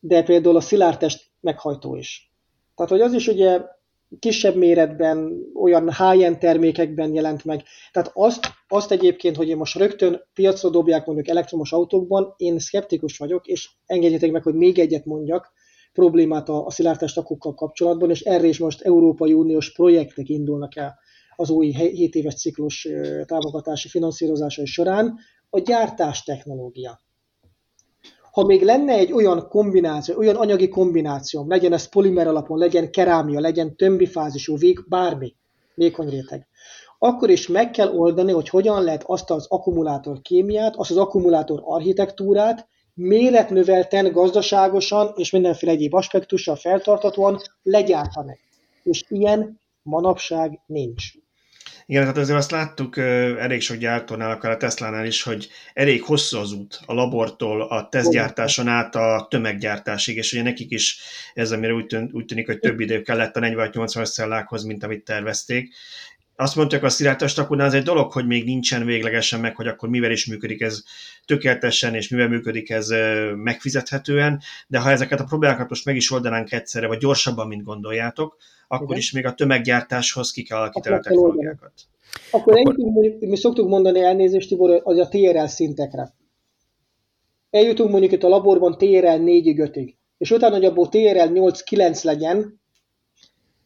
[0.00, 2.32] de például a szilárdtest meghajtó is.
[2.74, 3.60] Tehát, hogy az is ugye
[4.18, 7.62] kisebb méretben, olyan high-end termékekben jelent meg.
[7.92, 13.18] Tehát azt, azt egyébként, hogy én most rögtön piacra dobják mondjuk elektromos autókban, én szkeptikus
[13.18, 15.52] vagyok, és engedjétek meg, hogy még egyet mondjak,
[15.92, 20.98] problémát a, a szilárdtestakokkal kapcsolatban, és erre is most Európai Uniós projektek indulnak el
[21.40, 22.88] az új 7 éves ciklus
[23.26, 25.18] támogatási finanszírozása során,
[25.50, 27.00] a gyártás technológia.
[28.32, 33.40] Ha még lenne egy olyan kombináció, olyan anyagi kombináció, legyen ez polimer alapon, legyen kerámia,
[33.40, 35.34] legyen tömbi fázisú vég, bármi,
[35.74, 36.46] vékony réteg,
[36.98, 41.60] akkor is meg kell oldani, hogy hogyan lehet azt az akkumulátor kémiát, azt az akkumulátor
[41.64, 48.38] architektúrát méretnövelten, gazdaságosan és mindenféle egyéb aspektussal feltartatóan legyártani.
[48.82, 51.12] És ilyen manapság nincs.
[51.90, 52.96] Igen, tehát azért azt láttuk
[53.38, 57.88] elég sok gyártónál, akár a Tesla-nál is, hogy elég hosszú az út a labortól a
[57.88, 60.98] tesztgyártáson át a tömeggyártásig, és ugye nekik is
[61.34, 65.04] ez, amire úgy, tűn, úgy tűnik, hogy több idő kellett a 40-80 cellákhoz, mint amit
[65.04, 65.74] tervezték.
[66.40, 69.88] Azt mondták a sziráltas takunál, ez egy dolog, hogy még nincsen véglegesen meg, hogy akkor
[69.88, 70.82] mivel is működik ez
[71.24, 72.88] tökéletesen, és mivel működik ez
[73.34, 78.36] megfizethetően, de ha ezeket a problémákat most meg is oldanánk egyszerre, vagy gyorsabban, mint gondoljátok,
[78.68, 78.98] akkor Igen.
[78.98, 81.72] is még a tömeggyártáshoz ki kell alakítani a technológiákat.
[82.30, 82.56] Akkor, akkor...
[82.56, 86.14] Eljutunk, mi szoktuk mondani elnézést, Tibor, az a TRL szintekre.
[87.50, 92.60] Eljutunk mondjuk itt a laborban TRL 4-5-ig, és utána, hogy abból TRL 8-9 legyen,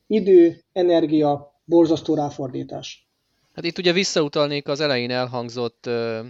[0.07, 3.07] idő, energia, borzasztó ráfordítás.
[3.55, 6.21] Hát itt ugye visszautalnék az elején elhangzott ö,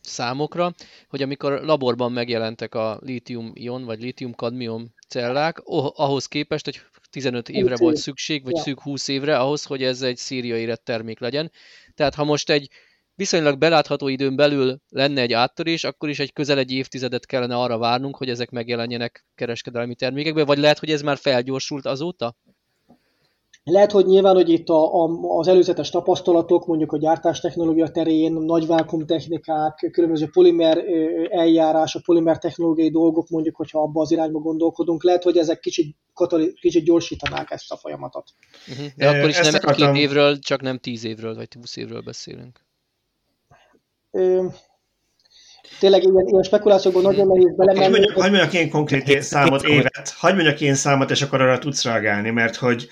[0.00, 0.74] számokra,
[1.08, 6.80] hogy amikor laborban megjelentek a lítium-ion vagy lítium-kadmium cellák, oh, ahhoz képest, hogy
[7.10, 8.62] 15 évre volt szükség, vagy ja.
[8.62, 11.50] szűk 20 évre ahhoz, hogy ez egy szíria érett termék legyen.
[11.94, 12.68] Tehát ha most egy
[13.14, 17.78] viszonylag belátható időn belül lenne egy áttörés, akkor is egy közel egy évtizedet kellene arra
[17.78, 22.36] várnunk, hogy ezek megjelenjenek kereskedelmi termékekben, vagy lehet, hogy ez már felgyorsult azóta?
[23.64, 25.08] Lehet, hogy nyilván, hogy itt a, a,
[25.38, 28.66] az előzetes tapasztalatok, mondjuk a gyártástechnológia terén, nagy
[29.06, 30.84] technikák, különböző polimer
[31.30, 35.96] eljárás, a polimer technológiai dolgok, mondjuk, hogyha abba az irányba gondolkodunk, lehet, hogy ezek kicsit,
[36.14, 38.24] katali, kicsit gyorsítanák ezt a folyamatot.
[38.68, 38.86] Uh-huh.
[38.96, 39.92] De akkor is nem akartam...
[39.92, 42.60] két évről, csak nem tíz évről, vagy húsz évről beszélünk.
[44.10, 44.46] Ö,
[45.78, 47.84] tényleg ilyen, ilyen spekulációkban nagyon nehéz belemenni.
[47.84, 50.14] Hagyj mondjak, hagy mondjak én konkrét számot, évet.
[50.16, 52.88] Hagyj mondjak én számot, és akkor arra tudsz reagálni, mert hogy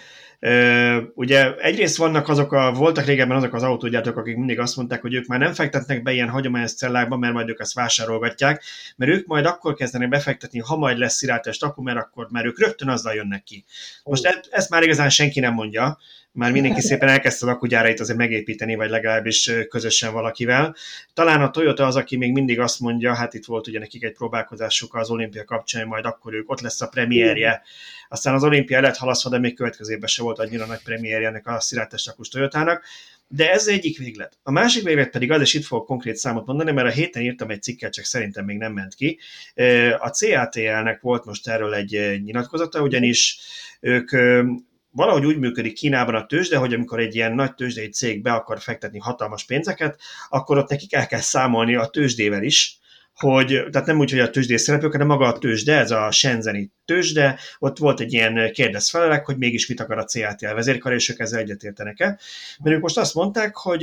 [1.14, 5.14] Ugye egyrészt vannak azok a, voltak régebben azok az autógyártók, akik mindig azt mondták, hogy
[5.14, 8.62] ők már nem fektetnek be ilyen hagyományos cellákba, mert majd ők ezt vásárolgatják,
[8.97, 12.61] mert ők majd akkor kezdenek befektetni, ha majd lesz szirátes taku, mert akkor már ők
[12.61, 13.64] rögtön azzal jönnek ki.
[14.05, 15.99] Most e- ezt már igazán senki nem mondja,
[16.41, 20.76] már mindenki szépen elkezdte az akugyárait azért megépíteni, vagy legalábbis közösen valakivel.
[21.14, 24.12] Talán a Toyota az, aki még mindig azt mondja, hát itt volt ugye nekik egy
[24.12, 27.62] próbálkozásuk az olimpia kapcsán, majd akkor ők ott lesz a premierje.
[28.09, 31.47] Aztán az olimpia lett halasztva, de még következő évben se volt annyira nagy premierje ennek
[31.47, 32.84] a szilátes Toyotának.
[33.28, 34.38] De ez egyik véglet.
[34.43, 37.51] A másik véglet pedig az, és itt fogok konkrét számot mondani, mert a héten írtam
[37.51, 39.18] egy cikket, csak szerintem még nem ment ki.
[39.99, 43.41] A CATL-nek volt most erről egy nyilatkozata, ugyanis
[43.80, 44.11] ők
[44.91, 48.61] valahogy úgy működik Kínában a tőzsde, hogy amikor egy ilyen nagy tőzsdei cég be akar
[48.61, 52.80] fektetni hatalmas pénzeket, akkor ott nekik el kell számolni a tőzsdével is,
[53.14, 56.72] hogy, tehát nem úgy, hogy a tőzsdés szereplők, hanem maga a tőzsde, ez a Shenzeni
[56.84, 61.18] tőzsde, ott volt egy ilyen kérdezfelelek, hogy mégis mit akar a CATL vezérkar, és ők
[61.18, 62.18] ezzel egyetértenek-e.
[62.62, 63.82] Mert ők most azt mondták, hogy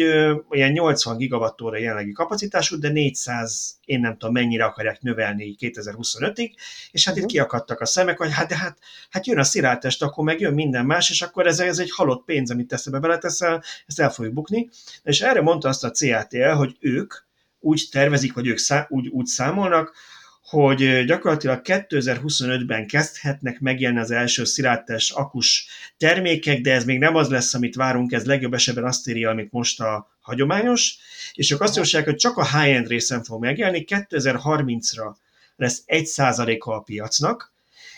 [0.50, 6.52] ilyen 80 gigawattóra jelenlegi kapacitású, de 400, én nem tudom mennyire akarják növelni 2025-ig,
[6.92, 7.32] és hát itt mhm.
[7.32, 8.78] kiakadtak a szemek, hogy hát de hát,
[9.10, 12.26] hát jön a sziráltest, akkor meg jön minden más, és akkor ez, ez egy halott
[12.26, 14.70] pénz, amit teszebe beleteszel, ezt el fogjuk bukni.
[15.04, 17.14] És erre mondta azt a CATL, hogy ők
[17.60, 19.96] úgy tervezik, vagy ők szá- úgy, úgy számolnak,
[20.42, 25.68] hogy gyakorlatilag 2025-ben kezdhetnek megjelenni az első szilárdtest akus
[25.98, 29.52] termékek, de ez még nem az lesz, amit várunk, ez legjobb esetben azt írja, amit
[29.52, 30.98] most a hagyományos,
[31.34, 35.16] és ők azt javasolják, hogy csak a high-end részen fog megjelenni, 2030-ra
[35.56, 37.54] lesz 1%-a a piacnak,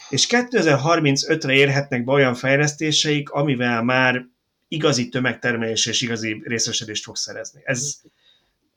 [0.10, 4.26] és 2035-re érhetnek be olyan fejlesztéseik, amivel már
[4.68, 7.62] igazi tömegtermelés és igazi részesedést fog szerezni.
[7.64, 7.96] Ez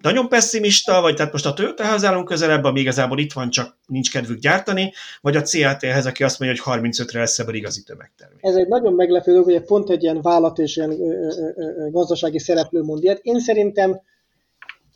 [0.02, 4.10] nagyon pessimista, vagy tehát most a Toyota-hoz állunk közelebb, ami igazából itt van, csak nincs
[4.12, 8.44] kedvük gyártani, vagy a CAT-hez, aki azt mondja, hogy 35-re lesz ebből igazi tömegtermék.
[8.44, 10.96] Ez egy nagyon meglepő dolog, hogy pont egy ilyen vállalat és ilyen
[11.90, 13.18] gazdasági szereplő mond ilyet.
[13.22, 14.00] Én szerintem,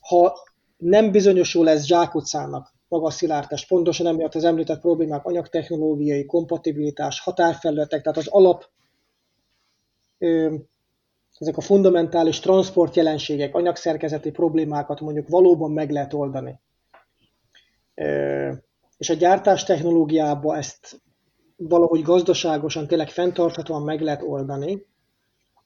[0.00, 0.38] ha
[0.76, 8.02] nem bizonyosul ez zsákutcának, maga a szilárdtest, pontosan emiatt az említett problémák, anyagtechnológiai, kompatibilitás, határfelületek,
[8.02, 8.64] tehát az alap
[11.38, 16.60] ezek a fundamentális transport jelenségek, anyagszerkezeti problémákat mondjuk valóban meg lehet oldani.
[18.96, 21.00] És a gyártás technológiába ezt
[21.56, 24.86] valahogy gazdaságosan, tényleg fenntarthatóan meg lehet oldani,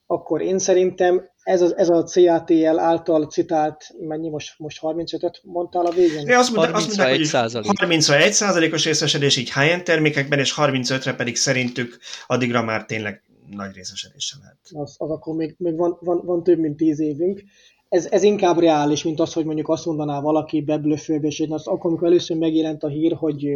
[0.06, 5.86] akkor én szerintem ez, a, ez a CATL által citált, mennyi most, most 35-öt mondtál
[5.86, 6.26] a végén?
[6.26, 7.30] Ja, azt mondták, azt mondták, hogy
[7.78, 13.22] 31 százalékos részesedés így high-end termékekben, és 35-re pedig szerintük addigra már tényleg
[13.56, 14.58] nagy részesedése lehet.
[14.72, 17.42] Az, az akkor még, még van, van, van, több mint tíz évünk.
[17.88, 21.90] Ez, ez inkább reális, mint az, hogy mondjuk azt mondaná valaki beblöfölve, és az, akkor,
[21.90, 23.48] amikor először megjelent a hír, hogy,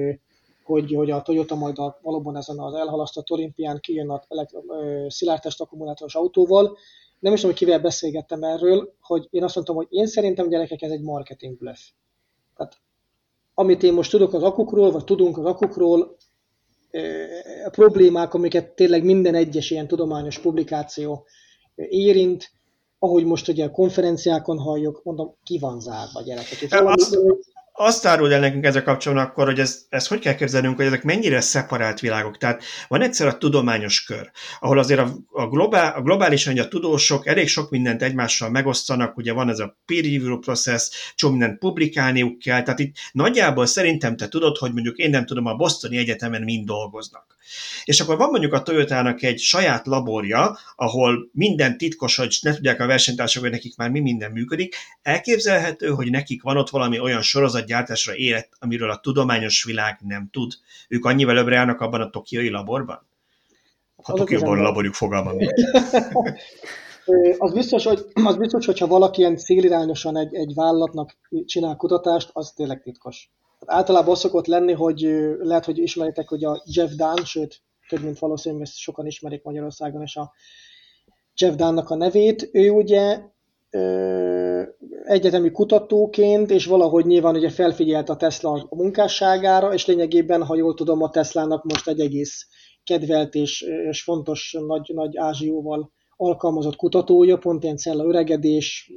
[0.64, 4.22] hogy, hogy a Toyota majd a, valóban ezen az elhalasztott olimpián kijön a
[5.08, 6.76] szilárdtest akkumulátoros autóval,
[7.24, 10.82] nem is tudom, hogy kivel beszélgettem erről, hogy én azt mondtam, hogy én szerintem gyerekek
[10.82, 11.80] ez egy marketing bluff.
[12.56, 12.76] Tehát
[13.54, 16.16] amit én most tudok az akukról, vagy tudunk az akukról,
[17.70, 21.26] problémák, amiket tényleg minden egyes ilyen tudományos publikáció
[21.88, 22.50] érint,
[22.98, 26.58] ahogy most ugye a konferenciákon halljuk, mondom, ki van zárva gyerekek.
[26.70, 27.18] Azt,
[27.76, 31.02] azt árul el nekünk ezzel kapcsolatban akkor, hogy ez, ez hogy kell képzelnünk, hogy ezek
[31.02, 32.38] mennyire szeparált világok.
[32.38, 34.30] Tehát van egyszer a tudományos kör,
[34.60, 39.32] ahol azért a, a, globál, a globálisan a tudósok elég sok mindent egymással megosztanak, ugye
[39.32, 44.28] van ez a peer review process, csomó mindent publikálniuk kell, tehát itt nagyjából szerintem te
[44.28, 47.33] tudod, hogy mondjuk én nem tudom, a Bostoni Egyetemen mind dolgoznak.
[47.84, 52.80] És akkor van mondjuk a Toyotának egy saját laborja, ahol minden titkos, hogy ne tudják
[52.80, 54.74] a versenytársak, hogy nekik már mi minden működik.
[55.02, 60.52] Elképzelhető, hogy nekik van ott valami olyan sorozatgyártásra érett, amiről a tudományos világ nem tud.
[60.88, 63.06] Ők annyival előbbre állnak abban a tokiai laborban?
[64.02, 65.32] Ha Tokióban a laborjuk fogalma
[67.38, 71.16] az biztos, hogy, az biztos, hogyha valaki ilyen célirányosan egy, egy vállalatnak
[71.46, 73.30] csinál kutatást, az tényleg titkos.
[73.66, 75.00] Általában az szokott lenni, hogy
[75.38, 80.02] lehet, hogy ismeritek, hogy a Jeff Dahn, sőt, több mint valószínűleg ezt sokan ismerik Magyarországon,
[80.02, 80.32] és a
[81.40, 82.48] Jeff Dahnnak a nevét.
[82.52, 83.20] Ő ugye
[83.70, 84.62] ö,
[85.04, 90.74] egyetemi kutatóként, és valahogy nyilván ugye felfigyelt a Tesla a munkásságára, és lényegében, ha jól
[90.74, 92.46] tudom, a Teslának most egy egész
[92.84, 98.92] kedvelt és, és fontos nagy, nagy ázsióval alkalmazott kutatója, pont ilyen cella öregedés,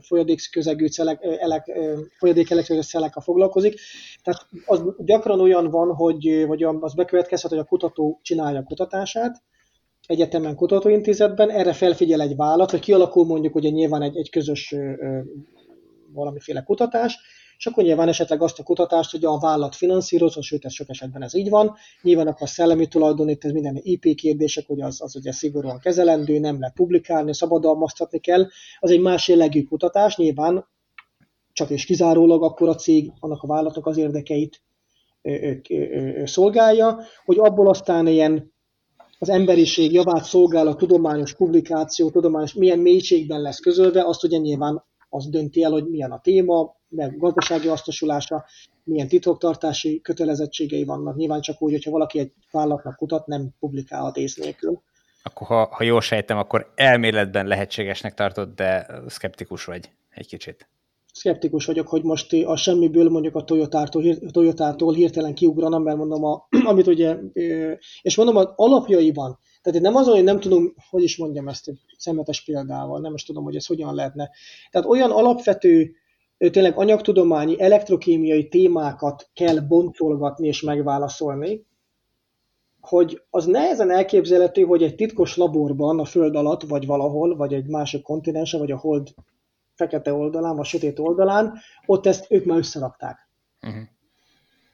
[0.00, 1.70] folyadékközegű celek, elek,
[2.18, 3.80] folyadék elektronikus a foglalkozik.
[4.22, 9.42] Tehát az gyakran olyan van, hogy, hogy az bekövetkezhet, hogy a kutató csinálja a kutatását,
[10.06, 14.74] egyetemen kutatóintézetben, erre felfigyel egy vállalat, hogy kialakul mondjuk ugye nyilván egy, egy közös
[16.12, 17.18] valamiféle kutatás,
[17.60, 21.22] és akkor nyilván esetleg azt a kutatást, hogy a vállalat finanszírozza, sőt ez sok esetben
[21.22, 25.16] ez így van, nyilván akkor a szellemi tulajdonít, ez minden IP kérdések, hogy az, az
[25.16, 28.46] ugye szigorúan kezelendő, nem lehet publikálni, szabadalmaztatni kell,
[28.78, 30.66] az egy más jellegű kutatás, nyilván
[31.52, 34.62] csak és kizárólag akkor a cég annak a vállalatnak az érdekeit
[36.24, 38.52] szolgálja, hogy abból aztán ilyen
[39.18, 44.88] az emberiség javát szolgál a tudományos publikáció, tudományos milyen mélységben lesz közölve, azt ugye nyilván
[45.10, 48.44] az dönti el, hogy milyen a téma, meg gazdasági hasznosulása,
[48.84, 51.16] milyen titoktartási kötelezettségei vannak.
[51.16, 54.82] Nyilván csak úgy, hogyha valaki egy vállalatnak kutat, nem publikálhat ész nélkül.
[55.22, 60.68] Akkor ha, ha jól sejtem, akkor elméletben lehetségesnek tartod, de szkeptikus vagy egy kicsit.
[61.12, 66.48] Szkeptikus vagyok, hogy most a semmiből mondjuk a Toyotától, Toyotától hirtelen kiugranam, mert mondom, a,
[66.70, 67.16] amit ugye,
[68.02, 71.80] és mondom, az alapjaiban, tehát nem az, hogy nem tudom, hogy is mondjam ezt egy
[71.98, 74.30] szemletes példával, nem is tudom, hogy ez hogyan lehetne.
[74.70, 75.94] Tehát olyan alapvető
[76.38, 81.66] tényleg anyagtudományi, elektrokémiai témákat kell boncolgatni és megválaszolni,
[82.80, 87.66] hogy az nehezen elképzelhető, hogy egy titkos laborban a föld alatt, vagy valahol, vagy egy
[87.66, 89.08] másik kontinensen, vagy a hold
[89.74, 93.28] fekete oldalán, vagy sötét oldalán, ott ezt ők már összerakták.
[93.62, 93.82] Uh-huh.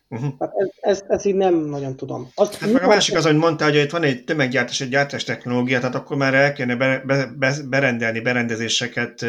[0.09, 0.33] Uh-huh.
[0.39, 2.31] Hát ez, ez, ez így nem nagyon tudom.
[2.35, 5.25] Azt, hát meg a másik az, hogy mondta, hogy itt van egy tömeggyártás, egy gyártás
[5.25, 9.27] technológia, tehát akkor már el kéne be, be, be, berendelni berendezéseket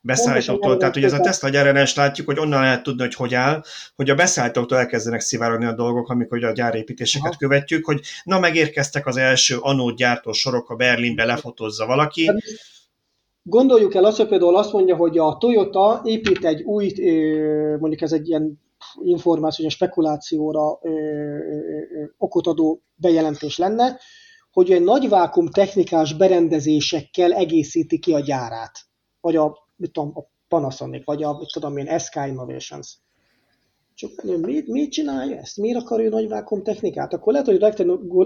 [0.00, 0.76] beszállítóktól.
[0.76, 3.62] Tehát ugye ez a Tesla gyárenest látjuk, hogy onnan lehet tudni, hogy hogy áll,
[3.96, 7.38] hogy a beszállítóktól elkezdenek szivárogni a dolgok, amikor a gyárépítéseket Aha.
[7.38, 12.26] követjük, hogy na megérkeztek az első anódgyártó sorok a Berlinbe, lefotózza valaki.
[12.26, 12.36] Hát,
[13.42, 16.92] gondoljuk el azt, hogy például azt mondja, hogy a Toyota épít egy új,
[17.78, 18.58] mondjuk ez egy ilyen
[19.02, 23.98] információ, a spekulációra ö, ö, ö, okot adó bejelentés lenne,
[24.52, 28.78] hogy egy nagy vákum technikás berendezésekkel egészíti ki a gyárát.
[29.20, 32.98] Vagy a, mit tudom, a Panasonic, vagy a, mit tudom én, SK Innovations.
[33.94, 35.56] Csak miért, miért csinálja ezt?
[35.56, 37.12] Miért akar ő nagy vákum technikát?
[37.12, 37.60] Akkor lehet, hogy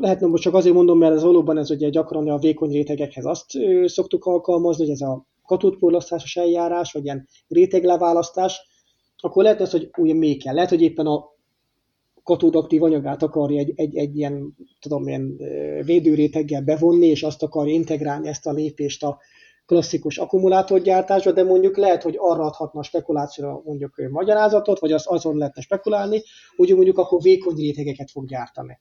[0.00, 3.46] lehetne, most csak azért mondom, mert ez valóban ez ugye gyakran a vékony rétegekhez azt
[3.84, 8.60] szoktuk alkalmazni, hogy ez a katódporlasztásos eljárás, vagy ilyen rétegleválasztás,
[9.24, 10.54] akkor lehet az, hogy ugye még kell.
[10.54, 11.32] Lehet, hogy éppen a
[12.22, 15.36] katódaktív anyagát akarja egy, egy, egy ilyen, tudom, ilyen
[15.84, 19.18] védőréteggel bevonni, és azt akarja integrálni ezt a lépést a
[19.66, 25.36] klasszikus akkumulátorgyártásba, de mondjuk lehet, hogy arra adhatna a spekulációra mondjuk magyarázatot, vagy az azon
[25.36, 26.22] lehetne spekulálni,
[26.56, 28.78] hogy mondjuk akkor vékony rétegeket fog gyártani.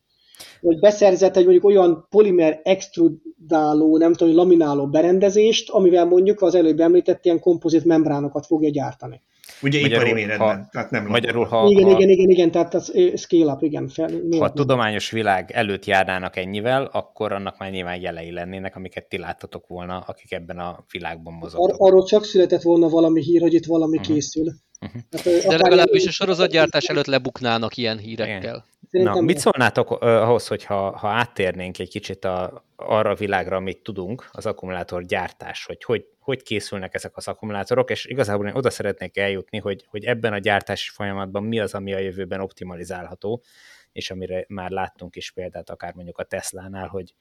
[0.62, 6.80] Vagy beszerzett egy mondjuk olyan polimer extrudáló, nem tudom, lamináló berendezést, amivel mondjuk az előbb
[6.80, 9.22] említett ilyen kompozit membránokat fogja gyártani.
[9.62, 12.74] Ugye magyarul, ipari méretben, ha, tehát nem magyarul, ha, Igen, ha, igen, igen, igen, tehát
[12.74, 13.88] az scale-up, igen.
[13.88, 19.08] Fel, ha a tudományos világ előtt járnának ennyivel, akkor annak már nyilván jelei lennének, amiket
[19.08, 21.80] ti láttatok volna, akik ebben a világban mozogtak.
[21.80, 24.14] Ar- arról csak született volna valami hír, hogy itt valami uh-huh.
[24.14, 24.54] készül.
[24.82, 25.02] Uh-huh.
[25.12, 28.66] Hát, De legalábbis a sorozatgyártás előtt lebuknának ilyen hírekkel.
[29.02, 33.84] Na, mit szólnátok ahhoz, hogy ha, ha áttérnénk egy kicsit a, arra a világra, amit
[33.84, 38.70] tudunk, az akkumulátor gyártás, hogy, hogy hogy készülnek ezek az akkumulátorok, és igazából én oda
[38.70, 43.44] szeretnék eljutni, hogy, hogy ebben a gyártási folyamatban mi az, ami a jövőben optimalizálható,
[43.92, 47.14] és amire már láttunk is példát, akár mondjuk a Tesla-nál, hogy,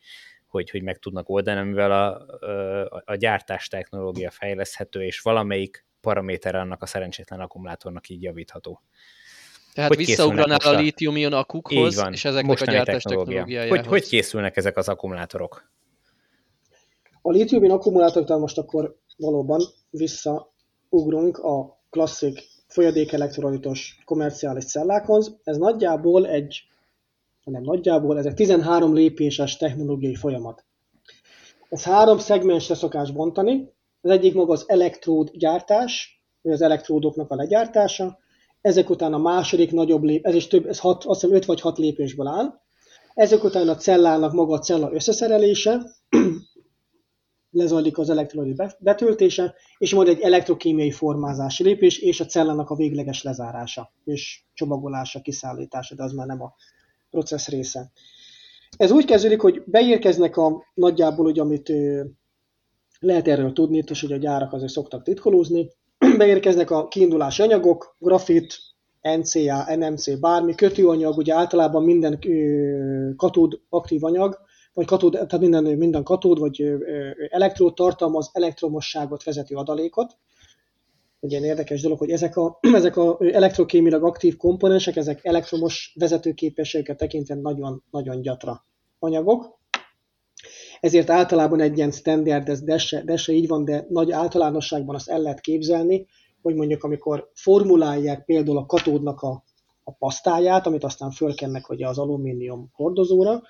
[0.46, 2.16] hogy, hogy meg tudnak oldani, mivel a,
[2.90, 8.82] a, a gyártás technológia fejleszthető, és valamelyik paraméter annak a szerencsétlen akkumulátornak így javítható.
[9.74, 13.26] Tehát hogy visszaugranál a lítium-ion akukhoz, van, és ezeknek a gyártás technológia.
[13.26, 13.78] technológiájához.
[13.78, 15.70] Hogy, hogy készülnek ezek az akkumulátorok?
[17.22, 25.36] A lítium akkumulátoroknál most akkor valóban visszaugrunk a klasszik folyadékelektrolitos komerciális cellákhoz.
[25.42, 26.62] Ez nagyjából egy,
[27.44, 30.64] nem nagyjából, ezek 13 lépéses technológiai folyamat.
[31.68, 33.72] Ez három szegmensre szokás bontani.
[34.00, 38.18] Az egyik maga az elektród gyártás, vagy az elektródoknak a legyártása.
[38.62, 41.60] Ezek után a második nagyobb lép, ez is több, ez hat, azt hiszem 5 vagy
[41.60, 42.60] 6 lépésből áll.
[43.14, 45.80] Ezek után a cellának maga a cella összeszerelése,
[47.50, 53.22] lezajlik az elektrolid betöltése, és majd egy elektrokémiai formázási lépés, és a cellának a végleges
[53.22, 56.54] lezárása, és csomagolása, kiszállítása, de az már nem a
[57.10, 57.92] processz része.
[58.76, 61.72] Ez úgy kezdődik, hogy beérkeznek a nagyjából, hogy amit
[62.98, 65.70] lehet erről tudni, és hogy a gyárak azért szoktak titkolózni,
[66.22, 68.54] beérkeznek a kiindulási anyagok, grafit,
[69.00, 72.18] NCA, NMC, bármi kötőanyag, ugye általában minden
[73.16, 74.38] katód aktív anyag,
[74.74, 76.74] vagy katód, tehát minden, minden katód vagy
[77.28, 80.16] elektród tartalmaz elektromosságot vezető adalékot.
[81.20, 86.96] Egy ilyen érdekes dolog, hogy ezek a, ezek a elektrokémilag aktív komponensek, ezek elektromos vezetőképességeket
[86.96, 88.64] tekintve nagyon, nagyon gyatra
[88.98, 89.60] anyagok.
[90.82, 94.94] Ezért általában egy ilyen standard, ez de se, de se így van, de nagy általánosságban
[94.94, 96.06] azt el lehet képzelni,
[96.42, 99.44] hogy mondjuk amikor formulálják például a katódnak a,
[99.84, 103.42] a pasztáját, amit aztán fölkennek hogy az alumínium hordozóra,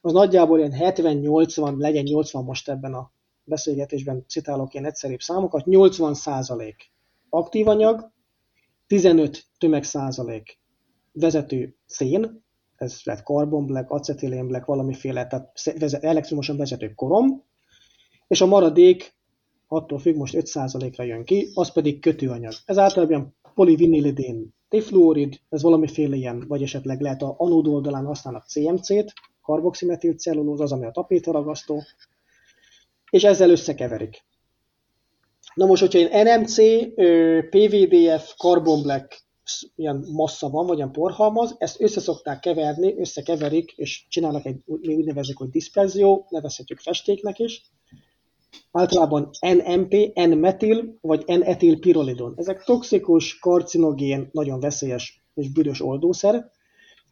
[0.00, 3.10] az nagyjából ilyen 70-80, legyen 80 most ebben a
[3.44, 6.90] beszélgetésben citálok ilyen egyszerűbb számokat, 80 százalék
[7.28, 8.10] aktív anyag,
[8.86, 10.58] 15 tömeg százalék
[11.12, 12.44] vezető szén,
[12.80, 15.52] ez lehet carbon black, acetilén black, valamiféle, tehát
[16.00, 17.44] elektromosan vezető korom,
[18.26, 19.16] és a maradék
[19.66, 22.52] attól függ, most 5%-ra jön ki, az pedig kötőanyag.
[22.64, 29.12] Ez általában polivinilidén difluorid, ez valamiféle ilyen, vagy esetleg lehet a anód oldalán használnak CMC-t,
[29.42, 31.82] karboximetil cellulóz az, ami a tapétaragasztó,
[33.10, 34.24] és ezzel összekeverik.
[35.54, 36.56] Na most, hogyha én NMC,
[37.50, 39.20] PVDF, Carbon Black
[39.76, 44.94] ilyen massza van, vagy ilyen porhalmaz, ezt össze szokták keverni, összekeverik, és csinálnak egy, mi
[44.94, 47.62] úgy nevezik, hogy disperzió, nevezhetjük festéknek is.
[48.72, 52.34] Általában NMP, N-metil, vagy N-etil pirolidon.
[52.36, 56.50] Ezek toxikus, karcinogén, nagyon veszélyes és büdös oldószer,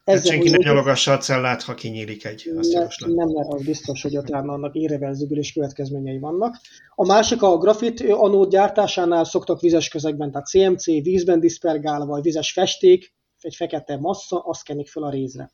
[0.07, 4.03] ezzel, hát senki ne nyalogassa a cellát, ha kinyílik egy ne, Nem, mert az biztos,
[4.03, 6.57] hogy utána annak irreverzibilis következményei vannak.
[6.95, 12.53] A másik a grafit anód gyártásánál szoktak vizes közegben, tehát CMC, vízben diszpergálva, vagy vizes
[12.53, 15.51] festék, egy fekete massza, azt kennik fel a rézre.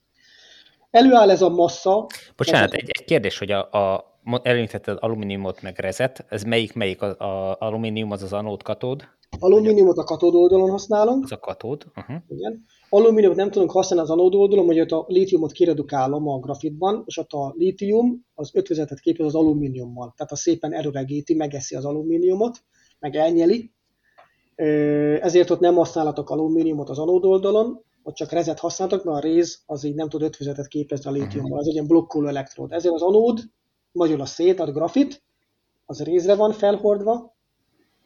[0.90, 2.06] Előáll ez a massza.
[2.36, 7.20] Bocsánat, egy, egy kérdés, hogy a, a említetted alumíniumot meg rezet, ez melyik, melyik az
[7.20, 9.08] a, alumínium, az az anód katód?
[9.38, 11.20] Alumíniumot a katód oldalon használom.
[11.22, 11.84] Az a katód.
[11.96, 12.16] Uh-huh.
[12.28, 12.64] Igen.
[12.94, 17.16] Alumíniumot nem tudunk használni az anód oldalon, hogy ott a lítiumot kiredukálom a grafitban, és
[17.16, 20.12] ott a lítium az ötvözetet képez az alumíniummal.
[20.16, 22.62] Tehát a szépen erőregíti, megeszi az alumíniumot,
[22.98, 23.72] meg elnyeli.
[25.20, 29.62] Ezért ott nem használhatok alumíniumot az anód oldalon, ott csak rezet használtak, mert a réz
[29.66, 32.72] az így nem tud ötvözetet képezni a lítiummal, ez egy ilyen blokkoló elektród.
[32.72, 33.40] Ezért az anód,
[33.92, 35.22] magyarul a szét, a grafit,
[35.86, 37.34] az rézre van felhordva,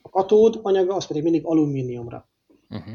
[0.03, 2.29] a katód anyaga az pedig mindig alumíniumra.
[2.71, 2.95] Uh-huh.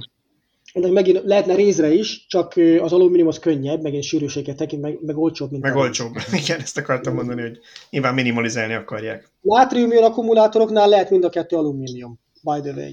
[0.73, 4.98] Ennek megint lehetne rézre is, csak az alumínium az könnyebb, meg egy sűrűséget tekint, meg,
[5.02, 6.14] meg olcsóbb, mint Meg olcsóbb.
[6.43, 9.31] Igen, ezt akartam mondani, hogy nyilván minimalizálni akarják.
[9.41, 12.91] Nátrium akkumulátoroknál lehet mind a kettő alumínium by the way.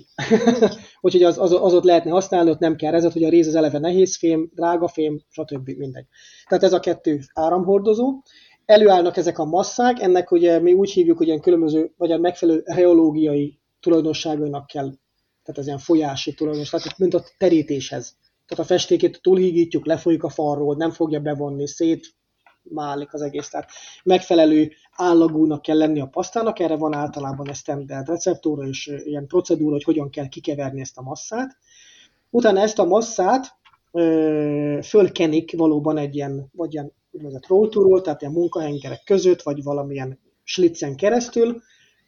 [1.00, 3.54] Úgyhogy az, az, az ott lehetne használni, ott nem kell ezért, hogy a réz az
[3.54, 5.68] eleve nehéz fém, drága fém, stb.
[5.76, 6.06] mindegy.
[6.48, 8.22] Tehát ez a kettő áramhordozó.
[8.64, 12.62] Előállnak ezek a masszák, ennek ugye mi úgy hívjuk, hogy ilyen különböző, vagy a megfelelő
[12.64, 14.92] reológiai tulajdonságainak kell,
[15.48, 18.16] tehát ez ilyen folyási tulajdonság, tehát mint a terítéshez.
[18.46, 22.14] Tehát a festékét túlhígítjuk, lefolyik a falról, nem fogja bevonni, szét
[22.62, 23.48] málik az egész.
[23.48, 23.70] Tehát
[24.04, 29.72] megfelelő állagúnak kell lenni a pasztának, erre van általában egy standard receptúra és ilyen procedúra,
[29.72, 31.56] hogy hogyan kell kikeverni ezt a masszát.
[32.30, 33.46] Utána ezt a masszát
[33.92, 40.18] ö, fölkenik valóban egy ilyen, vagy ilyen úgynevezett rolltúról, tehát ilyen munkahengerek között, vagy valamilyen
[40.44, 41.62] slitzen keresztül,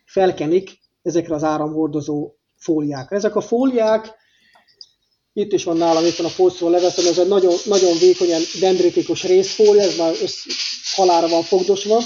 [0.05, 3.17] felkenik ezekre az áramhordozó fóliákra.
[3.17, 4.19] Ezek a fóliák
[5.33, 8.29] itt is van nálam, itt van a fószról leveszem, ez egy nagyon, nagyon vékony,
[8.61, 10.45] dendritikus részfólia, ez már össz,
[10.95, 11.99] halára van fogdosva.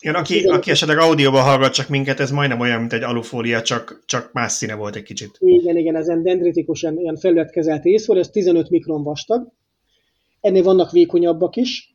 [0.00, 0.54] Igen, aki, igen.
[0.54, 4.52] aki esetleg audióban hallgat csak minket, ez majdnem olyan, mint egy alufólia, csak, csak más
[4.52, 5.36] színe volt egy kicsit.
[5.38, 9.52] Igen, igen, ez egy dendritikus, ilyen, ilyen felületkezelt részfólia, ez 15 mikron vastag.
[10.40, 11.87] Ennél vannak vékonyabbak is,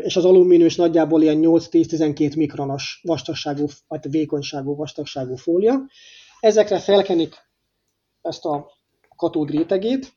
[0.00, 5.86] és az alumínium is nagyjából ilyen 8-10-12 mikronos vastagságú, vagy vékonyságú, vastagságú fólia.
[6.40, 7.34] Ezekre felkenik
[8.22, 8.70] ezt a
[9.16, 10.12] katód rétegét,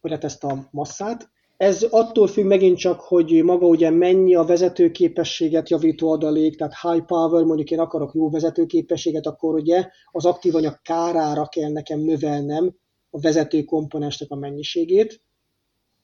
[0.00, 1.30] vagy hát ezt a masszát.
[1.56, 7.04] Ez attól függ megint csak, hogy maga ugye mennyi a vezetőképességet javító adalék, tehát high
[7.04, 12.76] power, mondjuk én akarok jó vezetőképességet, akkor ugye az aktív anyag kárára kell nekem növelnem
[13.10, 15.22] a vezető komponensnek a mennyiségét,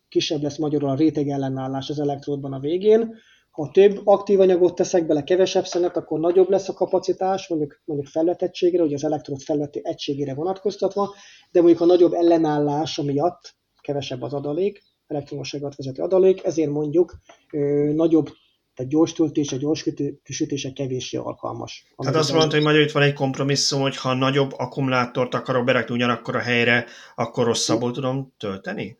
[0.08, 3.14] kisebb lesz magyarul a réteg ellenállás az elektródban a végén,
[3.50, 8.08] ha több aktív anyagot teszek bele, kevesebb szenet, akkor nagyobb lesz a kapacitás, mondjuk, mondjuk
[8.08, 11.14] felületegységre, hogy az elektród felületi egységére vonatkoztatva,
[11.50, 17.14] de mondjuk a nagyobb ellenállás miatt kevesebb az adalék, elektromosságot vezető adalék, ezért mondjuk
[17.52, 17.58] ö,
[17.94, 18.28] nagyobb
[18.74, 19.84] tehát gyors töltése, gyors
[20.22, 21.86] kisütése kevéssé alkalmas.
[21.96, 25.94] Tehát azt mondta, hogy magyar itt van egy kompromisszum, hogy ha nagyobb akkumulátort akarok berakni
[25.94, 28.98] ugyanakkor a helyre, akkor rosszabbul tudom tölteni?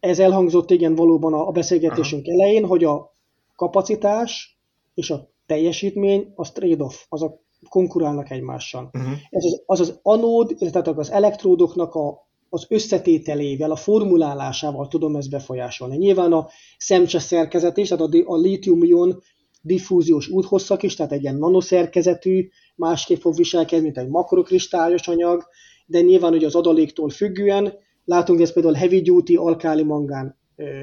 [0.00, 2.34] Ez elhangzott igen valóban a beszélgetésünk Aha.
[2.34, 3.12] elején, hogy a
[3.56, 4.58] kapacitás
[4.94, 8.90] és a teljesítmény az trade-off, azok konkurálnak egymással.
[8.92, 9.12] Uh-huh.
[9.30, 15.30] Ez az, az az anód, tehát az elektródoknak a, az összetételével, a formulálásával tudom ezt
[15.30, 15.96] befolyásolni.
[15.96, 16.48] Nyilván a
[16.78, 19.22] szemcse szerkezet is, tehát a, a lítium-ion
[19.62, 25.46] diffúziós úthosszak is, tehát egy ilyen nanoszerkezetű, másképp fog viselkedni, mint egy makrokristályos anyag,
[25.86, 27.74] de nyilván hogy az adaléktól függően
[28.06, 30.36] látunk ezt például heavy duty alkáli mangán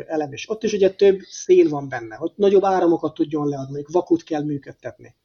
[0.07, 3.91] elem, és ott is ugye több szél van benne, hogy nagyobb áramokat tudjon leadni, mondjuk
[3.91, 5.15] vakut kell működtetni.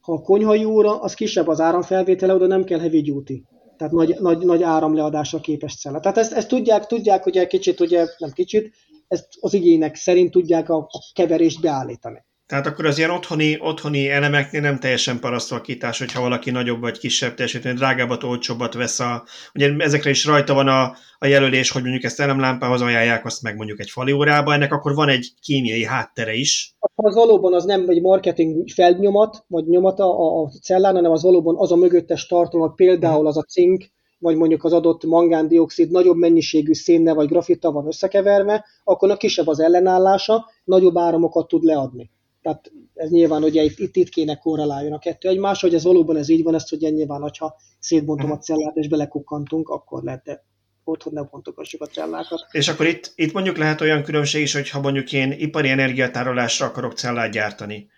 [0.00, 3.44] Ha a konyhai óra, az kisebb az áramfelvétele, oda nem kell heavy duty.
[3.76, 6.00] Tehát nagy, nagy, nagy áramleadásra képes cella.
[6.00, 8.74] Tehát ezt, ezt tudják, tudják, hogy egy kicsit, ugye, nem kicsit,
[9.08, 12.24] ezt az igények szerint tudják a, a keverést beállítani.
[12.46, 17.34] Tehát akkor az ilyen otthoni, otthoni elemeknél nem teljesen parasztalkítás, hogyha valaki nagyobb vagy kisebb
[17.34, 19.24] teljesítmény, drágábbat, olcsóbbat vesz a...
[19.54, 23.56] Ugye ezekre is rajta van a, a jelölés, hogy mondjuk ezt elemlámpához ajánlják, azt meg
[23.56, 26.76] mondjuk egy fali órába, ennek akkor van egy kémiai háttere is.
[26.94, 31.56] Az valóban az nem egy marketing felnyomat, vagy nyomata a, a cellán, hanem az valóban
[31.58, 33.84] az a mögöttes tartalom, például az a cink,
[34.18, 39.46] vagy mondjuk az adott mangándioxid nagyobb mennyiségű szénne vagy grafittal van összekeverve, akkor a kisebb
[39.46, 42.10] az ellenállása, nagyobb áramokat tud leadni.
[42.46, 46.16] Tehát ez nyilván ugye itt, itt, itt kéne korreláljon a kettő egymás, hogy ez valóban
[46.16, 50.44] ez így van, ezt ugye nyilván, hogyha szétbontom a cellát és belekukkantunk, akkor lehet, de
[50.84, 52.46] otthon nem bontogassuk a cellákat.
[52.50, 56.66] És akkor itt, itt mondjuk lehet olyan különbség is, hogy ha mondjuk én ipari energiatárolásra
[56.66, 57.88] akarok cellát gyártani,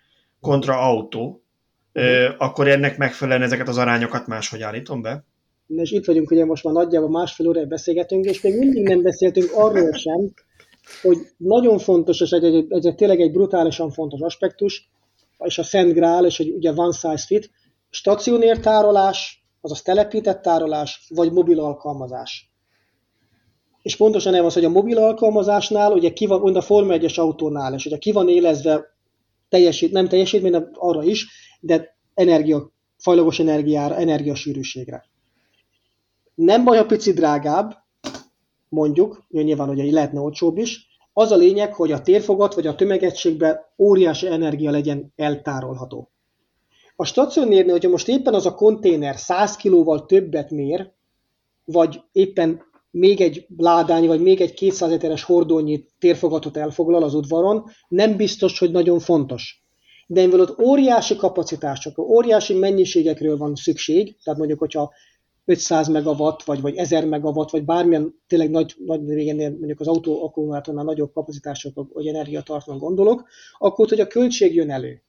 [0.41, 1.43] kontra autó,
[1.93, 2.35] uh-huh.
[2.37, 5.25] akkor ennek megfelelően ezeket az arányokat máshogy állítom be?
[5.67, 9.51] És itt vagyunk, ugye most már nagyjából másfél óráig beszélgetünk, és még mindig nem beszéltünk
[9.53, 10.33] arról sem,
[11.01, 14.89] hogy nagyon fontos, és ez, egy, ez egy, tényleg egy brutálisan fontos aspektus,
[15.37, 17.51] és a Szent Grál, és hogy ugye one size fit,
[17.89, 22.51] stacionér tárolás, azaz telepített tárolás, vagy mobil alkalmazás.
[23.81, 27.73] és pontosan nem az, hogy a mobil alkalmazásnál, ugye ki van, a Forma 1-es autónál,
[27.73, 28.97] és ugye ki van élezve
[29.49, 31.27] teljesít, nem teljesítmény, de arra is,
[31.59, 35.05] de energia, fajlagos energiára, energiasűrűségre.
[36.35, 37.73] Nem baj, ha pici drágább,
[38.69, 43.59] mondjuk, nyilván hogy lehetne olcsóbb is, az a lényeg, hogy a térfogat vagy a tömegegységben
[43.77, 46.11] óriási energia legyen eltárolható.
[46.95, 50.91] A stacionérnél, hogyha most éppen az a konténer 100 kilóval többet mér,
[51.65, 57.63] vagy éppen még egy ládány, vagy még egy 200 literes hordónyi térfogatot elfoglal az udvaron,
[57.87, 59.63] nem biztos, hogy nagyon fontos.
[60.07, 64.93] De mivel ott óriási kapacitások, óriási mennyiségekről van szükség, tehát mondjuk, hogyha
[65.49, 70.23] 500 megawatt, vagy, vagy 1000 megawatt, vagy bármilyen tényleg nagy, nagy régen, mondjuk az autó
[70.23, 73.27] akkumulátornál nagyobb kapacitások, vagy energiatartalom gondolok,
[73.57, 75.01] akkor hogy a költség jön elő.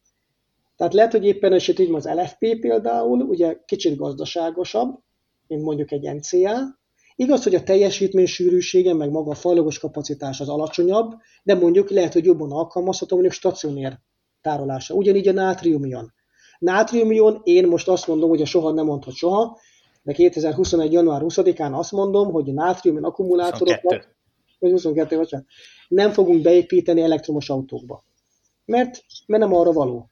[0.76, 4.98] Tehát lehet, hogy éppen eset így az LFP például, ugye kicsit gazdaságosabb,
[5.46, 6.78] mint mondjuk egy NCA,
[7.16, 11.12] Igaz, hogy a teljesítmény sűrűsége, meg maga a fajlagos kapacitás az alacsonyabb,
[11.42, 13.98] de mondjuk lehet, hogy jobban alkalmazható mondjuk stacionér
[14.40, 14.94] tárolása.
[14.94, 16.12] Ugyanígy a nátriumion.
[16.58, 19.58] Nátriumion én most azt mondom, hogy a soha nem mondhat soha,
[20.02, 20.93] de 2021.
[20.93, 24.09] január 20-án azt mondom, hogy a nátriumion akkumulátorokat,
[24.59, 24.72] 22.
[24.72, 25.35] 22 vagy
[25.89, 28.05] nem fogunk beépíteni elektromos autókba.
[28.64, 30.10] Mert, mert nem arra való.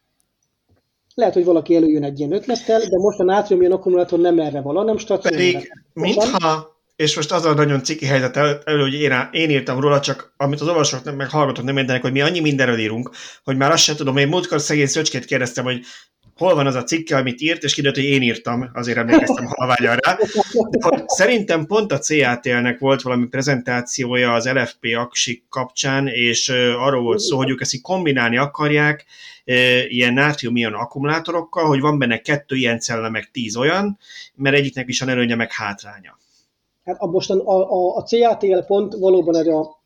[1.15, 4.83] Lehet, hogy valaki előjön egy ilyen ötlettel, de most a nátriumion akkumulátor nem erre való,
[4.83, 5.37] nem stacionára.
[5.37, 10.01] Pedig, mintha és most az a nagyon ciki helyzet elő, hogy én, én írtam róla,
[10.01, 13.11] csak amit az olvasók nem, meg hallgatók nem érdenek, hogy mi annyi mindenről írunk,
[13.45, 15.81] hogy már azt sem tudom, én múltkor szegény Szöcskét kérdeztem, hogy
[16.39, 19.97] hol van az a cikke, amit írt, és kiderült, hogy én írtam, azért emlékeztem halványan
[19.97, 20.19] rá.
[20.71, 26.49] De szerintem pont a CATL-nek volt valami prezentációja az LFP aksik kapcsán, és
[26.79, 29.05] arról volt szó, hogy ők ezt így kombinálni akarják,
[29.89, 33.99] ilyen nátrium-ion akkumulátorokkal, hogy van benne kettő ilyen cella, meg tíz olyan,
[34.35, 36.19] mert egyiknek is van előnye, meg hátránya.
[36.85, 39.78] Hát a, most a, a, a CATL pont valóban egy a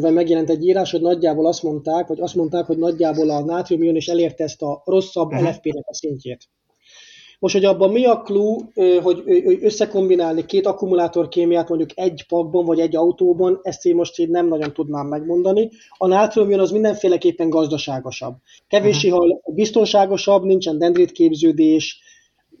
[0.00, 4.08] megjelent egy írás, hogy nagyjából azt mondták, vagy azt mondták, hogy nagyjából a nátriumion is
[4.08, 5.48] elérte ezt a rosszabb uh-huh.
[5.48, 6.48] LFP-nek a szintjét.
[7.38, 8.56] Most, hogy abban mi a clue,
[9.02, 9.22] hogy
[9.60, 14.72] összekombinálni két akkumulátorkémiát mondjuk egy pakban vagy egy autóban, ezt én most így nem nagyon
[14.72, 15.70] tudnám megmondani.
[15.96, 18.34] A nátriumion az mindenféleképpen gazdaságosabb.
[18.68, 19.54] Kevéssé, uh-huh.
[19.54, 22.00] biztonságosabb, nincsen dendritképződés,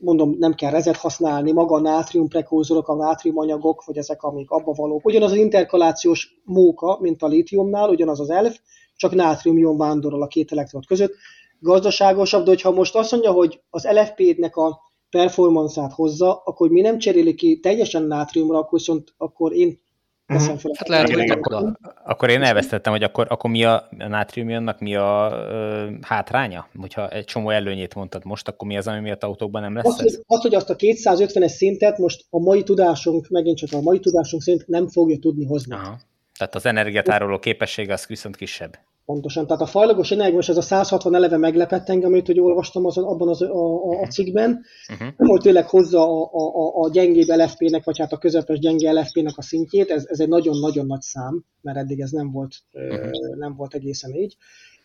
[0.00, 4.50] mondom, nem kell rezet használni, maga a nátrium prekurzorok, a nátrium anyagok, vagy ezek, amik
[4.50, 5.04] abba valók.
[5.04, 8.58] Ugyanaz az interkalációs móka, mint a lítiumnál, ugyanaz az elf,
[8.96, 11.14] csak nátrium vándorol a két elektrod között.
[11.58, 16.98] Gazdaságosabb, de hogyha most azt mondja, hogy az LFP-nek a performance hozza, akkor mi nem
[16.98, 19.80] cseréli ki teljesen nátriumra, akkor viszont akkor én
[20.28, 20.60] Uh-huh.
[20.76, 21.72] Hát lehet, hogy akkor,
[22.04, 26.68] akkor én elvesztettem, hogy akkor, akkor mi a, a nátriumionnak mi a ö, hátránya?
[26.80, 30.04] Hogyha egy csomó előnyét mondtad most, akkor mi az, ami miatt autókban nem lesz az,
[30.04, 30.20] ez?
[30.26, 34.42] Az, hogy azt a 250-es szintet most a mai tudásunk, megint csak a mai tudásunk
[34.42, 35.74] szerint nem fogja tudni hozni.
[35.74, 35.98] Aha.
[36.38, 38.78] Tehát az energiatároló képessége az viszont kisebb.
[39.06, 39.46] Pontosan.
[39.46, 43.28] Tehát a fajlagos most ez a 160 eleve meglepett engem, amit hogy olvastam az, abban
[43.28, 45.28] az, a, a, a cikkben, uh-huh.
[45.28, 49.42] hogy tényleg hozza a, a, a gyengébb LFP-nek, vagy hát a közepes gyenge LFP-nek a
[49.42, 53.36] szintjét, ez, ez egy nagyon-nagyon nagy szám, mert eddig ez nem volt, uh-huh.
[53.38, 54.36] nem volt egészen így.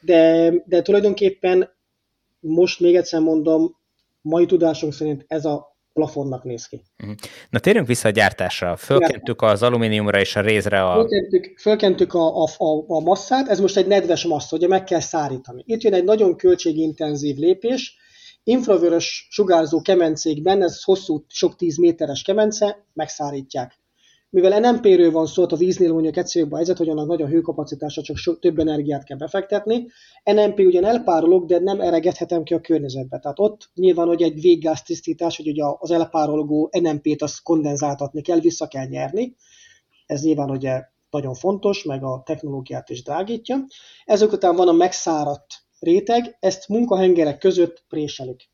[0.02, 1.70] De, de tulajdonképpen
[2.40, 3.76] most még egyszer mondom,
[4.22, 6.82] mai tudásunk szerint ez a plafonnak néz ki.
[6.98, 7.12] Mhm.
[7.50, 8.76] Na térjünk vissza a gyártásra.
[8.76, 10.94] Fölkentük az alumíniumra és a rézre a...
[10.94, 15.00] Fölkentük, fölkentük a, a, a, a masszát, ez most egy nedves massza, ugye meg kell
[15.00, 15.64] szárítani.
[15.66, 17.96] Itt jön egy nagyon költségintenzív lépés,
[18.44, 23.81] infravörös sugárzó kemencékben, ez hosszú, sok tíz méteres kemence, megszárítják.
[24.34, 28.02] Mivel NMP-ről van szó, a víznél mondjuk egyszerűbb a helyzet, hogy annak nagy a hőkapacitása,
[28.02, 29.88] csak so, több energiát kell befektetni.
[30.24, 33.20] NMP ugyan elpárolog, de nem eregethetem ki a környezetbe.
[33.20, 38.40] Tehát ott nyilván, hogy egy véggáz tisztítás, hogy ugye az elpárologó NMP-t azt kondenzáltatni kell,
[38.40, 39.36] vissza kell nyerni.
[40.06, 43.66] Ez nyilván ugye nagyon fontos, meg a technológiát is drágítja.
[44.06, 45.48] Ezek után van a megszáradt
[45.80, 48.51] réteg, ezt munkahengerek között préselik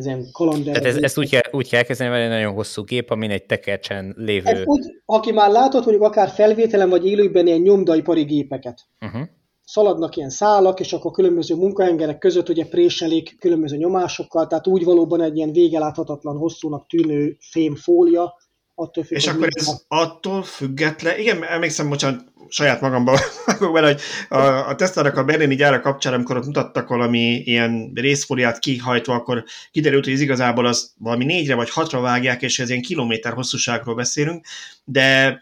[0.00, 0.74] ezen kalandel.
[0.74, 3.44] Tehát ez, ezt úgy kell, úgy kell elkezdeni, mert egy nagyon hosszú gép, amin egy
[3.44, 4.50] tekercsen lévő...
[4.50, 9.22] Ez úgy, aki már látott mondjuk akár felvételen vagy élőben ilyen nyomdaipari gépeket, uh-huh.
[9.64, 15.22] szaladnak ilyen szálak, és akkor különböző munkahengerek között ugye préselik különböző nyomásokkal, tehát úgy valóban
[15.22, 18.34] egy ilyen végeláthatatlan hosszúnak tűnő fémfólia,
[18.80, 19.80] attól függ, És akkor ez a...
[19.88, 23.18] attól független, igen, emlékszem, bocsánat, saját magamba
[23.72, 28.58] bele, hogy a, a Tesla-nak a berlini gyára kapcsán, amikor ott mutattak valami ilyen részfóliát
[28.58, 32.82] kihajtva, akkor kiderült, hogy ez igazából az valami négyre vagy hatra vágják, és ez ilyen
[32.82, 34.46] kilométer hosszúságról beszélünk,
[34.84, 35.40] de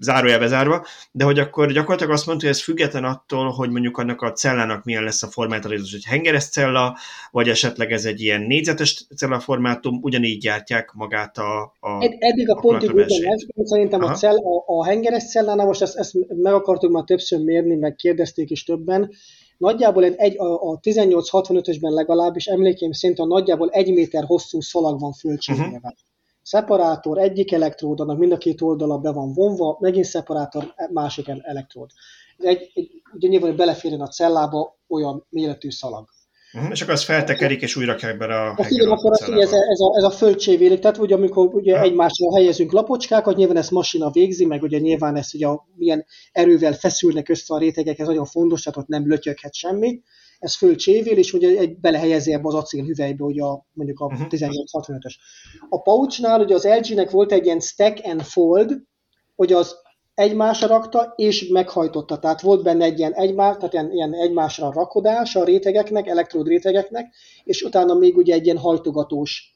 [0.00, 4.22] zárójelbe zárva, de hogy akkor gyakorlatilag azt mondta, hogy ez független attól, hogy mondjuk annak
[4.22, 6.96] a cellának milyen lesz a formátalízus, hogy hengeres cella,
[7.30, 12.54] vagy esetleg ez egy ilyen négyzetes cellaformátum, ugyanígy gyártják magát a, a Ed, Eddig a
[12.54, 17.04] pontig ugyanez, szerintem a, cell, a, a hengeres cellánál, most ezt, ezt meg akartuk már
[17.04, 19.10] többször mérni, meg kérdezték is többen,
[19.56, 25.12] nagyjából egy, a, a 1865-ösben legalábbis emlékeim szerint a nagyjából egy méter hosszú szalag van
[25.12, 25.64] fölcsérve.
[25.64, 25.92] Uh-huh
[26.42, 31.90] Szeparátor, egyik elektród, mind a két oldala be van vonva, megint szeparátor, másik elektród.
[32.38, 36.08] Egy, egy, ugye nyilván beleférjen a cellába olyan méretű szalag.
[36.52, 39.52] Uh-huh, és akkor azt feltekerik, és újra kell be a hát igen, akkor az, ez,
[39.52, 41.84] a, ez, a, ez a földcsévélik, tehát ugye amikor ugye ha.
[41.84, 47.28] egymásra helyezünk lapocskákat, nyilván ezt masina végzi, meg ugye nyilván ezt ugye milyen erővel feszülnek
[47.28, 50.02] össze a rétegek, ez nagyon fontos, tehát ott nem lötyöghet semmi
[50.40, 54.26] ez fölcsévél, és ugye egy belehelyezi ebbe az acélhüvelybe, ugye a, mondjuk a uh-huh.
[54.30, 55.14] 1865-ös.
[55.68, 58.82] A Pouchnál ugye az LG-nek volt egy ilyen stack and fold,
[59.36, 59.76] hogy az
[60.14, 62.18] egymásra rakta és meghajtotta.
[62.18, 67.14] Tehát volt benne egy ilyen, egymás, tehát ilyen, ilyen egymásra rakodás a rétegeknek, elektród rétegeknek,
[67.44, 69.54] és utána még ugye egy ilyen hajtogatós,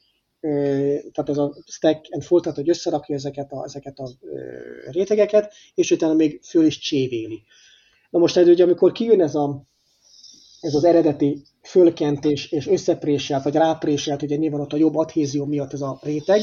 [1.11, 4.09] tehát ez a stack and fold, tehát hogy összerakja ezeket a, ezeket a
[4.91, 7.43] rétegeket, és utána még föl is csévéli.
[8.09, 9.65] Na most ez ugye, amikor kijön ez a
[10.65, 15.73] ez az eredeti fölkentés és összepréselt, vagy rápréselt, ugye nyilván ott a jobb adhézió miatt
[15.73, 16.41] ez a réteg,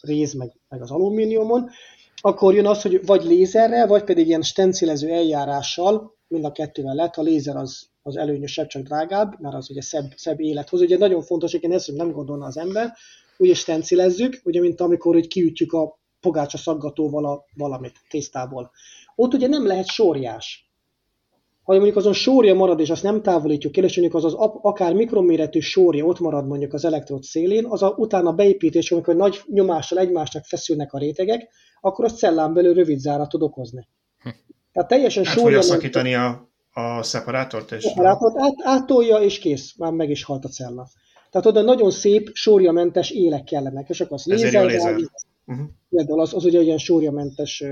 [0.00, 1.70] réz meg, meg az alumíniumon,
[2.16, 7.14] akkor jön az, hogy vagy lézerrel, vagy pedig ilyen stencilező eljárással, mind a kettővel lett,
[7.14, 10.80] a lézer az, az előnyösebb, csak drágább, mert az ugye szebb, szebb élethoz.
[10.80, 12.92] Ugye nagyon fontos, hogy ezt nem gondolna az ember,
[13.38, 18.70] ugye stencilezzük, ugye mint amikor hogy kiütjük a pogácsa szaggatóval a valamit tésztából.
[19.14, 20.65] Ott ugye nem lehet sorjás
[21.66, 24.94] ha mondjuk azon sórja marad, és azt nem távolítjuk el, és mondjuk az, az akár
[24.94, 29.98] mikroméretű sórja ott marad mondjuk az elektrod szélén, az a, utána beépítés, amikor nagy nyomással
[29.98, 31.48] egymásnak feszülnek a rétegek,
[31.80, 33.88] akkor az cellán belül rövid zárat tud okozni.
[34.72, 35.62] Tehát teljesen hát sórja...
[35.62, 37.72] szakítani a, a szeparátort?
[37.72, 40.88] És szeparátort át, áttolja, és kész, már meg is halt a cella.
[41.30, 44.96] Tehát oda nagyon szép, sórjamentes élek kellenek, és akkor az lézer, lézer.
[45.46, 46.20] Uh-huh.
[46.20, 47.64] az, az ugye ilyen sórjamentes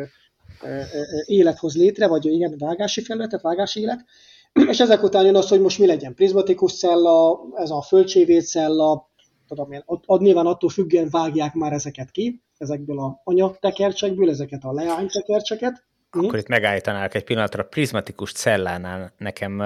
[1.25, 4.05] élet hoz létre, vagy igen, vágási felületet, vágási élet,
[4.71, 9.11] és ezek után jön az, hogy most mi legyen, prizmatikus cella, ez a földcsévét cella,
[9.49, 14.65] tudom én, ott, ott nyilván attól függően vágják már ezeket ki, ezekből a anyatekercsekből, ezeket
[14.65, 15.85] a leánytekercseket,
[16.17, 16.37] akkor hm?
[16.37, 17.63] itt megállítanák egy pillanatra.
[17.63, 19.61] A prizmatikus cellánál nekem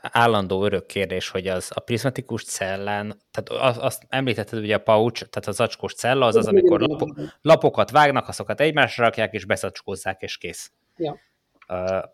[0.00, 5.28] állandó örök kérdés, hogy az a prizmatikus cellán, tehát azt, azt említetted ugye a pouch,
[5.28, 10.22] tehát az zacskós cella, az az, amikor lapok, lapokat vágnak, azokat egymásra rakják, és beszacskózzák,
[10.22, 10.72] és kész.
[10.96, 11.18] Ja.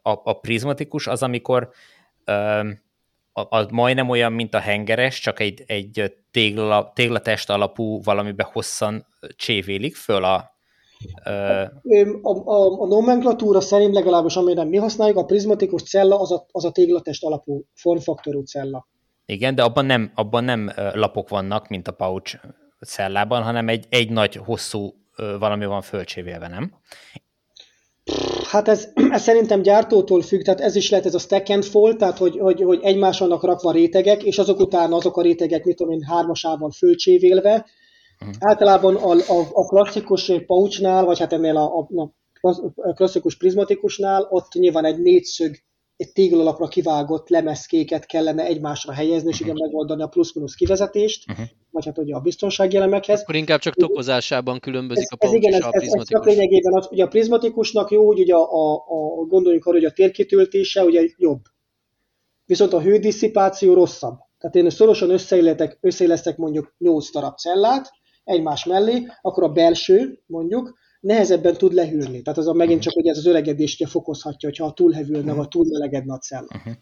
[0.02, 1.70] A, a prizmatikus az, amikor
[3.32, 9.06] a, a, majdnem olyan, mint a hengeres, csak egy, egy tégla, téglatest alapú valamibe hosszan
[9.36, 10.55] csévélik föl a,
[12.22, 16.64] a, a, a nomenklatúra szerint legalábbis amire mi használjuk, a prizmatikus cella az a, az
[16.64, 18.88] a téglatest alapú formfaktorú cella.
[19.26, 22.38] Igen, de abban nem, abban nem lapok vannak, mint a pouch
[22.86, 24.94] cellában, hanem egy, egy nagy, hosszú
[25.38, 26.72] valami van fölcsévélve, nem?
[28.50, 31.96] Hát ez, ez szerintem gyártótól függ, tehát ez is lehet ez a stack and fold,
[31.96, 35.76] tehát hogy, hogy, hogy egymás vannak rakva rétegek, és azok után azok a rétegek, mit
[35.76, 37.66] tudom én, hármasával fölcsévélve,
[38.20, 38.36] Uh-huh.
[38.38, 42.12] Általában a, a, a klasszikus pouchnál, vagy hát ennél a, a,
[42.74, 45.56] a klasszikus prizmatikusnál, ott nyilván egy négyszög,
[45.96, 49.66] egy téglalapra kivágott lemezkéket kellene egymásra helyezni, és igen uh-huh.
[49.66, 51.46] megoldani a plusz-minusz kivezetést, uh-huh.
[51.70, 53.20] vagy hát ugye a biztonsági elemekhez.
[53.20, 56.20] Akkor inkább csak tokozásában különbözik ez, a pouch ez, igen, ez, a prizmatikus.
[56.20, 59.76] Ez, ez lényegében az, ugye a prizmatikusnak jó, hogy ugye a, a, a, gondoljunk arra,
[59.76, 61.40] hogy a térkitöltése ugye jobb.
[62.44, 64.18] Viszont a hődisszipáció rosszabb.
[64.38, 65.10] Tehát én szorosan
[65.80, 67.90] összeillesztek mondjuk 8 darab cellát,
[68.26, 72.22] egymás mellé, akkor a belső, mondjuk, nehezebben tud lehűlni.
[72.22, 75.66] Tehát az a megint csak, hogy ez az öregedést fokozhatja, hogyha túl hevülne, vagy túl
[75.68, 76.48] melegedne a cella.
[76.54, 76.72] Uh-huh.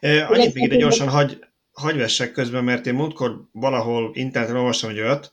[0.00, 1.38] Eh, annyit még ide gyorsan hagy,
[1.72, 5.32] hagy vessek közben, mert én múltkor valahol interneten olvastam hogy olyat,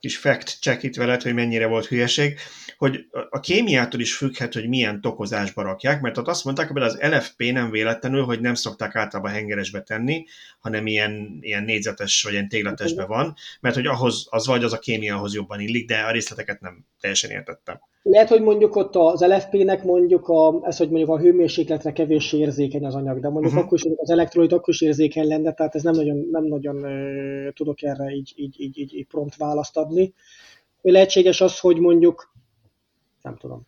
[0.00, 2.38] kis fact check itt veled, hogy mennyire volt hülyeség,
[2.76, 6.98] hogy a kémiától is függhet, hogy milyen tokozásba rakják, mert ott azt mondták, hogy az
[7.00, 10.24] LFP nem véletlenül, hogy nem szokták általában hengeresbe tenni,
[10.58, 14.78] hanem ilyen, ilyen négyzetes vagy ilyen tégletesbe van, mert hogy ahhoz, az vagy az a
[14.78, 17.80] kémiahoz jobban illik, de a részleteket nem teljesen értettem.
[18.02, 22.84] Lehet, hogy mondjuk ott az LFP-nek mondjuk a, ez, hogy mondjuk a hőmérsékletre kevés érzékeny
[22.84, 23.66] az anyag, de mondjuk uh-huh.
[23.66, 27.52] akkor is az elektrolit akkor is érzékeny lenne, tehát ez nem nagyon, nem nagyon uh,
[27.52, 30.14] tudok erre így, így, így, így, így prompt választ adni.
[30.82, 32.32] Lehetséges az, hogy mondjuk
[33.22, 33.66] nem tudom.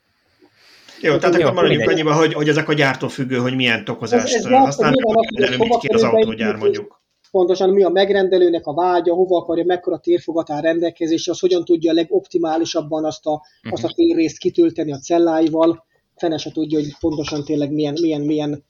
[1.01, 4.45] Jó, tehát akkor maradjunk annyiban, hogy, hogy ezek a gyártó függő, hogy milyen tokozást ez,
[4.45, 7.02] ez használnak, mit ki az autógyár mondjuk.
[7.33, 11.91] Pontosan mi a megrendelőnek a vágya, hova akarja, mekkora térfogat áll rendelkezésre, az hogyan tudja
[11.91, 13.73] a legoptimálisabban azt a, uh-huh.
[13.73, 15.85] azt a térrészt kitölteni a celláival,
[16.17, 18.65] fene se tudja, hogy pontosan tényleg milyen, milyen, milyen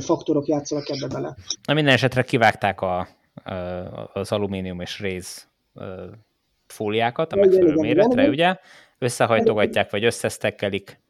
[0.00, 1.36] faktorok játszanak ebbe bele.
[1.66, 3.08] Na minden esetre kivágták a,
[4.12, 5.48] az alumínium és réz
[6.66, 8.56] fóliákat a megfelelő igen, méretre, igen, ugye?
[8.98, 11.00] Összehajtogatják, vagy összesztekkelik.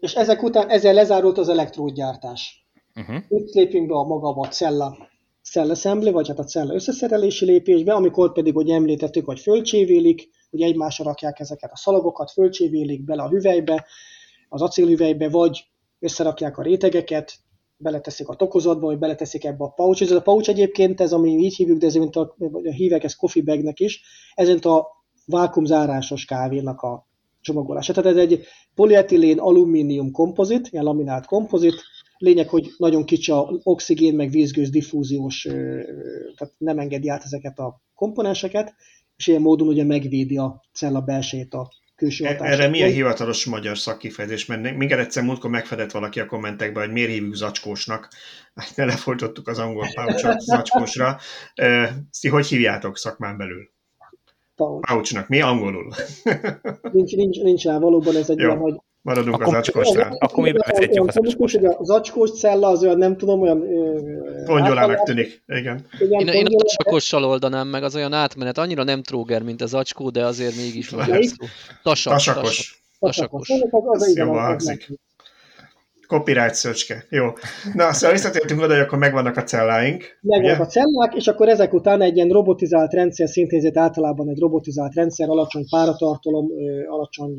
[0.00, 2.66] És ezek után ezzel lezárult az elektródgyártás.
[2.96, 3.16] Uh-huh.
[3.28, 4.96] Itt lépünk be a maga a cella,
[5.50, 10.62] cell assembly, vagy hát a cella összeszerelési lépésbe, amikor pedig, hogy említettük, hogy fölcsévélik, hogy
[10.62, 13.86] egymásra rakják ezeket a szalagokat, fölcsévélik bele a hüvelybe,
[14.48, 15.66] az acélhüvelybe, vagy
[15.98, 17.32] összerakják a rétegeket,
[17.76, 20.02] beleteszik a tokozatba, vagy beleteszik ebbe a pouch.
[20.02, 23.14] Ez a pouch egyébként, ez ami így hívjuk, de ez mint a, a hívek ez
[23.14, 24.02] coffee bagnek is,
[24.34, 24.86] ez mint a
[25.26, 27.06] vákumzárásos kávénak a
[27.40, 27.92] csomagolása.
[27.92, 28.44] Tehát ez egy
[28.74, 31.74] polietilén alumínium kompozit, ilyen laminált kompozit,
[32.24, 35.42] lényeg, hogy nagyon kicsi a oxigén, meg vízgőz diffúziós,
[36.36, 38.74] tehát nem engedi át ezeket a komponenseket,
[39.16, 42.46] és ilyen módon ugye megvédi a cella belsejét a külső hatások.
[42.46, 44.46] Erre milyen hivatalos magyar szakkifejezés?
[44.46, 48.08] Mert minket egyszer múltkor megfedett valaki a kommentekben, hogy miért hívjuk zacskósnak.
[48.54, 51.18] Hát ne lefolytottuk az angol pouchot zacskósra.
[52.20, 53.70] Ti hogy hívjátok szakmán belül?
[54.56, 54.92] Pouch.
[54.92, 55.28] Pouchnak.
[55.28, 55.94] Mi angolul?
[56.92, 58.74] nincs, nincs, nincs rá valóban ez egy olyan, hogy
[59.04, 60.16] Maradunk akkor, az zacskósnál.
[60.18, 61.54] Akkor mi bevezetjük az zacskós.
[61.54, 63.64] A zacskós cella az olyan, nem tudom, olyan...
[64.44, 65.86] Pongyolának tűnik, igen.
[65.98, 69.66] igen én, én a tasakossal oldanám meg, az olyan átmenet, annyira nem tróger, mint a
[69.66, 71.06] zacskó, de azért mégis van
[71.82, 72.82] Tasak, tasakos.
[72.98, 73.48] Tasakos.
[73.48, 74.88] Ez jobban hangzik.
[76.14, 77.06] Copyright szöcske.
[77.10, 77.26] Jó.
[77.72, 80.18] Na, szóval visszatértünk oda, hogy akkor megvannak a celláink.
[80.20, 80.64] Megvannak ugye?
[80.64, 85.28] a cellák, és akkor ezek után egy ilyen robotizált rendszer, szintézet általában egy robotizált rendszer,
[85.28, 86.48] alacsony páratartalom,
[86.88, 87.34] alacsony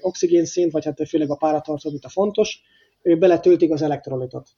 [0.00, 2.60] oxigénszint, vagy hát főleg a páratartalom itt a fontos,
[3.02, 4.48] ő beletöltik az elektrolitot.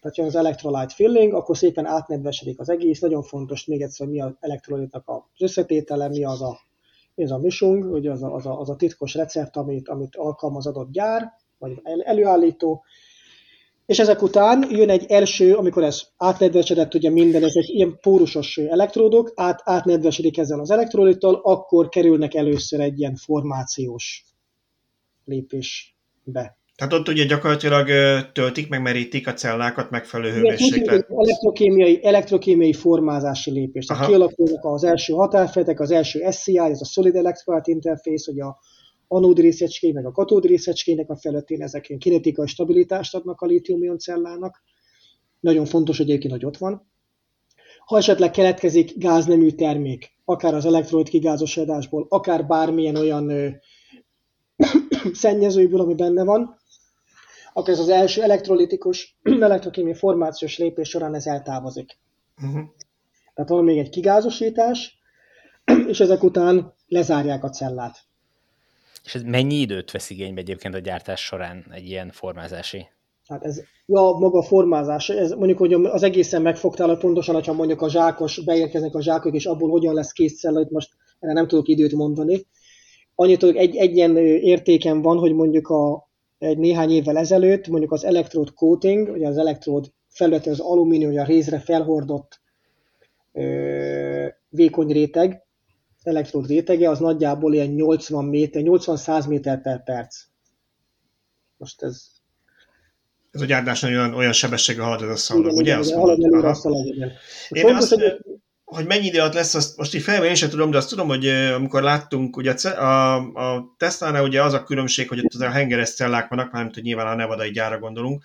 [0.00, 3.00] Tehát jön az electrolyte filling, akkor szépen átnedvesedik az egész.
[3.00, 6.58] Nagyon fontos még egyszer, hogy mi az elektrolitnak az összetétele, mi az a,
[7.14, 10.16] mi az a misung, ugye az a, az, a, az a titkos recept, amit, amit
[10.16, 12.84] alkalmaz adott gyár, vagy előállító,
[13.86, 18.56] és ezek után jön egy első, amikor ez átnedvesedett, ugye minden, ez egy ilyen pórusos
[18.56, 24.24] elektródok, át, átnedvesedik ezzel az elektrolittal, akkor kerülnek először egy ilyen formációs
[25.24, 26.58] lépésbe.
[26.76, 27.88] Tehát ott ugye gyakorlatilag
[28.32, 31.06] töltik, meg merítik a cellákat megfelelő hőmérséklet.
[31.16, 33.84] Elektrokémiai, elektrokémiai formázási lépés.
[33.84, 38.58] Tehát kialakulnak az első határfeletek, az első SCI, ez a Solid Electrolyte Interface, hogy a
[39.08, 43.98] anód részecskény, meg a katód részecskének a felettén ezek ilyen kinetikai stabilitást adnak a lítium
[43.98, 44.62] cellának.
[45.40, 46.90] Nagyon fontos, hogy egyébként, hogy ott van.
[47.86, 53.48] Ha esetleg keletkezik gáznemű termék, akár az elektrolit kigázosodásból, akár bármilyen olyan ö,
[55.12, 56.56] szennyezőből, ami benne van,
[57.52, 61.98] akkor ez az első elektrolitikus, elektrokémiai formációs lépés során ez eltávozik.
[62.42, 62.64] Uh-huh.
[63.34, 64.98] Tehát van még egy kigázosítás,
[65.88, 68.04] és ezek után lezárják a cellát.
[69.06, 72.86] És ez mennyi időt vesz igénybe egyébként a gyártás során egy ilyen formázási?
[73.28, 77.52] Hát ez, ja, maga a formázás, ez mondjuk, hogy az egészen megfogtál, hogy pontosan, hogyha
[77.52, 81.32] mondjuk a zsákos, beérkeznek a zsákok, és abból hogyan lesz kész cella, itt most erre
[81.32, 82.46] nem tudok időt mondani.
[83.14, 86.08] Annyit, hogy egy, egy ilyen értéken van, hogy mondjuk a,
[86.38, 91.24] egy néhány évvel ezelőtt, mondjuk az electrode coating, ugye az electrode felülete az alumínium, a
[91.24, 92.40] rézre felhordott
[93.32, 95.45] ö, vékony réteg,
[96.06, 100.16] elektród rétege az nagyjából ilyen 80 méter, 80-100 méter per perc.
[101.56, 102.02] Most ez...
[103.30, 105.62] Ez a gyártás olyan, olyan sebességgel halad ez a szalag, ugye?
[105.62, 107.12] Igen, azt halad előre a szalag, igen.
[107.48, 108.16] Én fontos, azt, hogy...
[108.64, 111.08] hogy mennyi idő alatt lesz, azt most így felben én sem tudom, de azt tudom,
[111.08, 115.50] hogy amikor láttunk, ugye a, a Tesla-nál ugye az a különbség, hogy ott az a
[115.50, 118.24] hengeres cellák vannak, mármint, hogy nyilván a nevadai gyára gondolunk,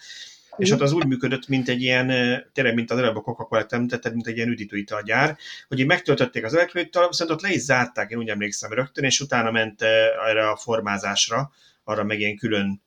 [0.57, 2.07] és ott az úgy működött, mint egy ilyen,
[2.53, 5.37] tényleg, mint az előbb a Coca-Cola említetted, mint egy ilyen üdítőitalgyár,
[5.67, 9.19] hogy így megtöltötték az elektrolittal, viszont ott le is zárták, én úgy emlékszem rögtön, és
[9.19, 9.81] utána ment
[10.29, 11.51] erre a formázásra,
[11.83, 12.81] arra meg ilyen külön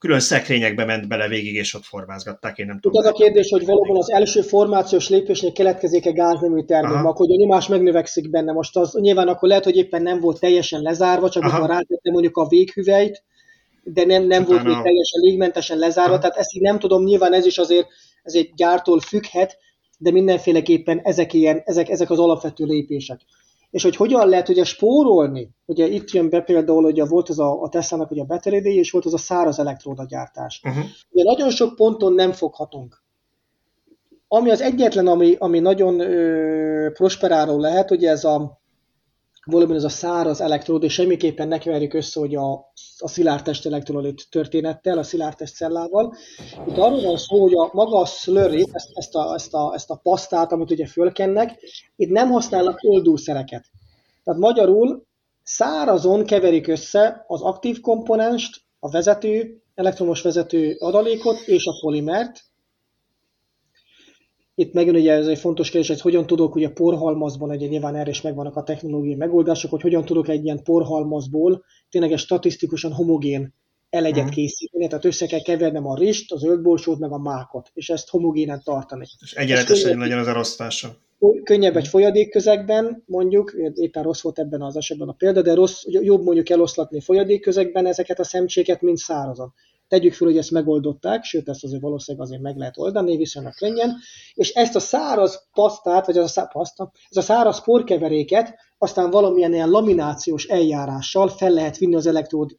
[0.00, 3.02] külön szekrényekbe ment bele végig, és ott formázgatták, én nem tudom.
[3.02, 7.68] Az a kérdés, hogy valóban az első formációs lépésnél keletkezik-e gáznemű termék, akkor a nyomás
[7.68, 8.52] megnövekszik benne.
[8.52, 12.36] Most az nyilván akkor lehet, hogy éppen nem volt teljesen lezárva, csak amikor rátettem mondjuk
[12.36, 13.22] a véghüvelyt,
[13.82, 17.46] de nem, nem volt még teljesen légmentesen lezárva, tehát ezt így nem tudom, nyilván ez
[17.46, 17.86] is azért
[18.22, 19.58] ez egy gyártól függhet,
[19.98, 23.20] de mindenféleképpen ezek, ilyen, ezek, ezek az alapvető lépések.
[23.70, 27.62] És hogy hogyan lehet ugye spórolni, ugye itt jön be például, hogy volt az a,
[27.62, 30.60] a Tesla-nak ugye a battery és volt az a száraz elektróda gyártás.
[30.64, 30.84] Uh-huh.
[31.10, 33.02] Ugye nagyon sok ponton nem foghatunk.
[34.28, 38.59] Ami az egyetlen, ami, ami nagyon ö, prosperáló lehet, ugye ez a
[39.70, 42.52] ez a száraz elektród, és semmiképpen ne keverjük össze, hogy a,
[42.98, 46.14] a szilárdtest elektrolit történettel, a szilárdtest cellával.
[46.66, 49.90] Itt arról van szó, hogy a maga a slurry, ezt, ezt, a, ezt, a, ezt
[49.90, 51.58] a pasztát, amit ugye fölkennek,
[51.96, 53.64] itt nem használnak oldószereket.
[54.24, 55.06] Tehát magyarul
[55.42, 62.49] szárazon keverik össze az aktív komponenst, a vezető elektromos vezető adalékot és a polimert.
[64.60, 68.10] Itt megint ugye ez egy fontos kérdés, hogy hogyan tudok ugye porhalmazban, ugye nyilván erre
[68.10, 73.54] is megvannak a technológiai megoldások, hogy hogyan tudok egy ilyen porhalmazból tényleg egy statisztikusan homogén
[73.90, 74.34] elegyet uh-huh.
[74.34, 78.60] készíteni, tehát össze kell kevernem a rist, az zöldborsót, meg a mákot, és ezt homogénen
[78.64, 79.06] tartani.
[79.20, 80.96] És egyenletesen legyen az elosztása.
[81.44, 86.24] Könnyebb egy folyadékközegben, mondjuk, éppen rossz volt ebben az esetben a példa, de rossz, jobb
[86.24, 89.52] mondjuk eloszlatni folyadékközegben ezeket a szemcséket, mint szárazon.
[89.90, 93.96] Tegyük fel, hogy ezt megoldották, sőt, ezt azért valószínűleg azért meg lehet oldani, viszonylag könnyen,
[94.34, 99.10] és ezt a száraz pasztát, vagy az a szá- paszta, ez a száraz porkeveréket aztán
[99.10, 102.56] valamilyen ilyen laminációs eljárással fel lehet vinni az elektród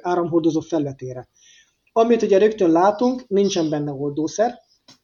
[0.00, 1.28] áramhordozó felületére.
[1.92, 4.58] Amit ugye rögtön látunk, nincsen benne oldószer,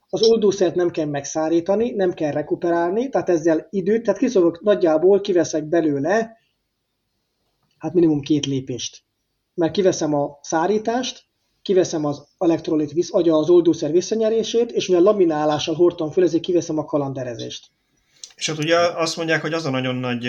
[0.09, 5.64] az oldószert nem kell megszárítani, nem kell rekuperálni, tehát ezzel időt, tehát kiszolvok nagyjából, kiveszek
[5.64, 6.36] belőle,
[7.78, 9.05] hát minimum két lépést.
[9.55, 11.24] Mert kiveszem a szárítást,
[11.62, 16.79] kiveszem az elektrolit, visz, vagy az oldószer visszanyerését, és mivel laminálással hordtam föl, ezért kiveszem
[16.79, 17.66] a kalanderezést.
[18.37, 20.29] És hát ugye azt mondják, hogy az a nagyon nagy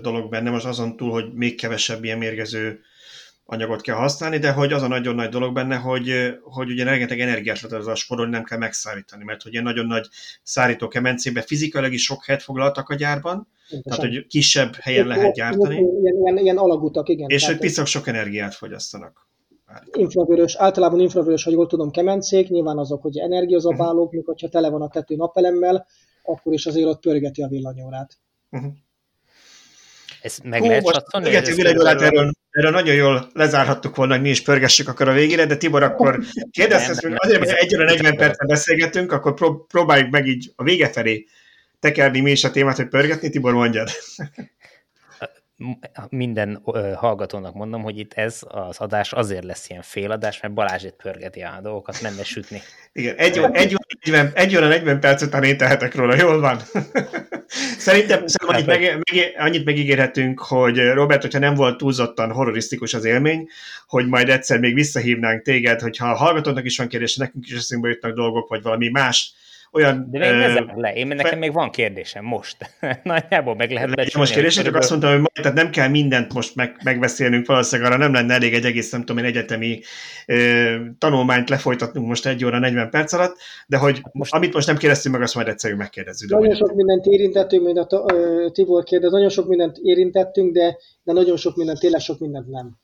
[0.00, 2.80] dolog benne, most azon túl, hogy még kevesebb ilyen mérgező
[3.52, 6.12] anyagot kell használni, de hogy az a nagyon nagy dolog benne, hogy,
[6.42, 9.86] hogy ugye rengeteg energiát lehet az a sporolni, nem kell megszállítani, mert hogy ilyen nagyon
[9.86, 10.08] nagy
[10.42, 13.98] szárító kemencébe fizikailag is sok helyet foglaltak a gyárban, Pontosan.
[13.98, 15.74] tehát hogy kisebb helyen lehet gyártani.
[15.74, 17.28] Ilyen, ilyen, ilyen alagutak, igen.
[17.28, 19.28] És hogy piszak sok energiát fogyasztanak.
[19.92, 24.12] Infravörös, általában infravörös, hogy jól tudom, kemencék, nyilván azok, hogy energiazabálók, uh-huh.
[24.12, 25.86] mikor ha tele van a tető napelemmel,
[26.22, 28.18] akkor is azért ott pörgeti a villanyórát.
[28.50, 28.72] Uh-huh.
[30.22, 34.28] Ez meg Hú, lehet most pörgeti villanyórát, erről erről nagyon jól lezárhattuk volna, hogy mi
[34.28, 36.20] is pörgessük akkor a végére, de Tibor, akkor
[36.50, 39.34] kérdezted, hogy azért, hogy egy 40 percen beszélgetünk, akkor
[39.68, 41.26] próbáljuk meg így a vége felé
[41.80, 43.30] tekerni mi is a témát, hogy pörgetni.
[43.30, 43.88] Tibor, mondjad.
[46.08, 46.62] Minden
[46.96, 51.40] hallgatónak mondom, hogy itt ez az adás azért lesz ilyen féladás, mert Balázs itt pörgeti
[51.40, 52.60] a dolgokat, menne sütni.
[52.92, 56.60] Igen, egy, egy, egy, egy óra 40 perc után én tehetek róla, jól van?
[57.78, 63.04] Szerintem, szerintem annyit, meg, meg, annyit megígérhetünk, hogy Robert, hogyha nem volt túlzottan horrorisztikus az
[63.04, 63.48] élmény,
[63.86, 67.88] hogy majd egyszer még visszahívnánk téged, hogyha a hallgatónak is van kérdés, nekünk is eszünkbe
[67.88, 69.32] jutnak dolgok, vagy valami más
[69.72, 70.06] olyan...
[70.10, 71.36] De még uh, le, én nekem fe...
[71.36, 72.56] még van kérdésem most.
[73.02, 74.18] Nagyjából meg lehet becsülni.
[74.18, 77.90] Most kérdés, csak azt mondtam, hogy majd, tehát nem kell mindent most meg, megbeszélnünk, valószínűleg
[77.90, 79.80] arra nem lenne elég egy egész, nem tudom én, egyetemi
[80.26, 83.36] uh, tanulmányt lefolytatnunk most egy óra 40 perc alatt,
[83.66, 84.34] de hogy hát most...
[84.34, 86.30] amit most nem kérdeztünk meg, azt majd egyszerűen megkérdezzük.
[86.30, 88.04] Nagyon sok mindent érintettünk, mint a
[88.52, 92.78] Tibor kérdez, nagyon sok mindent érintettünk, de, de nagyon sok mindent, tényleg sok mindent nem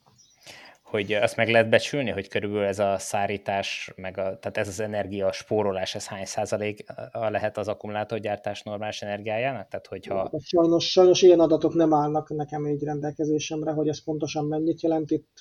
[0.87, 4.81] hogy azt meg lehet becsülni, hogy körülbelül ez a szárítás, meg a, tehát ez az
[4.81, 9.69] energia spórolás, ez hány százalék lehet az akkumulátorgyártás normális energiájának?
[9.69, 10.31] Tehát, hogyha...
[10.39, 15.11] Sajnos, sajnos ilyen adatok nem állnak nekem így rendelkezésemre, hogy ez pontosan mennyit jelent.
[15.11, 15.37] Itt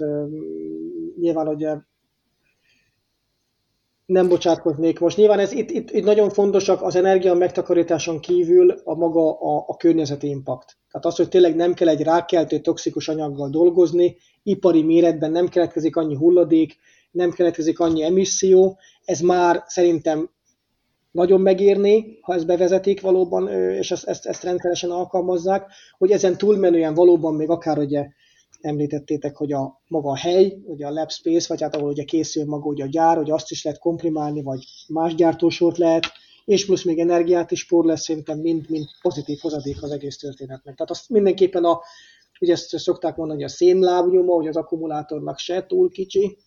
[1.19, 1.75] nyilván ugye
[4.05, 5.17] nem bocsátkoznék most.
[5.17, 9.77] Nyilván ez itt, itt, itt nagyon fontosak az energia megtakarításon kívül a maga a, a
[9.77, 10.77] környezeti impact.
[10.91, 15.95] Tehát az, hogy tényleg nem kell egy rákeltő toxikus anyaggal dolgozni, ipari méretben nem keletkezik
[15.95, 16.77] annyi hulladék,
[17.11, 20.29] nem keletkezik annyi emisszió, ez már szerintem
[21.11, 26.93] nagyon megérné, ha ezt bevezetik valóban, és ezt, ezt, ezt rendszeresen alkalmazzák, hogy ezen túlmenően
[26.93, 28.07] valóban még akár ugye
[28.61, 32.45] említettétek, hogy a maga a hely, ugye a lab space, vagy hát ahol ugye készül
[32.45, 36.05] maga ugye a gyár, hogy azt is lehet komprimálni, vagy más gyártósort lehet,
[36.45, 40.75] és plusz még energiát is spór lesz, szerintem mind, mind pozitív hozadék az egész történetnek.
[40.75, 41.81] Tehát azt mindenképpen a,
[42.39, 46.37] ugye ezt szokták mondani, hogy a szénlábnyoma, hogy az akkumulátornak se túl kicsi,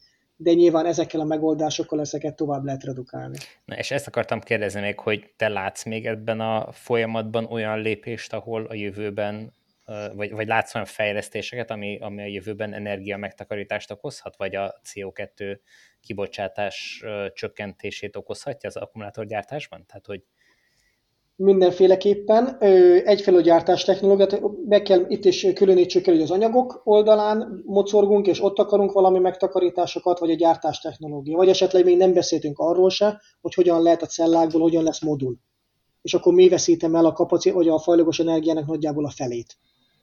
[0.40, 3.36] de nyilván ezekkel a megoldásokkal ezeket tovább lehet redukálni.
[3.64, 8.32] Na és ezt akartam kérdezni még, hogy te látsz még ebben a folyamatban olyan lépést,
[8.32, 9.52] ahol a jövőben
[10.14, 15.58] vagy, vagy látsz olyan fejlesztéseket, ami, ami a jövőben energia megtakarítást okozhat, vagy a CO2
[16.00, 19.84] kibocsátás csökkentését okozhatja az akkumulátorgyártásban?
[19.86, 20.22] Tehát, hogy
[21.40, 22.56] Mindenféleképpen.
[23.04, 28.42] Egyfelől gyártás technológiát, meg kell, itt is különítsük el, hogy az anyagok oldalán mocorgunk, és
[28.42, 31.36] ott akarunk valami megtakarításokat, vagy a gyártás technológia.
[31.36, 35.36] Vagy esetleg még nem beszéltünk arról se, hogy hogyan lehet a cellákból, hogyan lesz modul.
[36.02, 39.56] És akkor mi veszítem el a kapacit, vagy a fajlagos energiának nagyjából a felét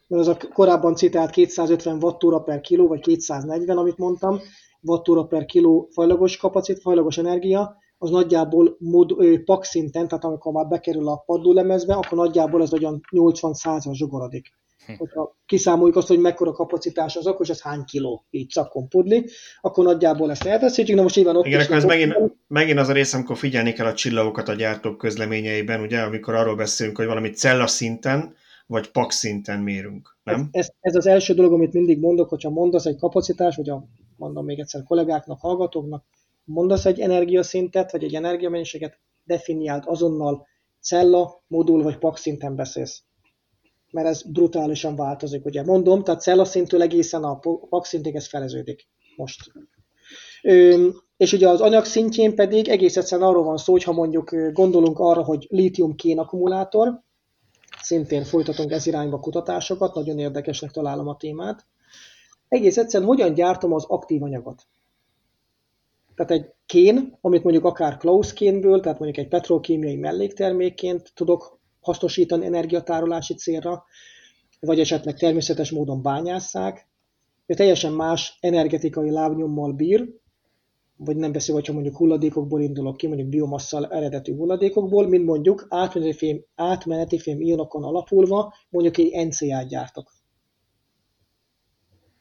[0.08, 4.40] mert az a korábban citált 250 wattóra per kiló, vagy 240, amit mondtam,
[4.82, 10.54] wattóra per kiló fajlagos kapacit, fajlagos energia, az nagyjából mod, ö, pak szinten, tehát amikor
[10.54, 14.54] már bekerül a padlólemezbe, akkor nagyjából ez olyan 80-100-as zsugorodik.
[14.86, 14.94] Hm.
[14.98, 19.30] Hogyha kiszámoljuk azt, hogy mekkora kapacitás az, akkor ez hány kiló így szakon pudli,
[19.62, 22.16] akkor nagyjából ezt elveszítjük, na most nyilván ott Igen, akkor ez megint,
[22.48, 26.56] megint az a rész, amikor figyelni kell a csillagokat a gyártók közleményeiben, ugye, amikor arról
[26.56, 28.36] beszélünk, hogy valami cella szinten,
[28.68, 30.48] vagy pak szinten mérünk, nem?
[30.52, 33.86] Ez, ez az első dolog, amit mindig mondok, hogyha mondasz egy kapacitás, vagy a,
[34.18, 36.06] mondom még egyszer kollégáknak, hallgatóknak,
[36.44, 40.48] mondasz egy energiaszintet, vagy egy energiamennyiséget, definiált azonnal
[40.82, 43.04] cella, modul vagy pak szinten beszélsz.
[43.92, 47.40] Mert ez brutálisan változik, ugye mondom, tehát cella szintől egészen a
[47.70, 49.52] pak szintig ez feleződik most.
[50.44, 50.88] Ö,
[51.18, 55.00] és ugye az anyag szintjén pedig egész egyszerűen arról van szó, hogy ha mondjuk gondolunk
[55.00, 57.04] arra, hogy lítium-kén akkumulátor,
[57.86, 61.66] szintén folytatunk ez irányba kutatásokat, nagyon érdekesnek találom a témát.
[62.48, 64.68] Egész egyszerűen hogyan gyártom az aktív anyagot.
[66.16, 73.34] Tehát egy kén, amit mondjuk akár Klaus-kénből, tehát mondjuk egy petrokémiai melléktermékként tudok hasznosítani energiatárolási
[73.34, 73.84] célra,
[74.60, 76.88] vagy esetleg természetes módon bányásszák,
[77.46, 80.10] ő teljesen más energetikai lábnyommal bír,
[80.98, 86.14] vagy nem beszél, hogyha mondjuk hulladékokból indulok ki, mondjuk biomasszal eredetű hulladékokból, mint mondjuk átmeneti
[86.14, 90.12] fém, átmeneti fém ionokon alapulva mondjuk egy NCA-t gyártok.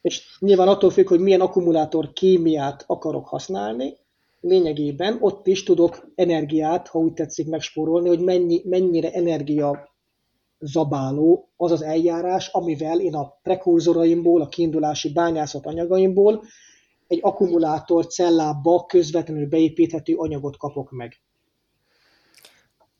[0.00, 3.96] És nyilván attól függ, hogy milyen akkumulátor kémiát akarok használni,
[4.40, 9.92] lényegében ott is tudok energiát, ha úgy tetszik, megspórolni, hogy mennyi, mennyire energia
[10.58, 16.42] zabáló az az eljárás, amivel én a prekurzoraimból, a kiindulási bányászat anyagaimból
[17.06, 21.20] egy akkumulátor cellába közvetlenül beépíthető anyagot kapok meg.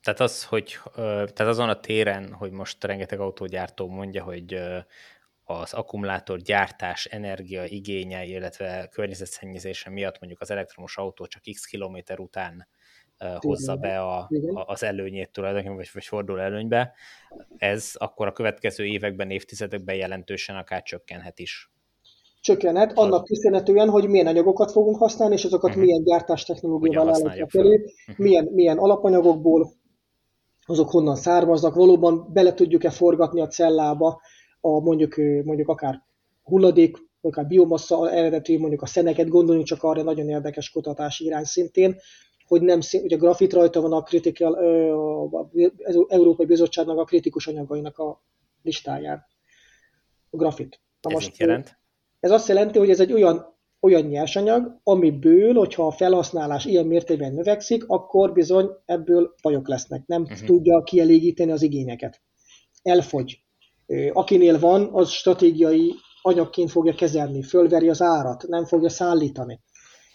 [0.02, 4.60] Tehát az, hogy tehát azon a téren, hogy most rengeteg autógyártó mondja, hogy
[5.44, 12.18] az akkumulátor gyártás energia igénye, illetve környezetszennyezése miatt mondjuk az elektromos autó csak x kilométer
[12.18, 12.68] után
[13.38, 14.18] hozza be a,
[14.54, 16.94] a, az előnyét tulajdonképpen, vagy, vagy fordul előnybe,
[17.56, 21.70] ez akkor a következő években, évtizedekben jelentősen akár csökkenhet is.
[22.44, 25.84] Csökkenhet, annak köszönhetően, hogy milyen anyagokat fogunk használni, és azokat uh-huh.
[25.84, 28.26] milyen gyártás technológiával állítjuk elő, uh-huh.
[28.26, 29.72] milyen, milyen alapanyagokból,
[30.66, 34.20] azok honnan származnak, valóban bele tudjuk-e forgatni a cellába
[34.60, 36.02] a mondjuk, mondjuk akár
[36.42, 41.96] hulladék, akár biomassa eredetű, mondjuk a szeneket, gondoljunk csak arra nagyon érdekes kutatási irány szintén,
[42.46, 44.54] hogy, nem, hogy a grafit rajta van a critical,
[45.84, 48.22] az Európai Bizottságnak a kritikus anyagainak a
[48.62, 49.26] listáján.
[50.30, 50.80] A grafit.
[51.00, 51.82] Na ez most, jelent?
[52.24, 57.34] Ez azt jelenti, hogy ez egy olyan, olyan nyersanyag, amiből, hogyha a felhasználás ilyen mértékben
[57.34, 60.06] növekszik, akkor bizony ebből bajok lesznek.
[60.06, 60.38] Nem uh-huh.
[60.38, 62.22] tudja kielégíteni az igényeket.
[62.82, 63.44] Elfogy.
[64.12, 69.60] Akinél van, az stratégiai anyagként fogja kezelni, fölveri az árat, nem fogja szállítani.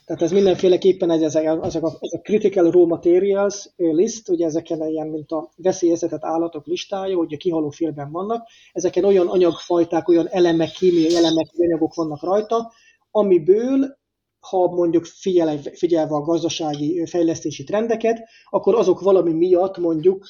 [0.10, 4.90] Tehát ez mindenféleképpen egy, ezek, ezek a, ez a critical raw materials list, ugye ezeken
[4.90, 10.72] ilyen, mint a veszélyeztetett állatok listája, a kihaló félben vannak, ezeken olyan anyagfajták, olyan elemek,
[10.72, 12.72] kémiai elemek, anyagok vannak rajta,
[13.12, 13.98] amiből
[14.40, 20.26] ha mondjuk figyel, figyelve a gazdasági fejlesztési trendeket, akkor azok valami miatt mondjuk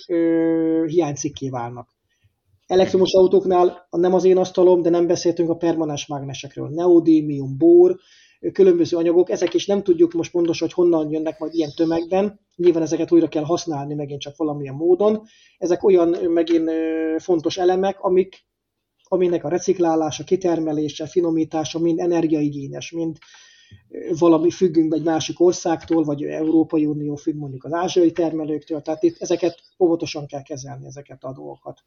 [0.86, 1.90] hiánycikké válnak.
[2.68, 6.70] Elektromos autóknál nem az én asztalom, de nem beszéltünk a permanens mágnesekről.
[6.70, 8.00] Neodémium, bór,
[8.54, 12.84] különböző anyagok, ezek is nem tudjuk most pontosan, hogy honnan jönnek majd ilyen tömegben, nyilván
[12.84, 15.22] ezeket újra kell használni megint csak valamilyen módon.
[15.58, 16.72] Ezek olyan megint
[17.18, 18.48] fontos elemek, amik,
[19.04, 23.18] aminek a reciklálása, kitermelése, finomítása mind energiaigényes, mind
[24.20, 29.22] valami függünk egy másik országtól, vagy Európai Unió függ mondjuk az ázsiai termelőktől, tehát itt
[29.22, 31.84] ezeket óvatosan kell kezelni, ezeket a dolgokat.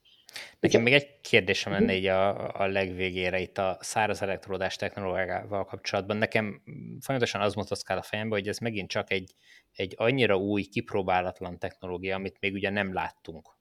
[0.61, 6.17] Nekem még egy kérdésem lenne így a, a legvégére itt a száraz elektródás technológiával kapcsolatban.
[6.17, 6.63] Nekem
[7.01, 9.35] folyamatosan az motoszkál a fejembe, hogy ez megint csak egy,
[9.73, 13.61] egy annyira új, kipróbálatlan technológia, amit még ugye nem láttunk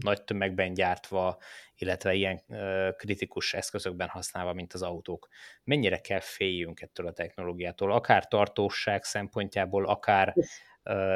[0.00, 1.38] nagy tömegben gyártva,
[1.76, 2.42] illetve ilyen
[2.96, 5.28] kritikus eszközökben használva, mint az autók.
[5.64, 10.34] Mennyire kell féljünk ettől a technológiától, akár tartóság szempontjából, akár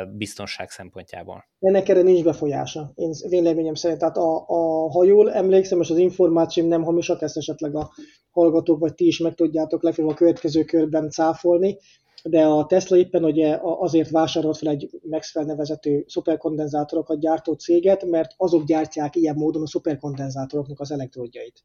[0.09, 1.48] biztonság szempontjából?
[1.60, 4.00] Ennek erre nincs befolyása, én véleményem szerint.
[4.00, 7.90] Tehát a, a, ha jól emlékszem, és az információm nem hamisak, ezt esetleg a
[8.30, 11.78] hallgatók vagy ti is meg tudjátok legfeljebb a következő körben cáfolni,
[12.24, 18.34] de a Tesla éppen ugye azért vásárolt fel egy Maxwell nevezető szuperkondenzátorokat gyártó céget, mert
[18.36, 21.64] azok gyártják ilyen módon a szuperkondenzátoroknak az elektródjait.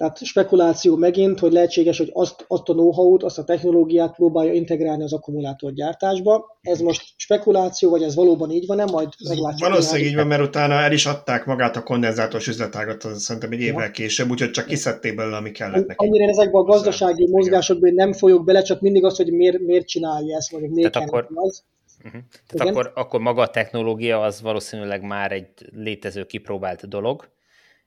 [0.00, 5.02] Tehát spekuláció megint, hogy lehetséges, hogy azt, azt a know-how-t, azt a technológiát próbálja integrálni
[5.02, 6.58] az akkumulátor gyártásba.
[6.62, 8.84] Ez most spekuláció, vagy ez valóban így van-e?
[8.84, 9.68] Majd meglátjuk.
[9.68, 13.90] Valószínűleg így van, mert utána el is adták magát a kondenzátoros üzletágat, szerintem egy évvel
[13.90, 16.06] később, úgyhogy csak kiszedték belőle, ami kellett neki.
[16.06, 20.36] Annyira ezekben a gazdasági mozgásokban nem folyok bele, csak mindig az, hogy miért, miért csinálja
[20.36, 21.28] ezt, vagy miért Tehát akkor...
[21.34, 21.62] az.
[22.04, 22.20] Uh-huh.
[22.46, 27.28] Tehát akkor, akkor maga a technológia az valószínűleg már egy létező, kipróbált dolog,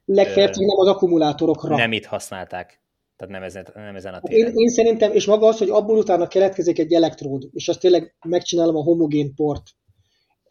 [0.06, 1.76] legfeljebb nem az akkumulátorokra.
[1.76, 2.82] Nem itt használták.
[3.16, 4.48] Tehát nem ezen, nem ezen a téren.
[4.48, 8.16] Én, én szerintem, és maga az, hogy abból utána keletkezik egy elektród, és azt tényleg
[8.26, 9.64] megcsinálom a homogén port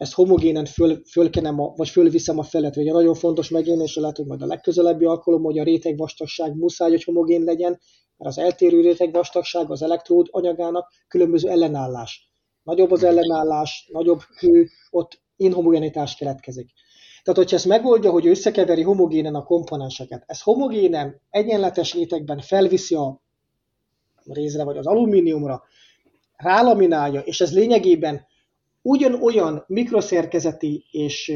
[0.03, 2.81] ezt homogénen föl, fölkenem, a, vagy fölviszem a felületre.
[2.81, 7.03] Ugye nagyon fontos megjelenésre lehet, hogy majd a legközelebbi alkalom, hogy a rétegvastagság muszáj, hogy
[7.03, 7.79] homogén legyen,
[8.17, 12.31] mert az eltérő rétegvastagság az elektród anyagának különböző ellenállás.
[12.63, 16.71] Nagyobb az ellenállás, nagyobb hő, ott inhomogenitás keletkezik.
[17.23, 23.21] Tehát, hogyha ezt megoldja, hogy összekeveri homogénen a komponenseket, ez homogénen, egyenletes rétegben felviszi a
[24.23, 25.63] rézre vagy az alumíniumra,
[26.35, 28.25] rálaminálja, és ez lényegében
[28.81, 31.27] ugyanolyan mikroszerkezeti és,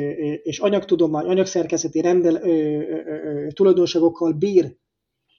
[0.43, 4.77] és anyagtudomány, anyagszerkezeti rendel, ö, ö, ö, tulajdonságokkal bír,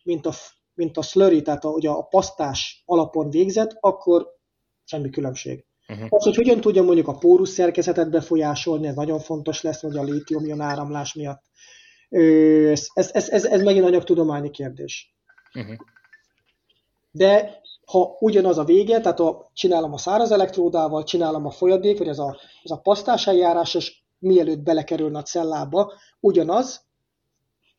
[0.03, 0.33] mint a,
[0.75, 4.37] mint a slurry, tehát a, ugye a pasztás alapon végzett, akkor
[4.85, 5.65] semmi különbség.
[5.89, 6.07] Uh-huh.
[6.11, 10.03] Az, hogy hogyan tudja mondjuk a pórus szerkezetet befolyásolni, ez nagyon fontos lesz, hogy a
[10.03, 11.43] lítium áramlás miatt.
[12.09, 15.15] Ez, ez, ez, ez, ez megint anyagtudományi kérdés.
[15.55, 15.77] Uh-huh.
[17.11, 22.09] De ha ugyanaz a vége, tehát a, csinálom a száraz elektródával, csinálom a folyadék, vagy
[22.09, 26.87] ez a, ez a pasztás eljárás, és mielőtt belekerülne a cellába, ugyanaz,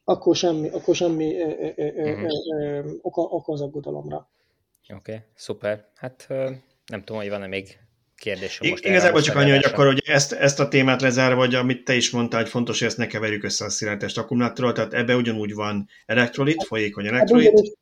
[0.03, 2.91] akkor semmi, akkor semmi ö, ö, ö, uh-huh.
[3.01, 4.29] oka, oka az aggodalomra.
[4.89, 5.89] Oké, okay, szuper.
[5.95, 6.27] Hát
[6.85, 7.79] nem tudom, hogy van-e még
[8.19, 8.59] kérdés.
[8.69, 11.95] Most Igazából csak annyi, hogy akkor hogy ezt, ezt a témát lezárva, vagy amit te
[11.95, 15.53] is mondtál, hogy fontos, hogy ezt ne keverjük össze a szilárdtest akkumulátorral, tehát ebbe ugyanúgy
[15.53, 17.77] van elektrolit, folyékony hát elektrolit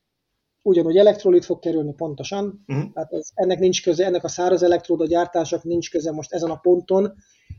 [0.68, 2.94] ugyanúgy elektrolit fog kerülni pontosan, uh-huh.
[2.94, 6.56] tehát ez, ennek nincs köze, ennek a száraz elektróda gyártásnak nincs köze most ezen a
[6.56, 7.14] ponton,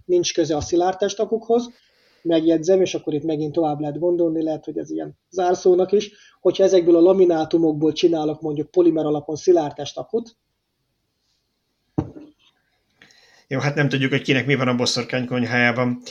[0.04, 1.70] nincs köze a szilárd testakukhoz,
[2.22, 6.10] megjegyzem, és akkor itt megint tovább lehet gondolni, lehet, hogy ez ilyen zárszónak is,
[6.40, 10.36] hogyha ezekből a laminátumokból csinálok mondjuk polimer alapon szilárd testakut,
[13.48, 16.02] jó, hát nem tudjuk, hogy kinek mi van a bosszorkány konyhájában.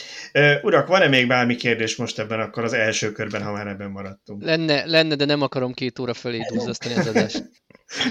[0.62, 4.42] Urak, van-e még bármi kérdés most ebben akkor az első körben, ha már ebben maradtunk?
[4.42, 7.50] Lenne, lenne de nem akarom két óra felé duzzasztani az adást.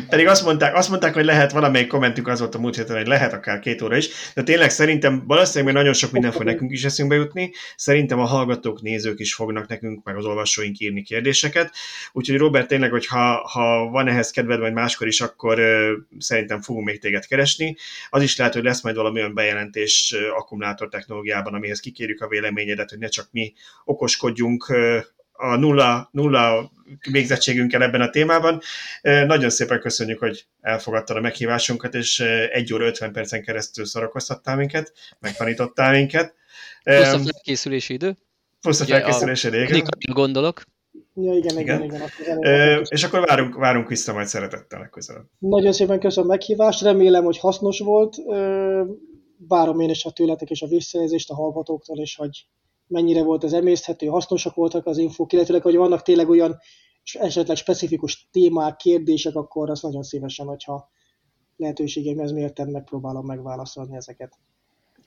[0.10, 3.08] Pedig azt mondták, azt mondták, hogy lehet, valamelyik kommentük az volt a múlt héten, hogy
[3.08, 6.84] lehet akár két óra is, de tényleg szerintem valószínűleg nagyon sok minden fog nekünk is
[6.84, 11.72] eszünkbe jutni, szerintem a hallgatók, nézők is fognak nekünk, meg az olvasóink írni kérdéseket,
[12.12, 15.90] úgyhogy Robert, tényleg, hogy ha, ha van ehhez kedved, vagy máskor is, akkor uh,
[16.20, 17.76] szerintem fogunk még téged keresni.
[18.10, 22.90] Az is lehet, hogy lesz majd valami olyan bejelentés akkumulátor technológiában, amihez kikérjük a véleményedet,
[22.90, 23.54] hogy ne csak mi
[23.86, 24.98] okoskodjunk uh,
[25.38, 26.72] a nulla, nulla
[27.11, 28.61] végzettségünkkel ebben a témában.
[29.01, 32.19] Nagyon szépen köszönjük, hogy elfogadtad a meghívásunkat, és
[32.51, 36.34] egy óra 50 percen keresztül szorakoztattál minket, megtanítottál minket.
[36.84, 38.18] Plusz a felkészülési idő.
[38.61, 39.84] Plusz a felkészülési idő.
[40.11, 40.64] gondolok.
[41.14, 42.01] Ja, igen, igen, igen.
[42.19, 42.45] igen.
[42.45, 45.26] Ö, és akkor várunk, várunk vissza majd szeretettel legközelebb.
[45.38, 48.15] Nagyon szépen köszönöm a meghívást, remélem, hogy hasznos volt.
[49.47, 52.47] Várom én is a tőletek és a visszajelzést a hallgatóktól, és hogy
[52.88, 56.59] mennyire volt az emészthető, hasznosak voltak az infók, illetve hogy vannak tényleg olyan
[57.14, 60.89] esetleg specifikus témák, kérdések, akkor azt nagyon szívesen, hogyha
[61.55, 64.38] lehetőségem ez mérten megpróbálom megválaszolni ezeket.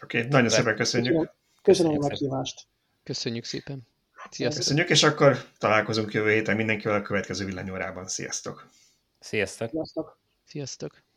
[0.03, 1.13] Oké, okay, nagyon szépen köszönjük.
[1.13, 1.33] Köszönöm,
[1.63, 2.67] köszönöm a meghívást.
[3.03, 3.87] Köszönjük szépen.
[4.31, 4.63] Sziasztok.
[4.63, 8.09] Köszönjük, és akkor találkozunk jövő héten mindenkivel a következő villanyórában.
[8.09, 8.71] Sziasztok!
[9.19, 9.69] Sziasztok!
[9.69, 10.19] Sziasztok!
[10.45, 11.10] Sziasztok!